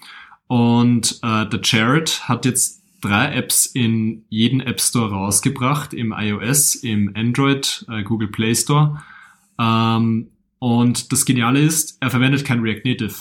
Und 0.47 1.18
äh, 1.22 1.49
der 1.49 1.61
Jared 1.62 2.28
hat 2.28 2.45
jetzt 2.45 2.82
drei 3.01 3.34
Apps 3.34 3.66
in 3.66 4.24
jeden 4.28 4.61
App 4.61 4.80
Store 4.80 5.11
rausgebracht, 5.11 5.92
im 5.92 6.14
iOS, 6.16 6.74
im 6.74 7.12
Android, 7.14 7.84
äh, 7.90 8.03
Google 8.03 8.28
Play 8.28 8.55
Store. 8.55 9.03
Ähm, 9.59 10.30
und 10.59 11.12
das 11.12 11.24
Geniale 11.24 11.61
ist, 11.61 11.99
er 12.01 12.11
verwendet 12.11 12.45
kein 12.45 12.61
React 12.61 12.82
Native. 12.84 13.14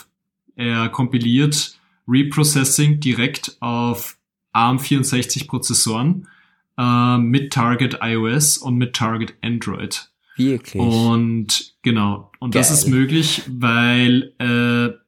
Er 0.55 0.89
kompiliert 0.89 1.77
Reprocessing 2.07 2.99
direkt 2.99 3.57
auf 3.59 4.17
ARM64 4.53 5.47
Prozessoren 5.47 6.27
äh, 6.77 7.17
mit 7.17 7.51
Target 7.53 7.99
iOS 8.01 8.57
und 8.57 8.77
mit 8.77 8.95
Target 8.95 9.33
Android. 9.41 10.09
Wirklich? 10.35 10.81
Und 10.81 11.75
genau. 11.81 12.31
Und 12.39 12.51
Geil. 12.51 12.61
das 12.61 12.71
ist 12.71 12.87
möglich, 12.87 13.43
weil 13.47 14.33
äh, 14.39 15.02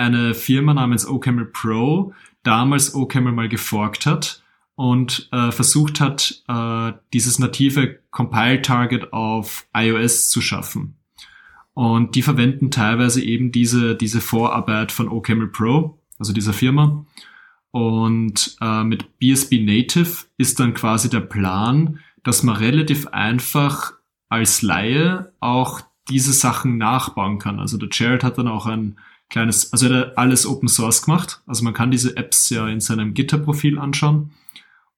eine 0.00 0.34
Firma 0.34 0.74
namens 0.74 1.06
OCaml 1.06 1.46
Pro 1.46 2.12
damals 2.42 2.94
OCaml 2.94 3.32
mal 3.32 3.48
geforkt 3.48 4.06
hat 4.06 4.42
und 4.74 5.28
äh, 5.30 5.52
versucht 5.52 6.00
hat, 6.00 6.42
äh, 6.48 6.92
dieses 7.12 7.38
native 7.38 7.98
Compile-Target 8.10 9.12
auf 9.12 9.66
iOS 9.74 10.30
zu 10.30 10.40
schaffen. 10.40 10.96
Und 11.74 12.14
die 12.14 12.22
verwenden 12.22 12.70
teilweise 12.70 13.22
eben 13.22 13.52
diese, 13.52 13.94
diese 13.94 14.20
Vorarbeit 14.20 14.90
von 14.90 15.08
OCaml 15.08 15.48
Pro, 15.48 15.98
also 16.18 16.32
dieser 16.32 16.54
Firma. 16.54 17.04
Und 17.70 18.56
äh, 18.60 18.84
mit 18.84 19.18
BSB 19.18 19.60
Native 19.60 20.24
ist 20.38 20.58
dann 20.58 20.74
quasi 20.74 21.10
der 21.10 21.20
Plan, 21.20 22.00
dass 22.22 22.42
man 22.42 22.56
relativ 22.56 23.06
einfach 23.08 23.92
als 24.28 24.62
Laie 24.62 25.32
auch 25.40 25.82
diese 26.08 26.32
Sachen 26.32 26.78
nachbauen 26.78 27.38
kann. 27.38 27.60
Also 27.60 27.76
der 27.76 27.90
Jared 27.92 28.24
hat 28.24 28.38
dann 28.38 28.48
auch 28.48 28.66
ein 28.66 28.98
kleines, 29.30 29.72
also 29.72 29.88
er 29.88 30.00
hat 30.00 30.18
alles 30.18 30.46
Open 30.46 30.68
Source 30.68 31.02
gemacht. 31.02 31.40
Also 31.46 31.64
man 31.64 31.74
kann 31.74 31.90
diese 31.90 32.16
Apps 32.16 32.50
ja 32.50 32.68
in 32.68 32.80
seinem 32.80 33.14
GitHub-Profil 33.14 33.78
anschauen. 33.78 34.32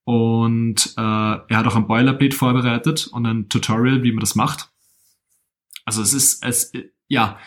Und 0.04 0.94
äh, 0.96 1.00
er 1.00 1.56
hat 1.56 1.66
auch 1.66 1.76
ein 1.76 1.86
Boilerplate 1.86 2.34
vorbereitet 2.34 3.06
und 3.12 3.24
ein 3.26 3.48
Tutorial, 3.48 4.02
wie 4.02 4.10
man 4.10 4.20
das 4.20 4.34
macht. 4.34 4.70
Also 5.84 6.02
es 6.02 6.12
ist, 6.12 6.44
es, 6.44 6.72
ja, 7.08 7.38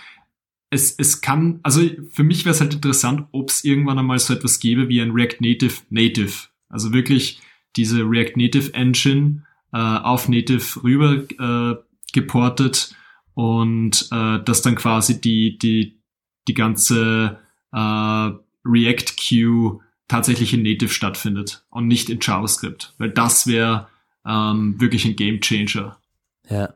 es, 0.69 0.95
es 0.97 1.21
kann, 1.21 1.59
also 1.63 1.81
für 2.11 2.23
mich 2.23 2.45
wäre 2.45 2.53
es 2.53 2.61
halt 2.61 2.73
interessant, 2.73 3.27
ob 3.31 3.49
es 3.49 3.63
irgendwann 3.63 3.99
einmal 3.99 4.19
so 4.19 4.33
etwas 4.33 4.59
gäbe 4.59 4.87
wie 4.89 5.01
ein 5.01 5.11
React 5.11 5.37
Native 5.41 5.81
Native. 5.89 6.47
Also 6.69 6.93
wirklich 6.93 7.41
diese 7.75 8.01
React 8.03 8.37
Native 8.37 8.73
Engine 8.73 9.43
äh, 9.73 9.77
auf 9.77 10.29
Native 10.29 10.83
rüber 10.83 11.23
äh, 11.39 11.75
geportet 12.13 12.95
und 13.33 14.07
äh, 14.11 14.39
das 14.43 14.61
dann 14.61 14.75
quasi 14.75 15.19
die, 15.19 15.57
die, 15.57 15.99
die 16.47 16.53
ganze 16.53 17.39
äh, 17.71 17.77
React 18.65 19.15
Queue 19.17 19.79
tatsächlich 20.07 20.53
in 20.53 20.63
Native 20.63 20.89
stattfindet 20.89 21.65
und 21.69 21.87
nicht 21.87 22.09
in 22.09 22.19
JavaScript, 22.21 22.93
weil 22.97 23.09
das 23.09 23.47
wäre 23.47 23.87
ähm, 24.25 24.79
wirklich 24.79 25.05
ein 25.05 25.15
Game 25.15 25.41
Changer. 25.41 25.97
Ja. 26.49 26.73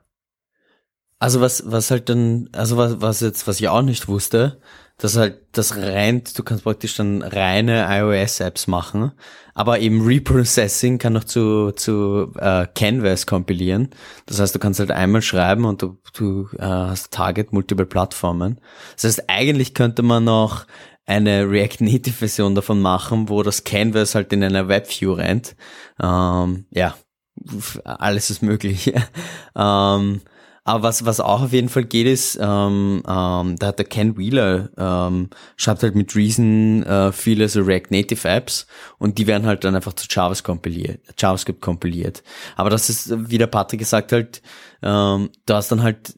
Also 1.19 1.41
was, 1.41 1.69
was 1.69 1.91
halt 1.91 2.09
dann, 2.09 2.49
also 2.53 2.77
was, 2.77 3.01
was 3.01 3.19
jetzt, 3.19 3.47
was 3.47 3.59
ich 3.59 3.67
auch 3.67 3.81
nicht 3.81 4.07
wusste, 4.07 4.61
dass 4.99 5.15
halt 5.15 5.39
das 5.53 5.77
rein, 5.77 6.23
du 6.35 6.43
kannst 6.43 6.65
praktisch 6.65 6.95
dann 6.97 7.21
reine 7.23 7.87
iOS-Apps 7.89 8.67
machen, 8.67 9.13
aber 9.55 9.79
eben 9.79 10.05
Reprocessing 10.05 10.99
kann 10.99 11.13
noch 11.13 11.23
zu, 11.23 11.71
zu 11.71 12.33
äh, 12.37 12.67
Canvas 12.75 13.25
kompilieren. 13.25 13.89
Das 14.25 14.39
heißt, 14.39 14.53
du 14.53 14.59
kannst 14.59 14.79
halt 14.79 14.91
einmal 14.91 15.21
schreiben 15.21 15.65
und 15.65 15.81
du, 15.81 15.97
du 16.13 16.49
äh, 16.57 16.63
hast 16.63 17.11
Target 17.11 17.53
multiple 17.53 17.85
Plattformen. 17.85 18.59
Das 18.95 19.05
heißt, 19.05 19.29
eigentlich 19.29 19.73
könnte 19.73 20.03
man 20.03 20.25
noch 20.25 20.65
eine 21.05 21.49
React 21.49 21.81
Native 21.85 22.15
Version 22.15 22.53
davon 22.53 22.81
machen, 22.81 23.29
wo 23.29 23.41
das 23.41 23.63
Canvas 23.63 24.15
halt 24.15 24.31
in 24.33 24.43
einer 24.43 24.67
Webview 24.67 25.13
rennt. 25.13 25.55
Ähm, 25.99 26.65
ja, 26.71 26.93
alles 27.83 28.29
ist 28.29 28.43
möglich. 28.43 28.93
ähm, 29.55 30.21
aber 30.69 30.83
was, 30.83 31.03
was 31.03 31.19
auch 31.19 31.41
auf 31.41 31.51
jeden 31.51 31.67
Fall 31.67 31.85
geht, 31.85 32.05
ist, 32.05 32.37
ähm, 32.39 33.01
ähm, 33.07 33.55
da 33.57 33.67
hat 33.67 33.79
der 33.79 33.85
Ken 33.85 34.17
Wheeler, 34.17 34.69
ähm, 34.77 35.31
schreibt 35.57 35.81
halt 35.81 35.95
mit 35.95 36.15
Reason 36.15 36.83
äh, 36.83 37.11
viele 37.11 37.49
so 37.49 37.61
React 37.61 37.87
Native 37.89 38.27
Apps 38.27 38.67
und 38.99 39.17
die 39.17 39.25
werden 39.25 39.47
halt 39.47 39.63
dann 39.63 39.75
einfach 39.75 39.93
zu 39.93 40.05
JavaScript 40.07 40.45
kompiliert. 40.45 41.01
JavaScript 41.17 41.61
kompiliert. 41.61 42.21
Aber 42.55 42.69
das 42.69 42.87
ist, 42.87 43.11
wie 43.31 43.39
der 43.39 43.47
Patrick 43.47 43.79
gesagt 43.79 44.11
hat, 44.11 44.43
ähm, 44.83 45.31
du 45.47 45.53
hast 45.55 45.71
dann 45.71 45.81
halt 45.81 46.13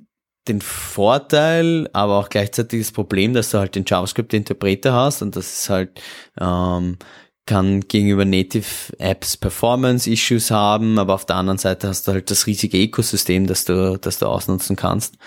den 0.50 0.60
Vorteil, 0.60 1.88
aber 1.94 2.18
auch 2.18 2.28
gleichzeitig 2.28 2.82
das 2.82 2.92
Problem, 2.92 3.34
dass 3.34 3.52
du 3.52 3.60
halt 3.60 3.76
den 3.76 3.86
JavaScript-Interpreter 3.88 4.92
hast 4.92 5.22
und 5.22 5.38
das 5.38 5.62
ist 5.62 5.70
halt 5.70 6.02
ähm, 6.42 6.98
kann 7.46 7.82
gegenüber 7.82 8.24
Native 8.24 8.96
Apps 9.00 9.36
Performance-Issues 9.36 10.52
haben, 10.52 11.00
aber 11.00 11.16
auf 11.16 11.26
der 11.26 11.38
anderen 11.38 11.58
Seite 11.58 11.88
hast 11.88 12.08
du 12.08 12.14
halt 12.14 12.30
das 12.30 12.48
riesige 12.48 12.82
Ökosystem, 12.82 13.48
das 13.48 13.66
du, 13.66 13.98
das 13.98 14.20
du 14.20 14.28
ausnutzen 14.28 14.76
kannst. 14.76 15.18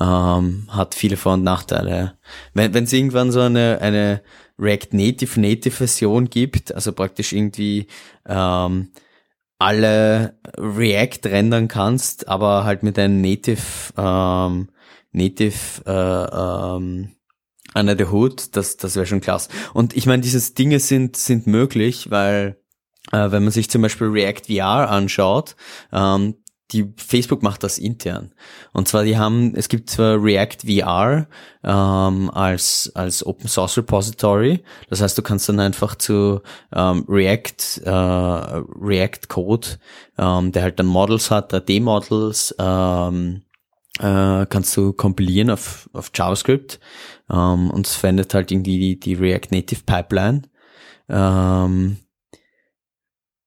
Ähm, 0.00 0.66
hat 0.68 0.94
viele 0.94 1.16
Vor- 1.16 1.34
und 1.34 1.44
Nachteile. 1.44 2.18
Wenn 2.54 2.84
es 2.84 2.92
irgendwann 2.92 3.30
so 3.30 3.40
eine, 3.40 3.80
eine 3.80 4.22
React 4.58 4.88
Native 4.92 5.40
Native 5.40 5.76
Version 5.76 6.30
gibt, 6.30 6.74
also 6.74 6.92
praktisch 6.92 7.32
irgendwie 7.32 7.86
ähm, 8.26 8.88
alle 9.58 10.38
React 10.56 11.26
rendern 11.26 11.68
kannst, 11.68 12.28
aber 12.28 12.64
halt 12.64 12.82
mit 12.82 12.98
einem 12.98 13.20
Native, 13.20 13.92
ähm, 13.96 14.68
Native, 15.12 15.82
äh, 15.86 16.76
ähm, 16.76 17.14
under 17.78 17.96
the 17.96 18.10
hood, 18.10 18.56
das, 18.56 18.76
das 18.76 18.96
wäre 18.96 19.06
schon 19.06 19.20
klasse. 19.20 19.50
Und 19.74 19.96
ich 19.96 20.06
meine, 20.06 20.22
diese 20.22 20.52
Dinge 20.54 20.80
sind, 20.80 21.16
sind 21.16 21.46
möglich, 21.46 22.10
weil 22.10 22.58
äh, 23.12 23.30
wenn 23.30 23.42
man 23.42 23.52
sich 23.52 23.70
zum 23.70 23.82
Beispiel 23.82 24.08
React 24.08 24.52
VR 24.52 24.90
anschaut, 24.90 25.56
ähm, 25.92 26.34
die 26.72 26.92
Facebook 26.96 27.42
macht 27.42 27.62
das 27.64 27.78
intern. 27.78 28.34
Und 28.72 28.88
zwar, 28.88 29.04
die 29.04 29.16
haben, 29.16 29.54
es 29.54 29.68
gibt 29.68 29.88
zwar 29.88 30.22
React 30.22 30.66
VR 30.66 31.26
ähm, 31.64 32.30
als 32.30 32.92
als 32.94 33.24
Open 33.24 33.48
Source 33.48 33.78
Repository. 33.78 34.62
Das 34.90 35.00
heißt, 35.00 35.16
du 35.16 35.22
kannst 35.22 35.48
dann 35.48 35.60
einfach 35.60 35.94
zu 35.94 36.42
ähm, 36.74 37.06
React 37.08 37.82
äh, 37.84 37.90
React 37.90 39.28
Code, 39.28 39.68
ähm, 40.18 40.52
der 40.52 40.62
halt 40.62 40.78
dann 40.78 40.86
Models 40.86 41.30
hat, 41.30 41.54
3D-Models, 41.54 42.54
ähm, 42.58 43.42
äh, 43.98 44.44
kannst 44.46 44.76
du 44.76 44.92
kompilieren 44.92 45.50
auf 45.50 45.88
auf 45.94 46.10
JavaScript 46.14 46.80
ähm, 47.30 47.70
und 47.70 47.86
es 47.86 47.94
verwendet 47.94 48.34
halt 48.34 48.50
irgendwie 48.50 48.78
die, 48.78 49.00
die 49.00 49.14
React 49.14 49.48
Native 49.50 49.82
Pipeline. 49.84 50.42
Ähm, 51.08 51.98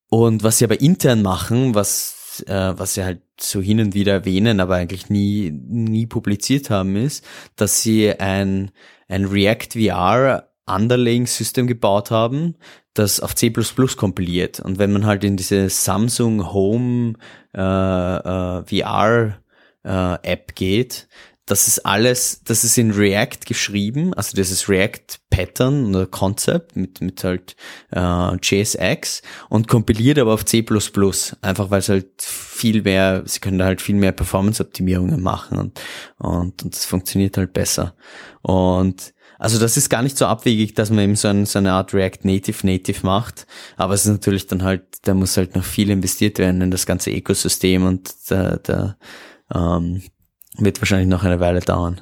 und 0.10 0.44
was 0.44 0.58
sie 0.58 0.66
aber 0.66 0.82
intern 0.82 1.22
machen, 1.22 1.76
was 1.76 2.22
äh, 2.48 2.74
was 2.78 2.94
sie 2.94 3.04
halt 3.04 3.22
so 3.40 3.62
hin 3.62 3.80
und 3.80 3.94
wieder 3.94 4.14
erwähnen, 4.14 4.60
aber 4.60 4.76
eigentlich 4.76 5.10
nie, 5.10 5.52
nie 5.52 6.06
publiziert 6.06 6.70
haben, 6.70 6.96
ist, 6.96 7.26
dass 7.56 7.82
sie 7.82 8.12
ein, 8.20 8.72
ein 9.08 9.26
React 9.26 9.74
VR 9.74 10.48
Underlaying 10.68 11.28
System 11.28 11.68
gebaut 11.68 12.12
haben, 12.12 12.56
das 12.94 13.20
auf 13.20 13.36
C++ 13.36 13.52
kompiliert. 13.98 14.60
Und 14.60 14.80
wenn 14.80 14.94
man 14.94 15.06
halt 15.06 15.24
in 15.24 15.38
diese 15.38 15.70
Samsung 15.70 16.54
Home 16.54 17.16
äh, 17.54 17.60
äh, 17.60 18.64
VR 18.64 19.38
äh, 19.84 20.14
App 20.24 20.56
geht, 20.56 21.08
das 21.52 21.68
ist 21.68 21.86
alles, 21.86 22.44
das 22.46 22.64
ist 22.64 22.78
in 22.78 22.92
React 22.92 23.40
geschrieben, 23.46 24.14
also 24.14 24.40
ist 24.40 24.70
React 24.70 25.20
Pattern 25.30 25.94
oder 25.94 26.06
Concept 26.06 26.78
mit, 26.78 27.02
mit 27.02 27.26
halt 27.26 27.58
äh, 27.92 28.38
JSX 28.42 29.22
und 29.50 29.68
kompiliert 29.68 30.18
aber 30.18 30.34
auf 30.34 30.46
C++, 30.46 30.66
einfach 31.42 31.70
weil 31.70 31.80
es 31.80 31.90
halt 31.90 32.08
viel 32.20 32.84
mehr, 32.84 33.24
sie 33.26 33.42
können 33.42 33.58
da 33.58 33.66
halt 33.66 33.82
viel 33.82 33.96
mehr 33.96 34.14
Performance-Optimierungen 34.14 35.22
machen 35.22 35.58
und, 35.58 35.82
und, 36.20 36.64
und 36.64 36.74
das 36.74 36.86
funktioniert 36.86 37.36
halt 37.36 37.52
besser. 37.52 37.96
Und 38.42 39.14
also 39.38 39.60
das 39.60 39.76
ist 39.76 39.90
gar 39.90 40.04
nicht 40.04 40.18
so 40.18 40.28
abwegig, 40.28 40.76
dass 40.76 40.90
man 40.90 41.00
eben 41.00 41.16
so, 41.18 41.28
ein, 41.28 41.46
so 41.46 41.60
eine 41.60 41.74
Art 41.74 41.94
React 41.94 42.20
Native 42.24 42.66
Native 42.66 43.06
macht, 43.06 43.46
aber 43.76 43.94
es 43.94 44.06
ist 44.06 44.12
natürlich 44.12 44.48
dann 44.48 44.64
halt, 44.64 44.84
da 45.02 45.14
muss 45.14 45.36
halt 45.36 45.54
noch 45.56 45.66
viel 45.66 45.90
investiert 45.90 46.40
werden 46.40 46.62
in 46.62 46.72
das 46.72 46.86
ganze 46.86 47.12
Ökosystem 47.12 47.86
und 47.86 48.10
da, 48.30 48.56
da 48.56 48.98
ähm, 49.54 50.02
wird 50.58 50.82
wahrscheinlich 50.82 51.10
noch 51.10 51.24
eine 51.24 51.40
Weile 51.40 51.62
dauern. 51.62 52.02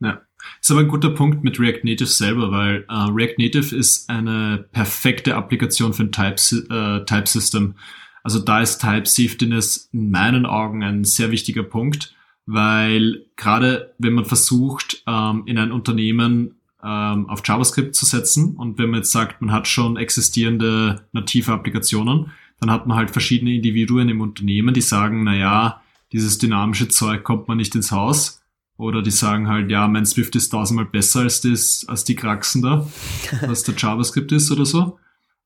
Ja, 0.00 0.22
ist 0.60 0.70
aber 0.70 0.80
ein 0.80 0.88
guter 0.88 1.10
Punkt 1.10 1.44
mit 1.44 1.58
React 1.58 1.84
Native 1.84 2.06
selber, 2.06 2.50
weil 2.50 2.84
äh, 2.88 2.92
React 2.92 3.36
Native 3.38 3.74
ist 3.74 4.08
eine 4.08 4.66
perfekte 4.72 5.34
Applikation 5.34 5.92
für 5.92 6.04
ein 6.04 6.12
Type, 6.12 6.36
äh, 6.70 7.04
Type. 7.04 7.74
Also 8.22 8.38
da 8.40 8.60
ist 8.60 8.80
Type 8.80 9.06
Safetyness 9.06 9.88
in 9.92 10.10
meinen 10.10 10.46
Augen 10.46 10.82
ein 10.82 11.04
sehr 11.04 11.30
wichtiger 11.30 11.62
Punkt, 11.62 12.14
weil 12.46 13.26
gerade 13.36 13.94
wenn 13.98 14.14
man 14.14 14.24
versucht, 14.24 15.02
ähm, 15.06 15.44
in 15.46 15.58
ein 15.58 15.72
Unternehmen 15.72 16.56
ähm, 16.82 17.28
auf 17.28 17.42
JavaScript 17.44 17.94
zu 17.94 18.06
setzen 18.06 18.56
und 18.56 18.78
wenn 18.78 18.90
man 18.90 19.00
jetzt 19.00 19.12
sagt, 19.12 19.40
man 19.40 19.52
hat 19.52 19.66
schon 19.66 19.96
existierende 19.96 21.06
native 21.12 21.52
Applikationen, 21.52 22.30
dann 22.60 22.70
hat 22.70 22.86
man 22.86 22.96
halt 22.96 23.10
verschiedene 23.10 23.54
Individuen 23.54 24.08
im 24.08 24.20
Unternehmen, 24.20 24.74
die 24.74 24.80
sagen, 24.80 25.24
na 25.24 25.34
ja, 25.34 25.80
dieses 26.12 26.38
dynamische 26.38 26.88
Zeug 26.88 27.24
kommt 27.24 27.48
man 27.48 27.58
nicht 27.58 27.74
ins 27.74 27.92
Haus. 27.92 28.42
Oder 28.76 29.02
die 29.02 29.10
sagen 29.10 29.48
halt, 29.48 29.70
ja, 29.70 29.88
mein 29.88 30.06
Swift 30.06 30.36
ist 30.36 30.50
tausendmal 30.50 30.86
besser 30.86 31.20
als 31.20 31.40
das, 31.40 31.84
als 31.88 32.04
die 32.04 32.14
Kraxen 32.14 32.62
da, 32.62 32.88
was 33.46 33.64
der 33.64 33.74
JavaScript 33.76 34.30
ist 34.30 34.52
oder 34.52 34.64
so. 34.64 34.98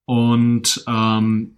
Und 0.04 0.84
ähm, 0.86 1.56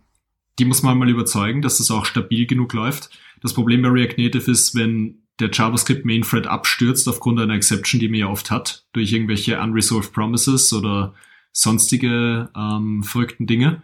die 0.58 0.64
muss 0.64 0.82
man 0.82 0.96
mal 0.96 1.08
überzeugen, 1.08 1.62
dass 1.62 1.78
das 1.78 1.90
auch 1.90 2.04
stabil 2.04 2.46
genug 2.46 2.72
läuft. 2.72 3.10
Das 3.42 3.54
Problem 3.54 3.82
bei 3.82 3.88
React 3.88 4.22
Native 4.22 4.50
ist, 4.50 4.76
wenn 4.76 5.24
der 5.40 5.50
JavaScript 5.50 6.04
Main 6.04 6.22
Thread 6.22 6.46
abstürzt 6.46 7.08
aufgrund 7.08 7.40
einer 7.40 7.54
Exception, 7.54 7.98
die 7.98 8.08
man 8.08 8.20
ja 8.20 8.28
oft 8.28 8.52
hat, 8.52 8.86
durch 8.92 9.12
irgendwelche 9.12 9.60
unresolved 9.60 10.12
promises 10.12 10.72
oder 10.72 11.14
sonstige 11.52 12.50
ähm, 12.56 13.02
verrückten 13.02 13.46
Dinge, 13.46 13.82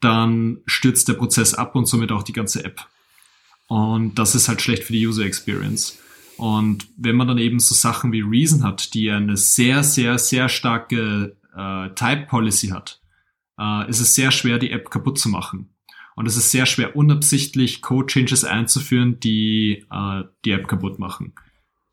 dann 0.00 0.58
stürzt 0.66 1.08
der 1.08 1.14
Prozess 1.14 1.54
ab 1.54 1.74
und 1.74 1.86
somit 1.86 2.12
auch 2.12 2.22
die 2.22 2.32
ganze 2.32 2.64
App. 2.64 2.86
Und 3.72 4.18
das 4.18 4.34
ist 4.34 4.48
halt 4.48 4.60
schlecht 4.60 4.84
für 4.84 4.92
die 4.92 5.06
User 5.06 5.24
Experience. 5.24 5.98
Und 6.36 6.88
wenn 6.98 7.16
man 7.16 7.26
dann 7.26 7.38
eben 7.38 7.58
so 7.58 7.74
Sachen 7.74 8.12
wie 8.12 8.20
Reason 8.20 8.62
hat, 8.64 8.92
die 8.92 9.10
eine 9.10 9.38
sehr, 9.38 9.82
sehr, 9.82 10.18
sehr 10.18 10.50
starke 10.50 11.38
äh, 11.56 11.88
Type 11.94 12.26
Policy 12.28 12.68
hat, 12.68 13.00
äh, 13.58 13.88
ist 13.88 14.00
es 14.00 14.14
sehr 14.14 14.30
schwer, 14.30 14.58
die 14.58 14.72
App 14.72 14.90
kaputt 14.90 15.18
zu 15.18 15.30
machen. 15.30 15.70
Und 16.16 16.26
es 16.26 16.36
ist 16.36 16.50
sehr 16.50 16.66
schwer, 16.66 16.96
unabsichtlich 16.96 17.80
Code 17.80 18.08
Changes 18.08 18.44
einzuführen, 18.44 19.18
die 19.20 19.86
äh, 19.90 20.24
die 20.44 20.50
App 20.50 20.68
kaputt 20.68 20.98
machen. 20.98 21.32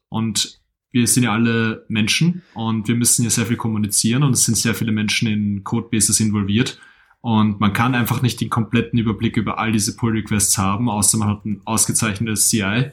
Und 0.09 0.59
wir 0.91 1.07
sind 1.07 1.23
ja 1.23 1.31
alle 1.31 1.85
Menschen 1.87 2.41
und 2.55 2.89
wir 2.89 2.95
müssen 2.95 3.23
ja 3.23 3.29
sehr 3.29 3.45
viel 3.45 3.55
kommunizieren 3.55 4.23
und 4.23 4.33
es 4.33 4.43
sind 4.43 4.57
sehr 4.57 4.75
viele 4.75 4.91
Menschen 4.91 5.29
in 5.29 5.63
Codebases 5.63 6.19
involviert. 6.19 6.77
Und 7.21 7.59
man 7.59 7.73
kann 7.73 7.95
einfach 7.95 8.21
nicht 8.21 8.39
den 8.39 8.49
kompletten 8.49 8.97
Überblick 8.97 9.35
über 9.35 9.59
all 9.59 9.71
diese 9.71 9.95
Pull-Requests 9.95 10.57
haben, 10.57 10.89
außer 10.89 11.17
man 11.17 11.27
hat 11.27 11.45
ein 11.45 11.61
ausgezeichnetes 11.65 12.47
CI. 12.47 12.91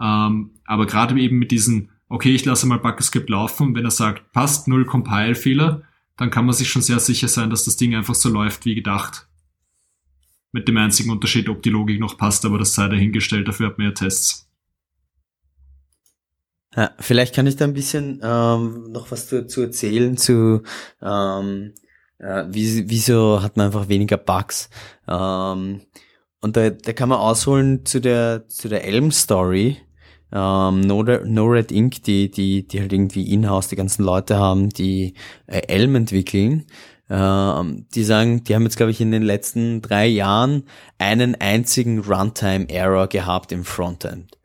Ähm, 0.00 0.50
aber 0.64 0.86
gerade 0.86 1.18
eben 1.20 1.38
mit 1.38 1.52
diesen, 1.52 1.90
okay, 2.08 2.34
ich 2.34 2.44
lasse 2.44 2.66
mal 2.66 2.80
Bucketscript 2.80 3.30
laufen, 3.30 3.74
wenn 3.74 3.84
er 3.84 3.92
sagt, 3.92 4.32
passt, 4.32 4.66
null 4.66 4.84
Compile-Fehler, 4.84 5.82
dann 6.16 6.30
kann 6.30 6.46
man 6.46 6.54
sich 6.54 6.68
schon 6.68 6.82
sehr 6.82 6.98
sicher 6.98 7.28
sein, 7.28 7.50
dass 7.50 7.64
das 7.64 7.76
Ding 7.76 7.94
einfach 7.94 8.14
so 8.14 8.28
läuft 8.28 8.64
wie 8.64 8.74
gedacht. 8.74 9.28
Mit 10.50 10.68
dem 10.68 10.76
einzigen 10.76 11.10
Unterschied, 11.10 11.48
ob 11.48 11.62
die 11.62 11.70
Logik 11.70 12.00
noch 12.00 12.16
passt, 12.16 12.44
aber 12.44 12.58
das 12.58 12.74
sei 12.74 12.88
dahingestellt, 12.88 13.46
dafür 13.46 13.68
hat 13.68 13.78
man 13.78 13.88
ja 13.88 13.92
Tests. 13.92 14.48
Ja, 16.76 16.90
vielleicht 16.98 17.34
kann 17.36 17.46
ich 17.46 17.54
da 17.54 17.64
ein 17.64 17.74
bisschen 17.74 18.20
ähm, 18.22 18.90
noch 18.90 19.12
was 19.12 19.28
dazu 19.28 19.62
erzählen 19.62 20.16
zu 20.16 20.62
ähm, 21.00 21.72
äh, 22.18 22.44
wie, 22.48 22.88
wieso 22.88 23.42
hat 23.42 23.56
man 23.56 23.66
einfach 23.66 23.88
weniger 23.88 24.16
Bugs? 24.16 24.70
Ähm, 25.08 25.82
und 26.40 26.56
da, 26.56 26.70
da 26.70 26.92
kann 26.92 27.08
man 27.08 27.18
ausholen 27.18 27.84
zu 27.86 28.00
der, 28.00 28.46
zu 28.48 28.68
der 28.68 28.84
Elm-Story. 28.84 29.78
Ähm, 30.32 30.80
NoRed 30.80 31.72
Inc., 31.72 32.02
die, 32.02 32.30
die, 32.30 32.66
die 32.66 32.80
halt 32.80 32.92
irgendwie 32.92 33.32
in-house 33.32 33.68
die 33.68 33.76
ganzen 33.76 34.04
Leute 34.04 34.36
haben, 34.36 34.68
die 34.68 35.14
äh, 35.46 35.62
Elm 35.68 35.94
entwickeln. 35.94 36.66
Ähm, 37.08 37.86
die 37.94 38.04
sagen, 38.04 38.44
die 38.44 38.54
haben 38.54 38.62
jetzt, 38.64 38.76
glaube 38.76 38.90
ich, 38.90 39.00
in 39.00 39.10
den 39.10 39.22
letzten 39.22 39.82
drei 39.82 40.06
Jahren 40.06 40.64
einen 40.98 41.34
einzigen 41.34 42.00
Runtime-Error 42.00 43.08
gehabt 43.08 43.52
im 43.52 43.64
Frontend. 43.64 44.36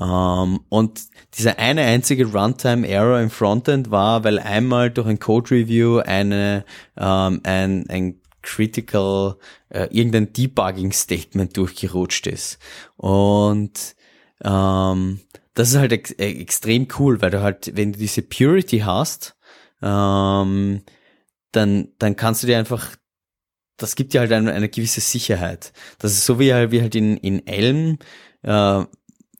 Um, 0.00 0.06
ähm, 0.08 0.60
und 0.70 1.02
dieser 1.34 1.58
eine 1.58 1.82
einzige 1.82 2.24
Runtime-Error 2.24 3.20
im 3.20 3.28
Frontend 3.28 3.90
war, 3.90 4.24
weil 4.24 4.38
einmal 4.38 4.90
durch 4.90 5.06
ein 5.06 5.18
Code-Review 5.18 5.98
eine, 5.98 6.64
um, 6.96 7.04
ähm, 7.04 7.40
ein, 7.44 7.90
ein 7.90 8.20
critical, 8.40 9.36
uh, 9.74 9.86
irgendein 9.90 10.32
Debugging-Statement 10.32 11.54
durchgerutscht 11.54 12.26
ist. 12.28 12.58
Und 12.96 13.94
um, 14.42 14.50
ähm, 14.50 15.20
das 15.52 15.68
ist 15.68 15.76
halt 15.76 15.92
ex 15.92 16.12
äh, 16.12 16.30
extrem 16.40 16.88
cool, 16.98 17.20
weil 17.20 17.30
du 17.30 17.42
halt, 17.42 17.76
wenn 17.76 17.92
du 17.92 17.98
diese 17.98 18.22
Purity 18.22 18.78
hast, 18.78 19.36
dann, 19.82 20.82
dann 21.52 22.16
kannst 22.16 22.42
du 22.42 22.46
dir 22.46 22.58
einfach 22.58 22.96
das 23.76 23.96
gibt 23.96 24.12
dir 24.12 24.20
halt 24.20 24.32
eine, 24.32 24.52
eine 24.52 24.68
gewisse 24.68 25.00
Sicherheit. 25.00 25.72
Das 25.98 26.12
ist 26.12 26.26
so 26.26 26.38
wie 26.38 26.52
halt, 26.52 26.70
wie 26.70 26.82
halt 26.82 26.94
in, 26.94 27.16
in 27.16 27.46
Elm, 27.46 27.98
äh, 28.42 28.84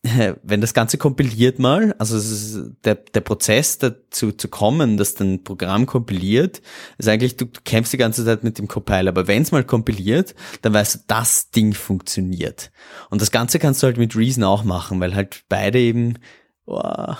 wenn 0.02 0.62
das 0.62 0.72
Ganze 0.72 0.96
kompiliert 0.96 1.58
mal, 1.58 1.94
also 1.98 2.70
der, 2.84 2.94
der 2.94 3.20
Prozess 3.20 3.76
dazu 3.76 4.32
zu 4.32 4.48
kommen, 4.48 4.96
dass 4.96 5.14
dein 5.14 5.44
Programm 5.44 5.84
kompiliert, 5.84 6.62
ist 6.96 7.08
eigentlich, 7.08 7.36
du, 7.36 7.46
kämpfst 7.46 7.92
die 7.92 7.98
ganze 7.98 8.24
Zeit 8.24 8.42
mit 8.42 8.58
dem 8.58 8.66
Compiler, 8.66 9.10
aber 9.10 9.26
wenn 9.26 9.42
es 9.42 9.52
mal 9.52 9.64
kompiliert, 9.64 10.34
dann 10.62 10.72
weißt 10.72 10.94
du, 10.94 10.98
das 11.06 11.50
Ding 11.50 11.74
funktioniert. 11.74 12.72
Und 13.10 13.20
das 13.20 13.30
Ganze 13.30 13.58
kannst 13.58 13.82
du 13.82 13.88
halt 13.88 13.98
mit 13.98 14.16
Reason 14.16 14.42
auch 14.42 14.64
machen, 14.64 15.00
weil 15.00 15.14
halt 15.14 15.44
beide 15.50 15.78
eben, 15.78 16.18
oh, 16.64 17.14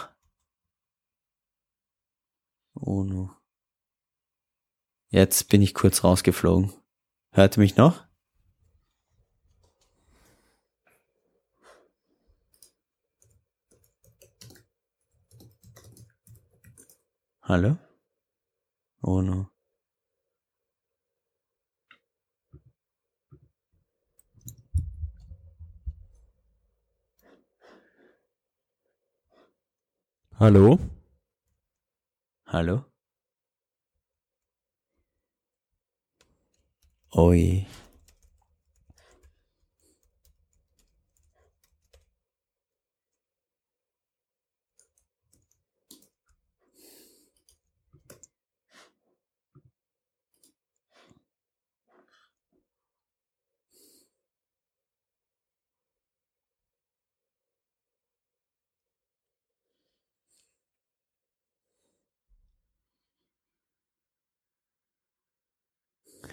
oh 2.74 3.05
no. 3.05 3.31
Jetzt 5.11 5.49
bin 5.49 5.61
ich 5.61 5.74
kurz 5.74 6.03
rausgeflogen. 6.03 6.72
Hört 7.33 7.59
ihr 7.59 7.61
mich 7.61 7.76
noch? 7.76 8.09
¿Aló? 17.51 17.76
¿O 19.01 19.22
no? 19.22 19.53
¿Aló? 30.38 30.78
¿Aló? 32.44 32.92
Hoy 37.11 37.66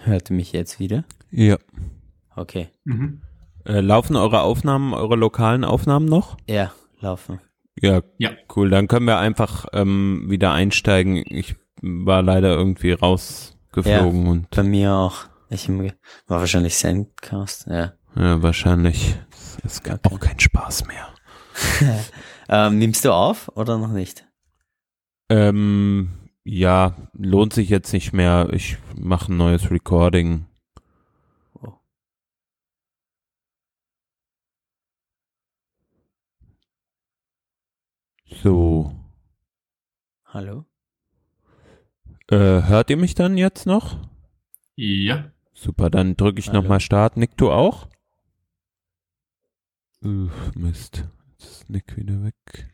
Hört 0.07 0.29
mich 0.29 0.53
jetzt 0.53 0.79
wieder? 0.79 1.03
Ja. 1.31 1.57
Okay. 2.33 2.69
Mhm. 2.85 3.21
Äh, 3.65 3.81
laufen 3.81 4.15
eure 4.15 4.39
Aufnahmen, 4.39 4.93
eure 4.93 5.17
lokalen 5.17 5.65
Aufnahmen 5.65 6.05
noch? 6.05 6.37
Ja, 6.47 6.71
laufen. 7.01 7.41
Ja, 7.81 8.01
ja. 8.17 8.31
cool. 8.55 8.69
Dann 8.69 8.87
können 8.87 9.05
wir 9.05 9.17
einfach 9.17 9.65
ähm, 9.73 10.27
wieder 10.29 10.53
einsteigen. 10.53 11.25
Ich 11.25 11.55
war 11.81 12.21
leider 12.21 12.53
irgendwie 12.55 12.93
rausgeflogen 12.93 14.23
ja, 14.23 14.31
und. 14.31 14.49
Bei 14.51 14.63
mir 14.63 14.93
auch. 14.93 15.25
Ich 15.49 15.67
war 15.67 15.91
wahrscheinlich 16.39 16.77
Sendcast, 16.77 17.67
ja. 17.67 17.91
Ja, 18.15 18.41
wahrscheinlich. 18.41 19.17
Es 19.65 19.83
gab 19.83 20.05
okay. 20.05 20.15
auch 20.15 20.19
keinen 20.21 20.39
Spaß 20.39 20.87
mehr. 20.87 21.09
ähm, 22.47 22.79
nimmst 22.79 23.03
du 23.03 23.11
auf 23.11 23.51
oder 23.55 23.77
noch 23.77 23.91
nicht? 23.91 24.25
Ähm, 25.29 26.26
ja, 26.47 26.95
lohnt 27.13 27.53
sich 27.53 27.69
jetzt 27.69 27.91
nicht 27.91 28.13
mehr. 28.13 28.49
Ich 28.53 28.77
mache 28.95 29.31
ein 29.31 29.37
neues 29.37 29.69
Recording. 29.69 30.45
Oh. 31.61 31.73
So. 38.25 38.95
Hallo? 40.25 40.65
Äh, 42.29 42.63
hört 42.63 42.89
ihr 42.89 42.97
mich 42.97 43.13
dann 43.13 43.37
jetzt 43.37 43.65
noch? 43.65 43.97
Ja. 44.75 45.31
Super, 45.53 45.89
dann 45.89 46.15
drücke 46.15 46.39
ich 46.39 46.51
nochmal 46.51 46.79
Start. 46.79 47.17
Nick, 47.17 47.35
du 47.35 47.51
auch? 47.51 47.87
Uff, 50.01 50.55
Mist. 50.55 51.05
Jetzt 51.31 51.49
ist 51.49 51.69
Nick 51.69 51.97
wieder 51.97 52.23
weg. 52.23 52.69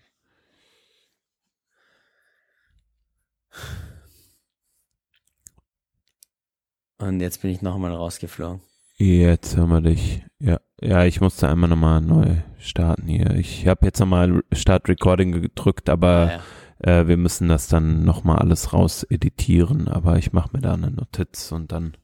Und 6.97 7.20
jetzt 7.20 7.41
bin 7.41 7.51
ich 7.51 7.62
nochmal 7.62 7.93
rausgeflogen. 7.93 8.62
Jetzt 8.97 9.58
haben 9.58 9.70
wir 9.70 9.82
dich. 9.82 10.24
Ja, 10.39 10.60
ja, 10.80 11.04
ich 11.04 11.20
musste 11.20 11.49
einmal 11.49 11.70
nochmal 11.70 12.01
neu 12.01 12.38
starten 12.60 13.08
hier. 13.08 13.32
Ich 13.32 13.68
habe 13.68 13.86
jetzt 13.86 13.99
nochmal 13.99 14.43
Start 14.51 14.88
Recording 14.88 15.32
gedrückt, 15.32 15.89
aber 15.89 16.26
ja, 16.26 16.32
ja. 16.32 16.41
Äh, 16.84 17.08
wir 17.08 17.18
müssen 17.18 17.47
das 17.47 17.68
dann 17.68 18.04
nochmal 18.04 18.39
alles 18.39 18.74
raus 18.74 19.04
editieren. 19.04 19.88
Aber 19.88 20.18
ich 20.18 20.34
mache 20.34 20.49
mir 20.54 20.62
da 20.62 20.74
eine 20.74 20.91
Notiz 20.91 21.51
und 21.51 21.72
dann 21.72 21.97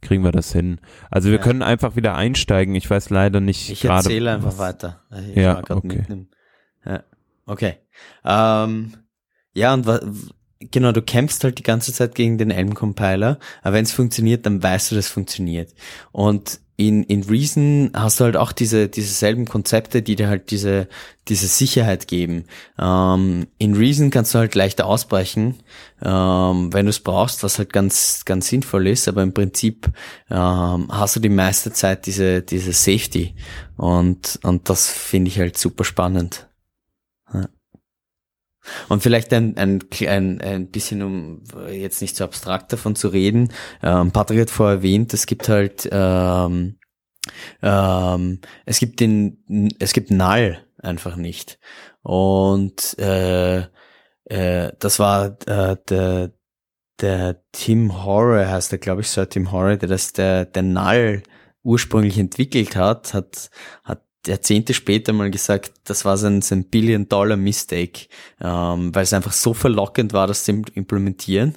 kriegen 0.00 0.24
wir 0.24 0.32
das 0.32 0.52
hin. 0.52 0.80
Also 1.10 1.30
wir 1.30 1.38
ja. 1.38 1.42
können 1.42 1.62
einfach 1.62 1.96
wieder 1.96 2.14
einsteigen. 2.14 2.74
Ich 2.74 2.88
weiß 2.88 3.10
leider 3.10 3.40
nicht 3.40 3.70
Ich 3.70 3.84
erzähle 3.84 4.32
einfach 4.32 4.58
weiter. 4.58 5.02
Ich 5.28 5.36
ja, 5.36 5.62
okay. 5.68 6.26
Ja, 6.84 7.04
okay. 7.46 7.74
Ähm, 8.24 8.94
ja, 9.52 9.74
und 9.74 9.86
Genau, 10.62 10.92
du 10.92 11.00
kämpfst 11.00 11.42
halt 11.42 11.58
die 11.58 11.62
ganze 11.62 11.90
Zeit 11.92 12.14
gegen 12.14 12.36
den 12.36 12.50
Elm-Compiler, 12.50 13.38
aber 13.62 13.76
wenn 13.76 13.84
es 13.84 13.92
funktioniert, 13.92 14.44
dann 14.44 14.62
weißt 14.62 14.90
du, 14.90 14.94
dass 14.94 15.06
es 15.06 15.10
funktioniert. 15.10 15.72
Und 16.12 16.60
in, 16.76 17.02
in 17.04 17.22
Reason 17.22 17.90
hast 17.94 18.20
du 18.20 18.24
halt 18.24 18.36
auch 18.36 18.52
diese, 18.52 18.88
diese 18.88 19.12
selben 19.12 19.46
Konzepte, 19.46 20.02
die 20.02 20.16
dir 20.16 20.28
halt 20.28 20.50
diese, 20.50 20.88
diese 21.28 21.46
Sicherheit 21.46 22.08
geben. 22.08 22.44
Ähm, 22.78 23.46
in 23.58 23.74
Reason 23.74 24.10
kannst 24.10 24.34
du 24.34 24.38
halt 24.38 24.54
leichter 24.54 24.86
ausbrechen, 24.86 25.56
ähm, 26.02 26.72
wenn 26.72 26.86
du 26.86 26.90
es 26.90 27.00
brauchst, 27.00 27.42
was 27.42 27.58
halt 27.58 27.72
ganz, 27.72 28.24
ganz 28.26 28.48
sinnvoll 28.48 28.86
ist, 28.86 29.08
aber 29.08 29.22
im 29.22 29.32
Prinzip 29.34 29.90
ähm, 30.30 30.88
hast 30.90 31.16
du 31.16 31.20
die 31.20 31.28
meiste 31.30 31.72
Zeit 31.72 32.04
diese, 32.06 32.42
diese 32.42 32.72
Safety. 32.72 33.34
Und, 33.76 34.38
und 34.42 34.68
das 34.68 34.90
finde 34.90 35.28
ich 35.28 35.38
halt 35.38 35.56
super 35.56 35.84
spannend. 35.84 36.48
Ja. 37.32 37.48
Und 38.88 39.02
vielleicht 39.02 39.32
ein, 39.32 39.56
ein, 39.56 39.80
ein, 40.06 40.40
ein 40.40 40.70
bisschen, 40.70 41.02
um 41.02 41.42
jetzt 41.70 42.02
nicht 42.02 42.16
so 42.16 42.24
abstrakt 42.24 42.72
davon 42.72 42.94
zu 42.94 43.08
reden, 43.08 43.52
ähm, 43.82 44.12
Patrick 44.12 44.40
hat 44.40 44.50
vorher 44.50 44.76
erwähnt, 44.76 45.14
es 45.14 45.26
gibt 45.26 45.48
halt, 45.48 45.88
ähm, 45.90 46.78
ähm, 47.62 48.40
es 48.66 48.78
gibt 48.78 49.00
den, 49.00 49.70
es 49.78 49.92
gibt 49.92 50.10
Null 50.10 50.58
einfach 50.78 51.16
nicht. 51.16 51.58
Und 52.02 52.98
äh, 52.98 53.66
äh, 54.24 54.72
das 54.78 54.98
war 54.98 55.36
äh, 55.46 55.76
der, 55.88 56.32
der 57.00 57.42
Tim 57.52 58.04
Horror 58.04 58.46
heißt 58.46 58.72
der, 58.72 58.78
glaube 58.78 59.02
ich, 59.02 59.08
Sir 59.08 59.28
Tim 59.28 59.52
Horror, 59.52 59.76
der 59.76 59.88
das 59.88 60.12
der, 60.12 60.44
der 60.44 60.62
Null 60.62 61.22
ursprünglich 61.62 62.18
entwickelt 62.18 62.76
hat, 62.76 63.12
hat, 63.12 63.50
hat 63.84 64.02
Jahrzehnte 64.26 64.74
später 64.74 65.12
mal 65.14 65.30
gesagt, 65.30 65.72
das 65.84 66.04
war 66.04 66.18
sein, 66.18 66.42
sein 66.42 66.64
Billion-Dollar-Mistake, 66.64 68.06
ähm, 68.40 68.94
weil 68.94 69.04
es 69.04 69.14
einfach 69.14 69.32
so 69.32 69.54
verlockend 69.54 70.12
war, 70.12 70.26
das 70.26 70.44
zu 70.44 70.52
implementieren, 70.74 71.56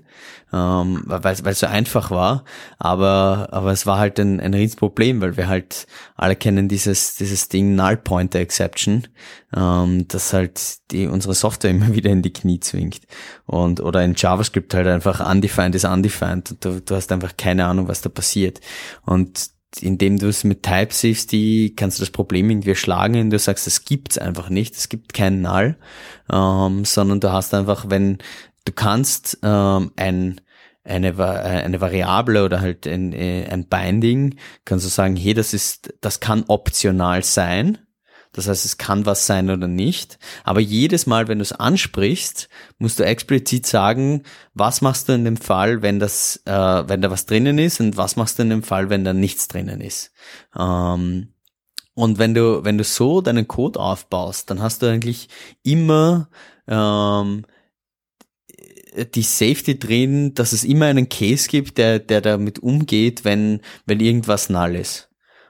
ähm, 0.53 1.03
weil 1.05 1.33
es 1.33 1.59
so 1.59 1.67
einfach 1.67 2.09
war, 2.09 2.45
aber, 2.79 3.49
aber 3.51 3.71
es 3.71 3.85
war 3.85 3.97
halt 3.97 4.17
ein, 4.19 4.39
ein 4.39 4.53
Riesenproblem, 4.53 5.19
weil 5.19 5.35
wir 5.35 5.47
halt 5.49 5.87
alle 6.15 6.37
kennen 6.37 6.69
dieses, 6.69 7.15
dieses 7.15 7.49
Ding 7.49 7.75
Null 7.75 7.97
Pointer 7.97 8.39
Exception, 8.39 9.07
ähm, 9.53 10.07
das 10.07 10.31
halt 10.31 10.61
die, 10.91 11.07
unsere 11.07 11.33
Software 11.33 11.71
immer 11.71 11.93
wieder 11.93 12.11
in 12.11 12.21
die 12.21 12.33
Knie 12.33 12.61
zwingt. 12.61 13.01
Und, 13.45 13.81
oder 13.81 14.03
in 14.03 14.13
JavaScript 14.15 14.73
halt 14.73 14.87
einfach 14.87 15.19
undefined 15.29 15.75
ist 15.75 15.85
undefined. 15.85 16.51
Und 16.51 16.65
du, 16.65 16.81
du 16.81 16.95
hast 16.95 17.11
einfach 17.11 17.35
keine 17.35 17.65
Ahnung, 17.65 17.89
was 17.89 18.01
da 18.01 18.09
passiert. 18.09 18.61
Und 19.05 19.52
indem 19.81 20.19
du 20.19 20.27
es 20.27 20.43
mit 20.43 20.63
Type-Safety 20.63 21.73
kannst 21.75 21.99
du 21.99 22.01
das 22.01 22.11
Problem 22.11 22.49
irgendwie 22.49 22.71
erschlagen, 22.71 23.15
indem 23.15 23.31
du 23.31 23.39
sagst, 23.39 23.67
es 23.67 23.85
gibt's 23.85 24.17
einfach 24.17 24.49
nicht, 24.49 24.75
es 24.75 24.89
gibt 24.89 25.13
keinen 25.13 25.41
Null, 25.41 25.77
ähm, 26.31 26.85
sondern 26.85 27.19
du 27.19 27.31
hast 27.31 27.53
einfach, 27.53 27.89
wenn 27.89 28.19
du 28.65 28.71
kannst 28.73 29.39
ähm, 29.43 29.91
ein 29.95 30.41
eine, 30.85 31.09
äh, 31.17 31.63
eine 31.63 31.79
Variable 31.81 32.43
oder 32.43 32.59
halt 32.59 32.85
ein, 32.87 33.13
äh, 33.13 33.47
ein 33.49 33.67
Binding, 33.67 34.35
kannst 34.65 34.85
du 34.85 34.89
sagen, 34.89 35.15
hey, 35.15 35.33
das 35.33 35.53
ist, 35.53 35.93
das 36.01 36.19
kann 36.19 36.43
optional 36.47 37.23
sein, 37.23 37.77
das 38.33 38.47
heißt, 38.47 38.65
es 38.65 38.77
kann 38.77 39.05
was 39.05 39.27
sein 39.27 39.49
oder 39.49 39.67
nicht. 39.67 40.17
Aber 40.43 40.59
jedes 40.59 41.05
Mal, 41.05 41.27
wenn 41.27 41.37
du 41.37 41.43
es 41.43 41.53
ansprichst, 41.53 42.49
musst 42.79 42.99
du 42.99 43.05
explizit 43.05 43.67
sagen, 43.67 44.23
was 44.55 44.81
machst 44.81 45.07
du 45.07 45.13
in 45.13 45.23
dem 45.23 45.37
Fall, 45.37 45.83
wenn 45.83 45.99
das, 45.99 46.41
äh, 46.45 46.51
wenn 46.51 47.01
da 47.01 47.11
was 47.11 47.27
drinnen 47.27 47.59
ist 47.59 47.79
und 47.79 47.95
was 47.95 48.15
machst 48.15 48.39
du 48.39 48.43
in 48.43 48.49
dem 48.49 48.63
Fall, 48.63 48.89
wenn 48.89 49.05
da 49.05 49.13
nichts 49.13 49.47
drinnen 49.47 49.81
ist. 49.81 50.11
Ähm, 50.57 51.29
und 51.93 52.17
wenn 52.17 52.33
du, 52.33 52.65
wenn 52.65 52.79
du 52.79 52.83
so 52.83 53.21
deinen 53.21 53.47
Code 53.47 53.79
aufbaust, 53.79 54.49
dann 54.49 54.61
hast 54.61 54.81
du 54.81 54.87
eigentlich 54.87 55.29
immer 55.61 56.27
ähm, 56.67 57.45
die 59.13 59.21
Safety 59.21 59.77
drin, 59.77 60.33
dass 60.33 60.53
es 60.53 60.63
immer 60.63 60.87
einen 60.87 61.07
Case 61.07 61.47
gibt, 61.49 61.77
der, 61.77 61.99
der 61.99 62.21
damit 62.21 62.59
umgeht, 62.59 63.25
wenn, 63.25 63.61
wenn 63.85 63.99
irgendwas 63.99 64.49
null 64.49 64.75
ist. 64.75 65.09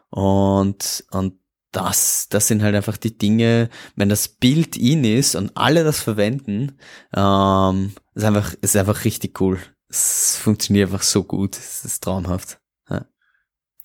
Und, 0.10 1.06
und 1.12 1.40
das, 1.74 2.28
das 2.30 2.48
sind 2.48 2.62
halt 2.64 2.76
einfach 2.76 2.98
die 2.98 3.18
Dinge, 3.18 3.70
wenn 3.96 4.08
das 4.08 4.28
Bild 4.28 4.78
in 4.78 5.04
ist 5.04 5.36
und 5.36 5.58
alle 5.58 5.84
das 5.84 6.00
verwenden, 6.02 6.78
ähm, 7.14 7.92
ist 8.14 8.24
einfach, 8.24 8.54
ist 8.62 8.78
einfach 8.78 9.04
richtig 9.04 9.42
cool. 9.42 9.60
Es 9.90 10.38
funktioniert 10.38 10.90
einfach 10.90 11.04
so 11.04 11.24
gut. 11.24 11.58
Es 11.58 11.84
ist 11.84 12.04
traumhaft. 12.04 12.60
Ja. 12.90 13.06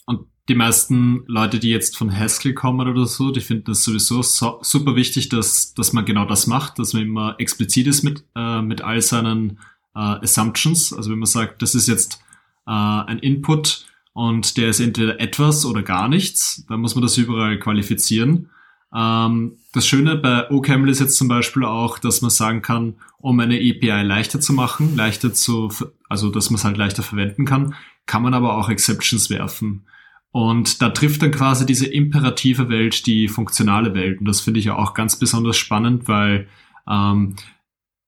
Und 0.07 0.27
die 0.49 0.55
meisten 0.55 1.25
Leute, 1.27 1.59
die 1.59 1.71
jetzt 1.71 1.97
von 1.97 2.15
Haskell 2.17 2.55
kommen 2.55 2.89
oder 2.89 3.07
so, 3.07 3.31
die 3.31 3.41
finden 3.41 3.65
das 3.65 3.85
sowieso 3.85 4.23
so, 4.23 4.61
super 4.63 4.95
wichtig, 4.95 5.31
dass, 5.31 5.75
dass 5.75 5.93
man 5.93 6.05
genau 6.05 6.25
das 6.25 6.47
macht, 6.47 6.79
dass 6.79 6.93
man 6.93 7.03
immer 7.03 7.37
explizit 7.39 7.87
ist 7.87 8.03
mit, 8.03 8.25
äh, 8.37 8.63
mit 8.63 8.83
all 8.83 9.01
seinen 9.01 9.59
äh, 9.95 10.01
Assumptions. 10.01 10.93
Also 10.93 11.11
wenn 11.11 11.19
man 11.19 11.27
sagt, 11.27 11.63
das 11.63 11.75
ist 11.75 11.89
jetzt 11.89 12.21
äh, 12.67 12.71
ein 12.71 13.19
Input, 13.19 13.88
und 14.19 14.57
der 14.57 14.71
ist 14.71 14.81
entweder 14.81 15.21
etwas 15.21 15.65
oder 15.65 15.85
gar 15.85 16.09
nichts. 16.09 16.67
Dann 16.69 16.81
muss 16.81 16.97
man 16.97 17.03
das 17.03 17.17
überall 17.17 17.57
qualifizieren. 17.61 18.51
Ähm, 18.93 19.59
das 19.73 19.87
Schöne 19.87 20.17
bei 20.17 20.51
OCaml 20.51 20.89
ist 20.89 20.99
jetzt 20.99 21.17
zum 21.17 21.29
Beispiel 21.29 21.65
auch, 21.65 22.01
dass 22.01 22.21
man 22.21 22.33
sagen 22.33 22.61
kann, 22.61 22.97
um 23.19 23.39
eine 23.39 23.55
API 23.55 24.03
leichter 24.03 24.41
zu 24.41 24.53
machen, 24.53 24.97
leichter 24.97 25.33
zu, 25.33 25.73
also 26.09 26.31
dass 26.31 26.51
man 26.51 26.57
es 26.57 26.65
halt 26.65 26.77
leichter 26.77 27.05
verwenden 27.05 27.45
kann, 27.45 27.77
kann 28.07 28.23
man 28.23 28.35
aber 28.35 28.57
auch 28.57 28.69
Exceptions 28.69 29.31
werfen. 29.31 29.87
Und 30.33 30.83
da 30.83 30.91
trifft 30.91 31.23
dann 31.23 31.31
quasi 31.31 31.65
diese 31.65 31.87
imperative 31.87 32.69
Welt 32.69 33.07
die 33.07 33.29
funktionale 33.29 33.95
Welt. 33.95 34.19
Und 34.19 34.27
das 34.27 34.41
finde 34.41 34.59
ich 34.59 34.67
ja 34.67 34.75
auch 34.75 34.95
ganz 34.95 35.17
besonders 35.21 35.57
spannend, 35.57 36.09
weil 36.09 36.49
ähm, 36.91 37.37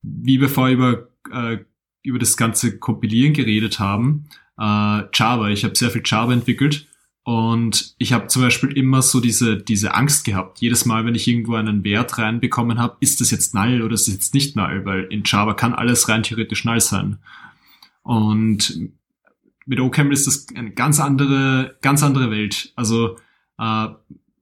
wie 0.02 0.40
wir 0.40 0.48
vorher 0.48 0.74
über, 0.74 1.08
äh, 1.30 1.58
über 2.02 2.18
das 2.18 2.36
ganze 2.36 2.80
Kompilieren 2.80 3.32
geredet 3.32 3.78
haben, 3.78 4.28
äh, 4.60 5.02
Java. 5.12 5.48
Ich 5.48 5.64
habe 5.64 5.74
sehr 5.74 5.90
viel 5.90 6.02
Java 6.04 6.32
entwickelt 6.32 6.86
und 7.24 7.94
ich 7.98 8.12
habe 8.12 8.28
zum 8.28 8.42
Beispiel 8.42 8.76
immer 8.76 9.02
so 9.02 9.20
diese, 9.20 9.56
diese 9.56 9.94
Angst 9.94 10.24
gehabt. 10.24 10.60
Jedes 10.60 10.84
Mal, 10.84 11.04
wenn 11.04 11.14
ich 11.14 11.26
irgendwo 11.26 11.54
einen 11.54 11.82
Wert 11.84 12.18
reinbekommen 12.18 12.78
habe, 12.78 12.96
ist 13.00 13.20
das 13.20 13.30
jetzt 13.30 13.54
null 13.54 13.82
oder 13.82 13.94
ist 13.94 14.06
das 14.06 14.14
jetzt 14.14 14.34
nicht 14.34 14.56
null, 14.56 14.84
weil 14.84 15.04
in 15.04 15.22
Java 15.24 15.54
kann 15.54 15.74
alles 15.74 16.08
rein 16.08 16.22
theoretisch 16.22 16.64
null 16.64 16.80
sein. 16.80 17.18
Und 18.02 18.90
mit 19.66 19.80
OCaml 19.80 20.12
ist 20.12 20.26
das 20.26 20.46
eine 20.54 20.72
ganz 20.72 21.00
andere, 21.00 21.76
ganz 21.80 22.02
andere 22.02 22.30
Welt. 22.30 22.72
Also 22.76 23.16
äh, 23.58 23.88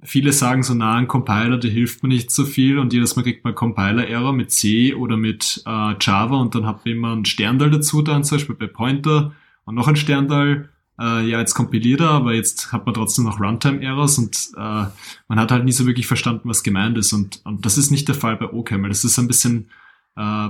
viele 0.02 0.32
sagen 0.32 0.62
so, 0.62 0.74
na, 0.74 0.94
ein 0.94 1.08
Compiler, 1.08 1.58
der 1.58 1.70
hilft 1.70 2.02
mir 2.02 2.08
nicht 2.08 2.30
so 2.30 2.44
viel 2.44 2.78
und 2.78 2.92
jedes 2.92 3.16
Mal 3.16 3.22
kriegt 3.22 3.44
man 3.44 3.54
Compiler-Error 3.54 4.32
mit 4.32 4.50
C 4.50 4.94
oder 4.94 5.16
mit 5.16 5.62
äh, 5.66 5.94
Java 6.00 6.36
und 6.36 6.54
dann 6.54 6.66
hat 6.66 6.84
man 6.84 6.94
immer 6.94 7.14
ein 7.14 7.24
Sterndal 7.24 7.70
dazu 7.70 8.02
dann, 8.02 8.24
zum 8.24 8.38
Beispiel 8.38 8.54
bei 8.54 8.68
Pointer 8.68 9.32
und 9.68 9.74
noch 9.74 9.88
ein 9.88 9.96
Sterndal 9.96 10.70
äh, 11.00 11.28
ja, 11.28 11.38
jetzt 11.38 11.54
kompiliert 11.54 12.00
er, 12.00 12.10
aber 12.10 12.34
jetzt 12.34 12.72
hat 12.72 12.84
man 12.84 12.94
trotzdem 12.94 13.24
noch 13.24 13.40
Runtime-Errors 13.40 14.18
und 14.18 14.50
äh, 14.56 14.86
man 15.28 15.38
hat 15.38 15.52
halt 15.52 15.64
nie 15.64 15.72
so 15.72 15.86
wirklich 15.86 16.06
verstanden, 16.06 16.48
was 16.48 16.62
gemeint 16.62 16.98
ist. 16.98 17.12
Und, 17.12 17.40
und 17.44 17.64
das 17.64 17.78
ist 17.78 17.90
nicht 17.90 18.08
der 18.08 18.16
Fall 18.16 18.36
bei 18.36 18.52
OCaml. 18.52 18.88
Das 18.88 19.04
ist 19.04 19.18
ein 19.18 19.28
bisschen, 19.28 19.70
äh, 20.16 20.48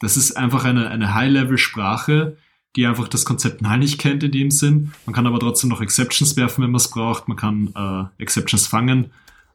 das 0.00 0.16
ist 0.18 0.36
einfach 0.36 0.64
eine, 0.64 0.90
eine 0.90 1.14
High-Level-Sprache, 1.14 2.36
die 2.76 2.86
einfach 2.86 3.08
das 3.08 3.24
Konzept 3.24 3.62
null 3.62 3.78
nicht 3.78 3.98
kennt 3.98 4.22
in 4.22 4.32
dem 4.32 4.50
Sinn. 4.50 4.92
Man 5.06 5.14
kann 5.14 5.26
aber 5.26 5.40
trotzdem 5.40 5.70
noch 5.70 5.80
Exceptions 5.80 6.36
werfen, 6.36 6.62
wenn 6.62 6.72
man 6.72 6.76
es 6.76 6.90
braucht. 6.90 7.26
Man 7.26 7.38
kann 7.38 7.72
äh, 7.74 8.22
Exceptions 8.22 8.66
fangen. 8.66 9.12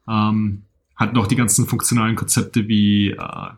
Ähm, 0.07 0.63
hat 0.95 1.13
noch 1.13 1.27
die 1.27 1.35
ganzen 1.35 1.67
funktionalen 1.67 2.15
Konzepte 2.15 2.67
wie 2.67 3.11
äh, 3.11 3.49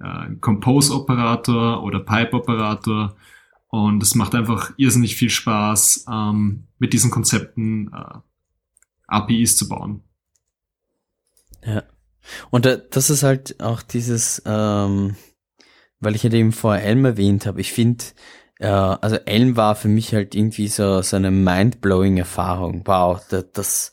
äh, 0.00 0.36
Compose-Operator 0.40 1.82
oder 1.82 2.00
Pipe-Operator 2.00 3.14
und 3.70 4.02
es 4.02 4.14
macht 4.14 4.34
einfach 4.34 4.72
irrsinnig 4.76 5.16
viel 5.16 5.30
Spaß, 5.30 6.06
ähm, 6.10 6.66
mit 6.78 6.92
diesen 6.92 7.10
Konzepten 7.10 7.92
äh, 7.92 8.18
APIs 9.06 9.56
zu 9.56 9.68
bauen. 9.68 10.02
Ja. 11.64 11.84
Und 12.50 12.66
das 12.66 13.10
ist 13.10 13.22
halt 13.22 13.60
auch 13.62 13.82
dieses, 13.82 14.42
ähm, 14.44 15.16
weil 16.00 16.14
ich 16.14 16.22
ja 16.22 16.32
eben 16.32 16.52
vorher 16.52 16.84
Elm 16.84 17.04
erwähnt 17.04 17.46
habe, 17.46 17.60
ich 17.60 17.72
finde, 17.72 18.04
äh, 18.58 18.66
also 18.66 19.16
Elm 19.16 19.56
war 19.56 19.74
für 19.74 19.88
mich 19.88 20.14
halt 20.14 20.34
irgendwie 20.34 20.68
so, 20.68 21.02
so 21.02 21.16
eine 21.16 21.30
mind-blowing 21.30 22.18
Erfahrung. 22.18 22.82
Wow, 22.86 23.20
das, 23.28 23.46
das 23.52 23.92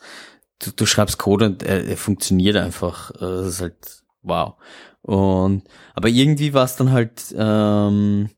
du, 0.59 0.71
du 0.71 0.85
schreibst 0.85 1.17
Code 1.17 1.45
und 1.45 1.63
er, 1.63 1.85
er 1.85 1.97
funktioniert 1.97 2.55
einfach. 2.57 3.11
Das 3.11 3.47
ist 3.47 3.61
halt 3.61 4.03
wow. 4.21 4.55
Und 5.01 5.63
aber 5.93 6.09
irgendwie 6.09 6.53
war 6.53 6.65
es 6.65 6.75
dann 6.75 6.91
halt 6.91 7.33
ähm, 7.37 8.29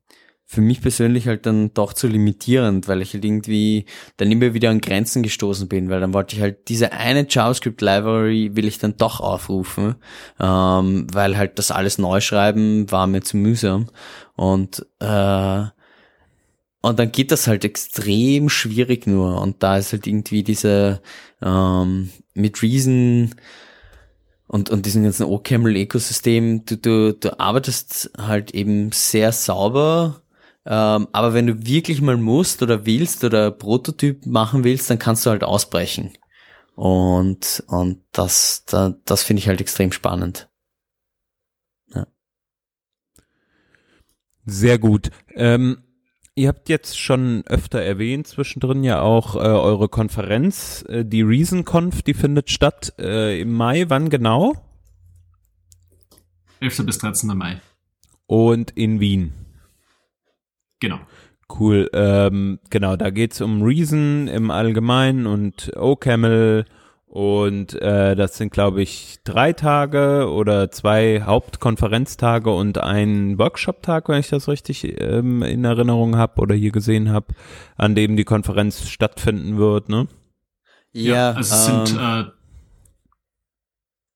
für 0.52 0.62
mich 0.62 0.82
persönlich 0.82 1.28
halt 1.28 1.46
dann 1.46 1.76
doch 1.76 1.94
zu 1.94 2.08
limitierend, 2.08 2.88
weil 2.88 3.04
ich 3.04 3.14
halt 3.14 3.24
irgendwie 3.24 3.86
dann 4.18 4.32
immer 4.32 4.56
wieder 4.56 4.72
an 4.72 4.82
Grenzen 4.82 5.22
gestoßen 5.22 5.68
bin, 5.68 5.92
weil 5.92 6.00
dann 6.00 6.12
wollte 6.12 6.36
ich 6.36 6.42
halt 6.42 6.70
diese 6.70 6.92
eine 6.92 7.28
JavaScript-Library 7.30 8.56
will 8.56 8.68
ich 8.68 8.80
dann 8.80 8.98
doch 8.98 9.20
aufrufen, 9.20 9.94
ähm, 10.40 11.06
weil 11.14 11.38
halt 11.38 11.60
das 11.60 11.70
alles 11.70 12.00
neu 12.00 12.20
schreiben 12.20 12.92
war 12.92 13.06
mir 13.06 13.22
zu 13.22 13.38
mühsam. 13.38 13.90
Und 14.36 14.88
äh, 15.00 15.66
und 16.82 16.98
dann 16.98 17.12
geht 17.12 17.32
das 17.32 17.46
halt 17.46 17.64
extrem 17.64 18.50
schwierig 18.50 19.06
nur. 19.06 19.40
Und 19.40 19.62
da 19.62 19.78
ist 19.78 19.92
halt 19.92 20.08
irgendwie 20.08 20.42
diese 20.42 21.04
ähm, 21.44 22.10
mit 22.34 22.64
Reason 22.64 23.36
und, 24.48 24.72
und 24.72 24.88
diesem 24.88 25.04
ganzen 25.04 25.28
OCaml-Ökosystem, 25.28 26.66
du, 26.66 26.76
du, 26.76 27.14
du 27.14 27.40
arbeitest 27.40 28.10
halt 28.18 28.56
eben 28.56 28.92
sehr 28.92 29.32
sauber 29.32 30.24
ähm, 30.70 31.08
aber 31.12 31.34
wenn 31.34 31.48
du 31.48 31.66
wirklich 31.66 32.00
mal 32.00 32.16
musst 32.16 32.62
oder 32.62 32.86
willst 32.86 33.24
oder 33.24 33.50
Prototyp 33.50 34.28
machen 34.28 34.64
willst, 34.64 34.88
dann 34.88 35.00
kannst 35.00 35.26
du 35.26 35.32
halt 35.32 35.44
ausbrechen. 35.44 36.14
Und, 36.76 37.64
und 37.68 38.04
das, 38.12 38.66
da, 38.66 38.94
das 39.04 39.24
finde 39.24 39.40
ich 39.40 39.48
halt 39.48 39.62
extrem 39.62 39.92
spannend. 39.92 40.48
Ja. 41.96 42.06
Sehr 44.46 44.78
gut. 44.78 45.10
Ähm, 45.34 45.82
ihr 46.36 46.48
habt 46.50 46.70
jetzt 46.70 47.00
schon 47.00 47.44
öfter 47.48 47.82
erwähnt, 47.82 48.28
zwischendrin 48.28 48.84
ja 48.84 49.02
auch 49.02 49.36
äh, 49.36 49.40
eure 49.40 49.90
Konferenz, 49.90 50.86
äh, 50.88 51.04
die 51.04 51.24
ReasonConf, 51.24 52.04
die 52.04 52.14
findet 52.14 52.52
statt 52.52 52.94
äh, 53.00 53.42
im 53.42 53.54
Mai. 53.54 53.90
Wann 53.90 54.12
genau? 54.12 54.54
11. 56.60 56.86
bis 56.86 57.00
13. 57.00 57.36
Mai. 57.36 57.60
Und 58.28 58.70
in 58.78 59.00
Wien. 59.00 59.34
Genau. 60.80 61.00
Cool. 61.60 61.90
Ähm, 61.94 62.60
genau, 62.70 62.96
da 62.96 63.10
geht's 63.10 63.42
um 63.42 63.64
Reason 63.64 64.28
im 64.28 64.52
Allgemeinen 64.52 65.26
und 65.26 65.72
OCaml 65.76 66.66
und 67.10 67.74
äh, 67.82 68.16
das 68.16 68.38
sind, 68.38 68.52
glaube 68.52 68.84
ich, 68.84 69.18
drei 69.24 69.52
Tage 69.52 70.30
oder 70.30 70.70
zwei 70.70 71.24
Hauptkonferenztage 71.26 72.52
und 72.52 72.78
ein 72.78 73.40
Workshop-Tag, 73.40 74.10
wenn 74.10 74.20
ich 74.20 74.30
das 74.30 74.48
richtig 74.48 75.02
ähm, 75.02 75.42
in 75.42 75.66
Erinnerung 75.66 76.18
habe 76.18 76.40
oder 76.40 76.54
hier 76.54 76.72
gesehen 76.72 77.10
habe, 77.10 77.34
an 77.78 77.96
dem 77.96 78.16
die 78.16 78.26
Konferenz 78.26 78.88
stattfinden 78.88 79.58
wird, 79.58 79.90
ne? 79.90 80.08
Ja, 80.92 81.14
ja 81.14 81.32
also 81.32 81.56
es 81.56 81.68
ähm, 81.68 81.86
sind 81.88 82.00
äh, 82.00 82.26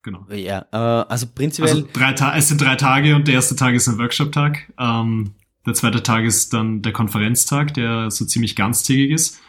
genau. 0.04 0.28
Ja, 0.30 0.66
äh, 0.72 1.06
also 1.10 1.26
prinzipiell. 1.34 1.74
Also 1.74 1.88
drei 1.92 2.14
Ta 2.14 2.38
es 2.38 2.48
sind 2.48 2.62
drei 2.62 2.76
Tage 2.76 3.16
und 3.16 3.28
der 3.28 3.34
erste 3.34 3.56
Tag 3.56 3.74
ist 3.74 3.88
ein 3.88 3.98
Workshop-Tag. 3.98 4.72
Ähm, 4.78 5.34
der 5.66 5.74
zweite 5.74 6.04
Tag 6.04 6.26
ist 6.26 6.54
dann 6.54 6.82
der 6.82 6.94
Konferenztag, 6.94 7.74
der 7.74 8.12
so 8.12 8.26
ziemlich 8.26 8.56
ganztägig 8.56 9.12
ist. 9.12 9.40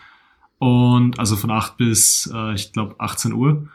Und 0.58 1.18
also 1.18 1.36
von 1.36 1.50
8 1.50 1.76
bis, 1.76 2.30
äh, 2.32 2.54
ich 2.54 2.72
glaube, 2.72 2.94
18 2.98 3.32
Uhr 3.32 3.68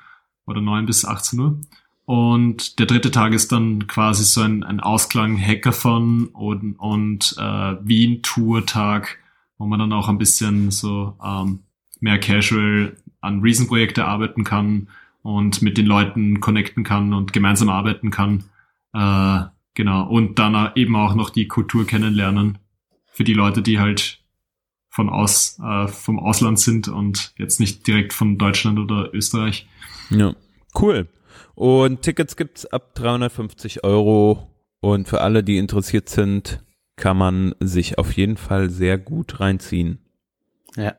oder 0.45 0.61
9 0.61 0.85
bis 0.85 1.05
18 1.05 1.39
Uhr. 1.39 1.59
Und 2.05 2.79
der 2.79 2.87
dritte 2.87 3.11
Tag 3.11 3.33
ist 3.33 3.51
dann 3.51 3.85
quasi 3.87 4.23
so 4.23 4.41
ein, 4.41 4.63
ein 4.63 4.79
Ausklang 4.79 5.37
Hackathon 5.37 6.25
und, 6.27 6.73
und 6.79 7.35
äh, 7.37 7.75
Wien-Tour-Tag, 7.83 9.19
wo 9.59 9.67
man 9.67 9.79
dann 9.79 9.93
auch 9.93 10.09
ein 10.09 10.17
bisschen 10.17 10.71
so 10.71 11.15
ähm, 11.23 11.59
mehr 11.99 12.19
casual 12.19 12.97
an 13.21 13.41
Reason-Projekte 13.41 14.05
arbeiten 14.05 14.43
kann 14.43 14.87
und 15.21 15.61
mit 15.61 15.77
den 15.77 15.85
Leuten 15.85 16.39
connecten 16.39 16.83
kann 16.83 17.13
und 17.13 17.33
gemeinsam 17.33 17.69
arbeiten 17.69 18.09
kann. 18.09 18.45
Äh, 18.93 19.49
Genau. 19.79 20.05
Und 20.09 20.39
dann 20.39 20.73
eben 20.75 20.97
auch 20.97 21.15
noch 21.15 21.29
die 21.29 21.47
Kultur 21.47 21.87
kennenlernen. 21.87 22.57
Für 23.13 23.23
die 23.23 23.33
Leute, 23.33 23.61
die 23.61 23.79
halt 23.79 24.19
von 24.89 25.07
aus, 25.07 25.57
äh, 25.63 25.87
vom 25.87 26.19
Ausland 26.19 26.59
sind 26.59 26.89
und 26.89 27.33
jetzt 27.37 27.61
nicht 27.61 27.87
direkt 27.87 28.11
von 28.11 28.37
Deutschland 28.37 28.77
oder 28.77 29.13
Österreich. 29.13 29.69
Ja. 30.09 30.35
Cool. 30.77 31.07
Und 31.55 32.01
Tickets 32.01 32.35
gibt's 32.35 32.65
ab 32.65 32.93
350 32.95 33.85
Euro. 33.85 34.49
Und 34.81 35.07
für 35.07 35.21
alle, 35.21 35.45
die 35.45 35.57
interessiert 35.57 36.09
sind, 36.09 36.61
kann 36.97 37.15
man 37.15 37.55
sich 37.61 37.97
auf 37.97 38.11
jeden 38.11 38.35
Fall 38.35 38.69
sehr 38.69 38.97
gut 38.97 39.39
reinziehen. 39.39 39.99
Ja. 40.75 40.95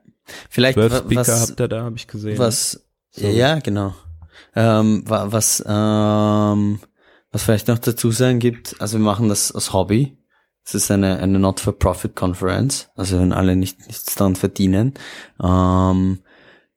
Vielleicht 0.49 0.79
Zwölf 0.79 0.97
Speaker 0.97 1.21
was, 1.21 1.51
habt 1.51 1.61
ihr 1.61 1.69
da, 1.69 1.83
habe 1.83 1.97
ich 1.97 2.07
gesehen. 2.07 2.39
Was, 2.39 2.89
so. 3.11 3.27
ja, 3.27 3.59
genau. 3.59 3.95
Ähm, 4.57 5.03
was, 5.05 5.63
ähm, 5.67 6.81
was 7.33 7.43
vielleicht 7.45 7.69
noch 7.69 7.79
dazu 7.79 8.11
sagen 8.11 8.39
gibt, 8.39 8.81
also 8.81 8.99
wir 8.99 9.05
machen 9.05 9.29
das 9.29 9.53
als 9.53 9.73
Hobby. 9.73 10.17
Es 10.65 10.75
ist 10.75 10.91
eine, 10.91 11.19
eine 11.19 11.39
Not-for-Profit-Conference, 11.39 12.91
also 12.95 13.19
wenn 13.19 13.33
alle 13.33 13.57
nicht, 13.57 13.87
nichts 13.87 14.15
daran 14.15 14.37
verdienen. 14.37 14.95
Ähm, 15.43 16.21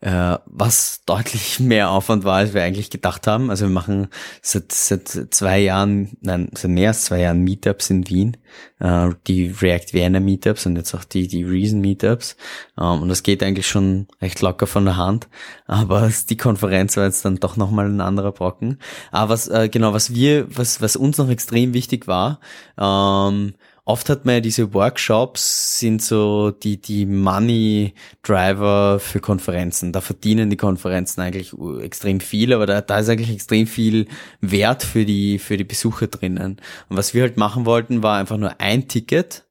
äh, 0.04 0.38
was 0.46 1.02
deutlich 1.06 1.60
mehr 1.62 1.90
Aufwand 1.90 2.26
war, 2.26 2.36
als 2.36 2.54
wir 2.54 2.62
eigentlich 2.62 2.90
gedacht 2.90 3.26
haben. 3.26 3.50
Also 3.50 3.66
wir 3.66 3.72
machen 3.72 4.10
seit, 4.42 4.74
seit 4.74 5.08
zwei 5.08 5.60
Jahren, 5.60 6.18
nein, 6.20 6.50
seit 6.54 6.72
mehr 6.72 6.90
als 6.90 7.06
zwei 7.06 7.22
Jahren 7.22 7.40
Meetups 7.40 7.90
in 7.90 8.10
Wien, 8.10 8.36
äh, 8.80 9.12
die 9.28 9.48
React 9.48 9.94
Vienna 9.94 10.20
Meetups 10.20 10.66
und 10.66 10.76
jetzt 10.76 10.94
auch 10.94 11.06
die, 11.06 11.30
die 11.30 11.46
Reason 11.46 11.80
Meetups. 11.80 12.36
Ähm, 12.78 13.02
und 13.02 13.08
das 13.08 13.24
geht 13.24 13.42
eigentlich 13.42 13.68
schon 13.68 14.08
recht 14.22 14.42
locker 14.42 14.68
von 14.68 14.84
der 14.84 14.98
Hand. 14.98 15.30
Aber 15.68 16.12
die 16.30 16.38
Konferenz 16.38 16.98
war 16.98 17.06
jetzt 17.06 17.24
dann 17.24 17.38
doch 17.38 17.56
nochmal 17.56 17.88
ein 17.88 18.02
anderer 18.02 18.34
Brocken. 18.34 18.80
Aber 19.12 19.30
was, 19.30 19.48
äh, 19.48 19.70
genau, 19.70 19.94
was 19.94 20.14
wir, 20.14 20.48
was, 20.54 20.82
was 20.82 20.98
uns 20.98 21.18
noch 21.18 21.30
extrem 21.30 21.74
wichtig 21.74 22.08
war, 22.08 22.42
ähm, 22.78 23.54
oft 23.86 24.10
hat 24.10 24.26
man 24.26 24.36
ja 24.36 24.42
diese 24.42 24.74
Workshops 24.74 25.80
sind 25.80 26.02
so 26.02 26.52
die, 26.52 26.80
die 26.80 27.06
Money 27.06 27.94
Driver 28.22 29.00
für 29.00 29.20
Konferenzen. 29.20 29.92
Da 29.92 30.02
verdienen 30.02 30.50
die 30.50 30.58
Konferenzen 30.58 31.22
eigentlich 31.22 31.54
extrem 31.82 32.20
viel, 32.20 32.54
aber 32.54 32.66
da, 32.66 32.82
da 32.82 33.00
ist 33.00 33.10
eigentlich 33.10 33.32
extrem 33.32 33.68
viel 33.68 34.08
Wert 34.42 34.84
für 34.84 35.06
die, 35.06 35.40
für 35.40 35.58
die 35.58 35.66
Besucher 35.66 36.08
drinnen. 36.08 36.62
Und 36.90 36.98
was 36.98 37.14
wir 37.14 37.24
halt 37.24 37.38
machen 37.38 37.66
wollten, 37.66 38.04
war 38.04 38.18
einfach 38.18 38.38
nur 38.38 38.60
ein 38.62 38.88
Ticket. 38.88 39.46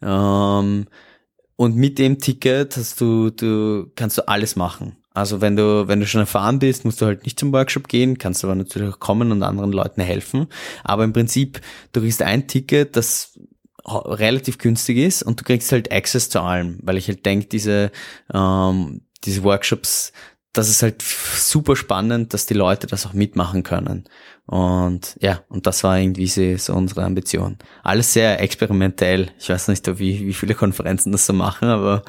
Ähm, 0.00 0.86
und 1.56 1.76
mit 1.76 1.98
dem 1.98 2.18
Ticket 2.18 2.76
hast 2.76 3.00
du, 3.00 3.30
du, 3.30 3.90
kannst 3.94 4.18
du 4.18 4.26
alles 4.28 4.56
machen. 4.56 4.96
Also 5.12 5.40
wenn 5.40 5.54
du, 5.54 5.86
wenn 5.86 6.00
du 6.00 6.06
schon 6.06 6.22
erfahren 6.22 6.58
bist, 6.58 6.84
musst 6.84 7.00
du 7.00 7.06
halt 7.06 7.24
nicht 7.24 7.38
zum 7.38 7.52
Workshop 7.52 7.86
gehen, 7.86 8.18
kannst 8.18 8.42
aber 8.42 8.56
natürlich 8.56 8.92
auch 8.92 8.98
kommen 8.98 9.30
und 9.30 9.44
anderen 9.44 9.70
Leuten 9.70 10.00
helfen. 10.00 10.48
Aber 10.82 11.04
im 11.04 11.12
Prinzip, 11.12 11.60
du 11.92 12.00
kriegst 12.00 12.20
ein 12.20 12.48
Ticket, 12.48 12.96
das 12.96 13.38
relativ 13.86 14.58
günstig 14.58 14.98
ist 14.98 15.22
und 15.22 15.40
du 15.40 15.44
kriegst 15.44 15.70
halt 15.72 15.92
Access 15.92 16.30
zu 16.30 16.40
allem, 16.40 16.78
weil 16.82 16.96
ich 16.96 17.08
halt 17.08 17.24
denke, 17.26 17.46
diese, 17.46 17.90
ähm, 18.32 19.02
diese 19.24 19.42
Workshops, 19.42 20.12
das 20.52 20.68
ist 20.68 20.82
halt 20.82 21.02
super 21.02 21.74
spannend, 21.76 22.32
dass 22.32 22.46
die 22.46 22.54
Leute 22.54 22.86
das 22.86 23.06
auch 23.06 23.12
mitmachen 23.12 23.62
können. 23.62 24.04
Und 24.46 25.16
ja, 25.20 25.42
und 25.48 25.66
das 25.66 25.82
war 25.82 25.98
irgendwie 25.98 26.26
so 26.58 26.74
unsere 26.74 27.04
Ambition. 27.04 27.58
Alles 27.82 28.12
sehr 28.12 28.40
experimentell. 28.40 29.32
Ich 29.38 29.48
weiß 29.48 29.68
nicht, 29.68 29.86
wie, 29.98 30.26
wie 30.26 30.32
viele 30.32 30.54
Konferenzen 30.54 31.12
das 31.12 31.26
so 31.26 31.32
machen, 31.32 31.68
aber 31.68 32.02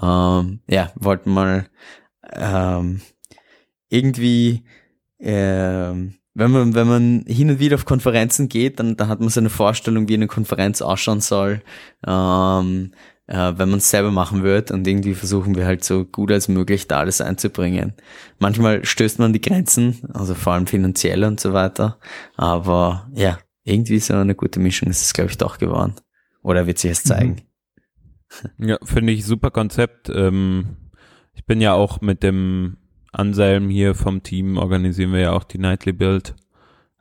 ähm, 0.00 0.60
ja, 0.68 0.92
wollten 0.94 1.30
mal 1.30 1.68
ähm, 2.32 3.02
irgendwie, 3.88 4.64
ähm, 5.18 6.19
wenn 6.40 6.50
man, 6.50 6.74
wenn 6.74 6.88
man 6.88 7.24
hin 7.26 7.50
und 7.50 7.58
wieder 7.60 7.74
auf 7.74 7.84
Konferenzen 7.84 8.48
geht, 8.48 8.80
dann, 8.80 8.96
dann 8.96 9.08
hat 9.08 9.20
man 9.20 9.28
so 9.28 9.40
eine 9.40 9.50
Vorstellung, 9.50 10.08
wie 10.08 10.14
eine 10.14 10.26
Konferenz 10.26 10.80
ausschauen 10.80 11.20
soll, 11.20 11.60
ähm, 12.06 12.92
äh, 13.26 13.52
wenn 13.56 13.68
man 13.68 13.78
es 13.78 13.90
selber 13.90 14.10
machen 14.10 14.42
wird 14.42 14.70
und 14.70 14.86
irgendwie 14.86 15.14
versuchen 15.14 15.54
wir 15.54 15.66
halt 15.66 15.84
so 15.84 16.06
gut 16.06 16.32
als 16.32 16.48
möglich 16.48 16.88
da 16.88 16.98
alles 16.98 17.20
einzubringen. 17.20 17.92
Manchmal 18.38 18.84
stößt 18.84 19.18
man 19.18 19.34
die 19.34 19.42
Grenzen, 19.42 20.00
also 20.14 20.34
vor 20.34 20.54
allem 20.54 20.66
finanziell 20.66 21.24
und 21.24 21.38
so 21.38 21.52
weiter, 21.52 21.98
aber 22.36 23.10
ja, 23.14 23.38
irgendwie 23.64 23.98
so 23.98 24.14
eine 24.14 24.34
gute 24.34 24.60
Mischung 24.60 24.88
ist 24.88 25.02
es, 25.02 25.12
glaube 25.12 25.30
ich, 25.30 25.36
doch 25.36 25.58
geworden. 25.58 25.94
Oder 26.42 26.66
wird 26.66 26.78
sich 26.78 26.92
es 26.92 27.04
zeigen. 27.04 27.42
Ja, 28.58 28.78
finde 28.82 29.12
ich 29.12 29.26
super 29.26 29.50
Konzept. 29.50 30.08
Ähm 30.08 30.76
ich 31.34 31.46
bin 31.46 31.60
ja 31.60 31.72
auch 31.72 32.00
mit 32.00 32.22
dem 32.22 32.76
Anselm 33.12 33.68
hier 33.68 33.94
vom 33.94 34.22
Team, 34.22 34.56
organisieren 34.56 35.12
wir 35.12 35.20
ja 35.20 35.32
auch 35.32 35.44
die 35.44 35.58
Nightly 35.58 35.92
Build. 35.92 36.34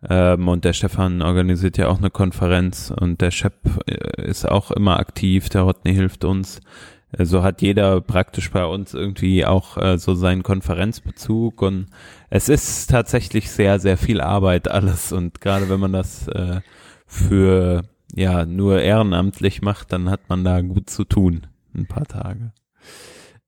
Ähm, 0.07 0.47
und 0.47 0.63
der 0.63 0.73
Stefan 0.73 1.21
organisiert 1.21 1.77
ja 1.77 1.87
auch 1.87 1.97
eine 1.97 2.09
Konferenz 2.09 2.93
und 2.95 3.21
der 3.21 3.31
Shep 3.31 3.55
äh, 3.85 4.29
ist 4.29 4.47
auch 4.47 4.71
immer 4.71 4.97
aktiv, 4.97 5.49
der 5.49 5.63
Rodney 5.63 5.93
hilft 5.93 6.23
uns. 6.23 6.61
Äh, 7.11 7.25
so 7.25 7.43
hat 7.43 7.61
jeder 7.61 7.99
praktisch 8.01 8.49
bei 8.51 8.65
uns 8.65 8.93
irgendwie 8.93 9.45
auch 9.45 9.77
äh, 9.77 9.97
so 9.97 10.15
seinen 10.15 10.43
Konferenzbezug 10.43 11.61
und 11.61 11.87
es 12.29 12.47
ist 12.47 12.89
tatsächlich 12.89 13.51
sehr, 13.51 13.79
sehr 13.79 13.97
viel 13.97 14.21
Arbeit 14.21 14.69
alles 14.69 15.11
und 15.11 15.41
gerade 15.41 15.69
wenn 15.69 15.79
man 15.81 15.93
das 15.93 16.27
äh, 16.29 16.61
für 17.05 17.83
ja 18.15 18.45
nur 18.45 18.81
ehrenamtlich 18.81 19.61
macht, 19.61 19.91
dann 19.91 20.09
hat 20.09 20.29
man 20.29 20.43
da 20.43 20.61
gut 20.61 20.89
zu 20.89 21.03
tun, 21.03 21.47
ein 21.75 21.87
paar 21.87 22.05
Tage. 22.05 22.53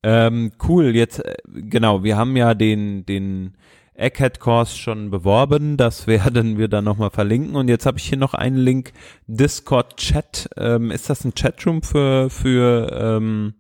Ähm, 0.03 0.51
cool, 0.67 0.95
jetzt, 0.95 1.19
äh, 1.19 1.35
genau, 1.47 2.03
wir 2.03 2.17
haben 2.17 2.35
ja 2.35 2.53
den, 2.53 3.05
den 3.05 3.55
Egghead-Kurs 3.93 4.75
schon 4.75 5.11
beworben, 5.11 5.77
das 5.77 6.07
werden 6.07 6.57
wir 6.57 6.67
dann 6.67 6.85
nochmal 6.85 7.11
verlinken 7.11 7.55
und 7.55 7.67
jetzt 7.67 7.85
habe 7.85 7.99
ich 7.99 8.05
hier 8.05 8.17
noch 8.17 8.33
einen 8.33 8.57
Link, 8.57 8.93
Discord-Chat, 9.27 10.49
ähm, 10.57 10.91
ist 10.91 11.09
das 11.09 11.23
ein 11.23 11.35
Chatroom 11.35 11.83
für, 11.83 12.29
für 12.29 12.91
ähm, 12.99 13.53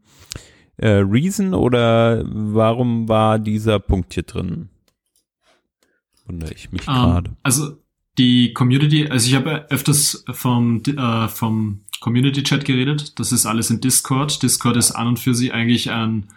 äh, 0.77 0.89
Reason 0.89 1.53
oder 1.53 2.23
warum 2.25 3.07
war 3.07 3.37
dieser 3.37 3.79
Punkt 3.79 4.13
hier 4.13 4.23
drin? 4.23 4.69
Wundere 6.25 6.53
ich 6.53 6.71
mich 6.71 6.87
um, 6.87 6.95
ähm, 6.95 7.01
gerade. 7.01 7.31
Also 7.43 7.80
die 8.17 8.53
Community, 8.53 9.07
also 9.07 9.27
ich 9.27 9.35
habe 9.35 9.69
öfters 9.69 10.23
vom, 10.31 10.81
äh, 10.83 11.27
vom 11.27 11.81
Community 12.01 12.43
Chat 12.43 12.65
geredet. 12.65 13.19
Das 13.19 13.31
ist 13.31 13.45
alles 13.45 13.69
in 13.69 13.79
Discord. 13.79 14.43
Discord 14.43 14.75
ist 14.75 14.91
an 14.91 15.07
und 15.07 15.19
für 15.19 15.33
sich 15.33 15.53
eigentlich 15.53 15.91
ein, 15.91 16.27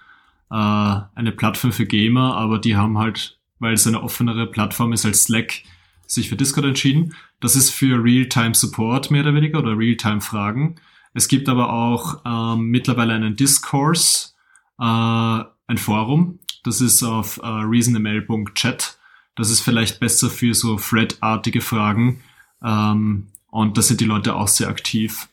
äh, 0.51 0.55
eine 0.55 1.33
Plattform 1.33 1.73
für 1.73 1.87
Gamer, 1.87 2.37
aber 2.37 2.59
die 2.59 2.77
haben 2.77 2.99
halt, 2.99 3.39
weil 3.59 3.75
es 3.75 3.87
eine 3.87 4.03
offenere 4.03 4.47
Plattform 4.47 4.93
ist 4.93 5.05
als 5.05 5.25
Slack, 5.25 5.63
sich 6.07 6.29
für 6.29 6.37
Discord 6.37 6.67
entschieden. 6.67 7.15
Das 7.41 7.57
ist 7.57 7.71
für 7.71 8.03
Real-Time 8.03 8.55
Support 8.55 9.11
mehr 9.11 9.23
oder 9.23 9.35
weniger 9.35 9.59
oder 9.59 9.77
Real-Time 9.77 10.21
Fragen. 10.21 10.77
Es 11.15 11.29
gibt 11.29 11.49
aber 11.49 11.73
auch 11.73 12.21
ähm, 12.27 12.67
mittlerweile 12.67 13.15
einen 13.15 13.37
Discourse, 13.37 14.31
äh, 14.79 14.83
ein 14.85 15.79
Forum. 15.79 16.41
Das 16.63 16.81
ist 16.81 17.03
auf 17.03 17.39
äh, 17.39 17.47
reasonml.chat. 17.47 18.99
Das 19.37 19.51
ist 19.51 19.61
vielleicht 19.61 20.01
besser 20.01 20.31
für 20.31 20.55
so 20.55 20.77
Thread-artige 20.77 21.61
Fragen. 21.61 22.23
Ähm, 22.63 23.29
und 23.51 23.77
da 23.77 23.83
sind 23.83 24.01
die 24.01 24.05
Leute 24.05 24.35
auch 24.35 24.49
sehr 24.49 24.69
aktiv. 24.69 25.29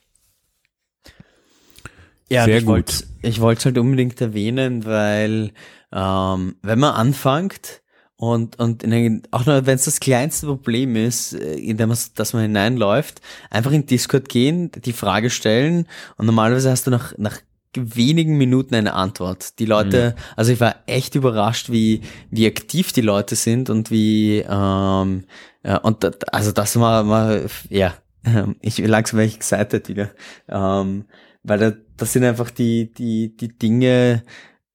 Ja, 2.30 2.46
Sehr 2.46 2.60
ich 2.60 2.66
wollte 2.66 3.04
ich 3.22 3.42
wollte 3.42 3.66
halt 3.66 3.78
unbedingt 3.78 4.22
erwähnen, 4.22 4.86
weil 4.86 5.52
ähm, 5.92 6.56
wenn 6.62 6.80
man 6.80 6.94
anfängt 6.94 7.82
und 8.16 8.58
und 8.58 8.84
in, 8.84 9.24
auch 9.32 9.46
nur 9.46 9.66
wenn 9.66 9.76
es 9.76 9.84
das 9.84 10.00
kleinste 10.00 10.48
Problem 10.48 10.96
ist, 10.96 11.34
äh, 11.34 11.56
in 11.56 11.76
dem 11.76 11.90
man, 11.90 11.98
dass 12.16 12.32
man 12.32 12.44
hineinläuft, 12.44 13.20
einfach 13.50 13.72
in 13.72 13.86
Discord 13.86 14.30
gehen, 14.30 14.72
die 14.72 14.94
Frage 14.94 15.30
stellen 15.30 15.88
und 16.16 16.26
normalerweise 16.26 16.72
hast 16.72 16.88
du 16.88 16.92
nach 16.92 17.14
nach 17.18 17.42
wenigen 17.76 18.38
Minuten 18.38 18.76
eine 18.76 18.94
Antwort. 18.94 19.60
Die 19.60 19.66
Leute, 19.66 20.16
mhm. 20.16 20.22
also 20.36 20.52
ich 20.52 20.60
war 20.60 20.76
echt 20.86 21.16
überrascht, 21.16 21.72
wie 21.72 22.02
wie 22.30 22.48
aktiv 22.48 22.92
die 22.92 23.02
Leute 23.02 23.36
sind 23.36 23.70
und 23.70 23.92
wie 23.92 24.40
ähm, 24.40 25.26
ja, 25.64 25.78
und 25.78 26.34
also 26.34 26.52
das 26.52 26.80
war, 26.80 27.08
war 27.08 27.40
ja 27.70 27.94
ich 28.62 28.78
langsam 28.80 29.18
wäre 29.18 29.28
ich 29.28 29.36
excited 29.36 29.90
wieder. 29.90 30.10
Ähm, 30.48 31.06
weil 31.44 31.60
da, 31.60 31.74
das 31.98 32.14
sind 32.14 32.24
einfach 32.24 32.52
die, 32.52 32.92
die, 32.94 33.36
die 33.36 33.58
Dinge, 33.58 34.24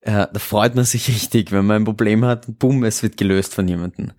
äh, 0.06 0.28
da 0.32 0.38
freut 0.38 0.76
man 0.76 0.84
sich 0.84 1.08
richtig, 1.14 1.50
wenn 1.50 1.66
man 1.66 1.82
ein 1.82 1.84
Problem 1.84 2.24
hat, 2.24 2.46
bumm, 2.60 2.84
es 2.84 3.02
wird 3.02 3.16
gelöst 3.16 3.54
von 3.54 3.66
jemandem. 3.66 4.12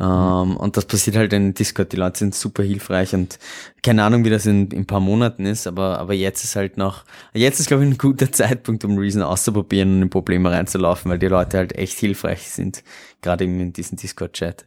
Ähm, 0.00 0.56
und 0.56 0.78
das 0.78 0.86
passiert 0.86 1.16
halt 1.16 1.34
in 1.34 1.52
Discord, 1.52 1.92
die 1.92 1.98
Leute 1.98 2.20
sind 2.20 2.34
super 2.34 2.62
hilfreich 2.62 3.14
und 3.14 3.38
keine 3.82 4.04
Ahnung, 4.04 4.24
wie 4.24 4.30
das 4.30 4.46
in, 4.46 4.68
in 4.70 4.80
ein 4.80 4.86
paar 4.86 5.00
Monaten 5.00 5.44
ist, 5.44 5.66
aber, 5.66 5.98
aber 5.98 6.14
jetzt 6.14 6.44
ist 6.44 6.56
halt 6.56 6.78
noch, 6.78 7.04
jetzt 7.34 7.60
ist 7.60 7.68
glaube 7.68 7.84
ich 7.84 7.90
ein 7.90 7.98
guter 7.98 8.32
Zeitpunkt, 8.32 8.86
um 8.86 8.96
Reason 8.96 9.20
auszuprobieren 9.20 9.96
und 9.96 10.02
in 10.02 10.10
Probleme 10.10 10.50
reinzulaufen, 10.50 11.10
weil 11.10 11.18
die 11.18 11.28
Leute 11.28 11.58
halt 11.58 11.76
echt 11.76 11.98
hilfreich 11.98 12.48
sind, 12.48 12.82
gerade 13.20 13.44
in 13.44 13.72
diesem 13.74 13.98
Discord-Chat. 13.98 14.66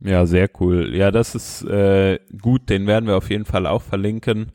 Ja, 0.00 0.24
sehr 0.24 0.48
cool. 0.60 0.94
Ja, 0.94 1.10
das 1.10 1.34
ist 1.34 1.62
äh, 1.64 2.18
gut, 2.40 2.70
den 2.70 2.86
werden 2.86 3.06
wir 3.06 3.16
auf 3.16 3.30
jeden 3.30 3.44
Fall 3.44 3.66
auch 3.66 3.82
verlinken. 3.82 4.52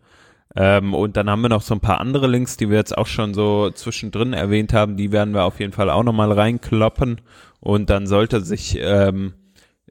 Ähm, 0.56 0.94
und 0.94 1.18
dann 1.18 1.30
haben 1.30 1.42
wir 1.42 1.50
noch 1.50 1.62
so 1.62 1.74
ein 1.74 1.80
paar 1.80 2.02
andere 2.02 2.28
Links, 2.28 2.58
die 2.58 2.70
wir 2.70 2.78
jetzt 2.78 2.98
auch 2.98 3.08
schon 3.08 3.34
so 3.34 3.70
zwischendrin 3.72 4.34
erwähnt 4.34 4.74
haben. 4.74 4.98
Die 4.98 5.12
werden 5.12 5.34
wir 5.34 5.46
auf 5.46 5.60
jeden 5.60 5.74
Fall 5.74 5.90
auch 5.90 6.04
nochmal 6.04 6.32
reinkloppen. 6.32 7.22
Und 7.60 7.90
dann 7.90 8.08
sollte 8.08 8.42
sich 8.42 8.78
ähm, 8.80 9.34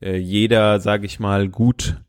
äh, 0.00 0.16
jeder, 0.16 0.80
sage 0.80 1.06
ich 1.06 1.20
mal, 1.20 1.48
gut 1.48 2.00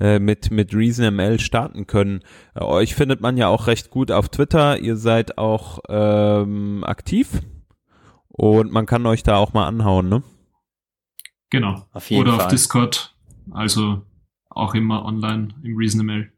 äh, 0.00 0.18
mit, 0.18 0.50
mit 0.50 0.74
ReasonML 0.74 1.40
starten 1.40 1.86
können. 1.86 2.20
Äh, 2.54 2.64
euch 2.64 2.94
findet 2.94 3.20
man 3.20 3.36
ja 3.36 3.48
auch 3.48 3.66
recht 3.66 3.90
gut 3.90 4.10
auf 4.10 4.28
Twitter. 4.28 4.78
Ihr 4.78 4.96
seid 4.96 5.38
auch 5.38 5.80
ähm, 5.88 6.84
aktiv. 6.84 7.42
Und 8.28 8.72
man 8.72 8.86
kann 8.86 9.04
euch 9.06 9.24
da 9.24 9.36
auch 9.36 9.52
mal 9.52 9.66
anhauen, 9.66 10.08
ne? 10.08 10.22
Genau. 11.50 11.86
Auf 11.92 12.10
jeden 12.10 12.22
Oder 12.22 12.34
Fall. 12.34 12.44
auf 12.44 12.48
Discord. 12.48 13.16
Also 13.50 14.02
auch 14.48 14.74
immer 14.74 15.04
online 15.04 15.48
im 15.62 15.76
ReasonML. 15.76 16.30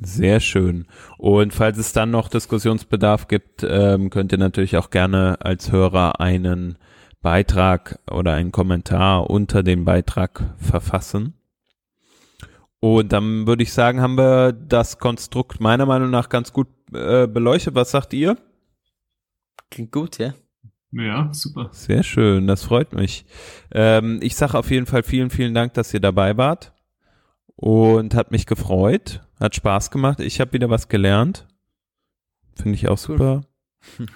Sehr 0.00 0.40
schön. 0.40 0.86
Und 1.18 1.54
falls 1.54 1.78
es 1.78 1.92
dann 1.92 2.10
noch 2.10 2.28
Diskussionsbedarf 2.28 3.28
gibt, 3.28 3.64
ähm, 3.68 4.10
könnt 4.10 4.32
ihr 4.32 4.38
natürlich 4.38 4.76
auch 4.76 4.90
gerne 4.90 5.38
als 5.40 5.72
Hörer 5.72 6.20
einen 6.20 6.76
Beitrag 7.22 7.98
oder 8.10 8.34
einen 8.34 8.52
Kommentar 8.52 9.30
unter 9.30 9.62
dem 9.62 9.84
Beitrag 9.84 10.54
verfassen. 10.58 11.34
Und 12.78 13.12
dann 13.12 13.46
würde 13.46 13.62
ich 13.62 13.72
sagen, 13.72 14.00
haben 14.00 14.18
wir 14.18 14.52
das 14.52 14.98
Konstrukt 14.98 15.60
meiner 15.60 15.86
Meinung 15.86 16.10
nach 16.10 16.28
ganz 16.28 16.52
gut 16.52 16.68
äh, 16.92 17.26
beleuchtet. 17.26 17.74
Was 17.74 17.90
sagt 17.90 18.12
ihr? 18.12 18.36
Klingt 19.70 19.92
gut, 19.92 20.18
ja. 20.18 20.34
Ja, 20.92 21.28
super. 21.32 21.68
Sehr 21.72 22.02
schön, 22.02 22.46
das 22.46 22.64
freut 22.64 22.92
mich. 22.92 23.26
Ähm, 23.72 24.20
ich 24.22 24.36
sage 24.36 24.56
auf 24.56 24.70
jeden 24.70 24.86
Fall 24.86 25.02
vielen, 25.02 25.30
vielen 25.30 25.52
Dank, 25.54 25.74
dass 25.74 25.92
ihr 25.92 26.00
dabei 26.00 26.36
wart 26.36 26.72
und 27.56 28.14
hat 28.14 28.30
mich 28.30 28.46
gefreut, 28.46 29.25
hat 29.40 29.54
Spaß 29.54 29.90
gemacht. 29.90 30.20
Ich 30.20 30.40
habe 30.40 30.52
wieder 30.52 30.70
was 30.70 30.88
gelernt. 30.88 31.46
Finde 32.54 32.74
ich 32.74 32.88
auch 32.88 32.98
super. 32.98 33.42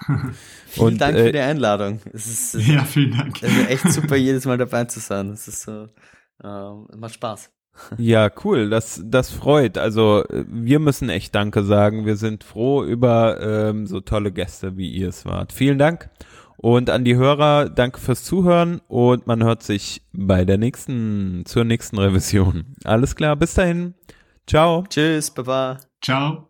vielen 0.66 0.86
und, 0.86 1.00
Dank 1.00 1.16
äh, 1.16 1.24
für 1.26 1.32
die 1.32 1.38
Einladung. 1.38 2.00
Es 2.12 2.26
ist, 2.26 2.54
es 2.54 2.66
ja, 2.66 2.84
vielen 2.84 3.16
Dank. 3.16 3.42
Es 3.42 3.52
ist 3.52 3.68
echt 3.68 3.92
super, 3.92 4.16
jedes 4.16 4.46
Mal 4.46 4.58
dabei 4.58 4.84
zu 4.84 5.00
sein. 5.00 5.30
Es 5.30 5.46
ist 5.46 5.62
so, 5.62 5.88
äh, 6.42 6.96
macht 6.96 7.14
Spaß. 7.14 7.50
Ja, 7.96 8.30
cool, 8.44 8.68
das, 8.68 9.00
das 9.06 9.30
freut. 9.30 9.78
Also 9.78 10.24
wir 10.28 10.80
müssen 10.80 11.08
echt 11.08 11.34
Danke 11.34 11.62
sagen. 11.62 12.04
Wir 12.04 12.16
sind 12.16 12.44
froh 12.44 12.84
über 12.84 13.40
ähm, 13.40 13.86
so 13.86 14.00
tolle 14.00 14.32
Gäste, 14.32 14.76
wie 14.76 14.90
ihr 14.90 15.08
es 15.08 15.24
wart. 15.24 15.52
Vielen 15.52 15.78
Dank 15.78 16.10
und 16.62 16.90
an 16.90 17.04
die 17.04 17.16
Hörer, 17.16 17.70
danke 17.70 17.98
fürs 17.98 18.22
Zuhören 18.22 18.82
und 18.86 19.26
man 19.26 19.42
hört 19.42 19.62
sich 19.62 20.02
bei 20.12 20.44
der 20.44 20.58
nächsten, 20.58 21.44
zur 21.46 21.64
nächsten 21.64 21.98
Revision. 21.98 22.74
Alles 22.84 23.16
klar, 23.16 23.34
bis 23.36 23.54
dahin. 23.54 23.94
Ciao. 24.46 24.84
Tschüss, 24.88 25.30
Baba. 25.30 25.78
Ciao. 26.02 26.49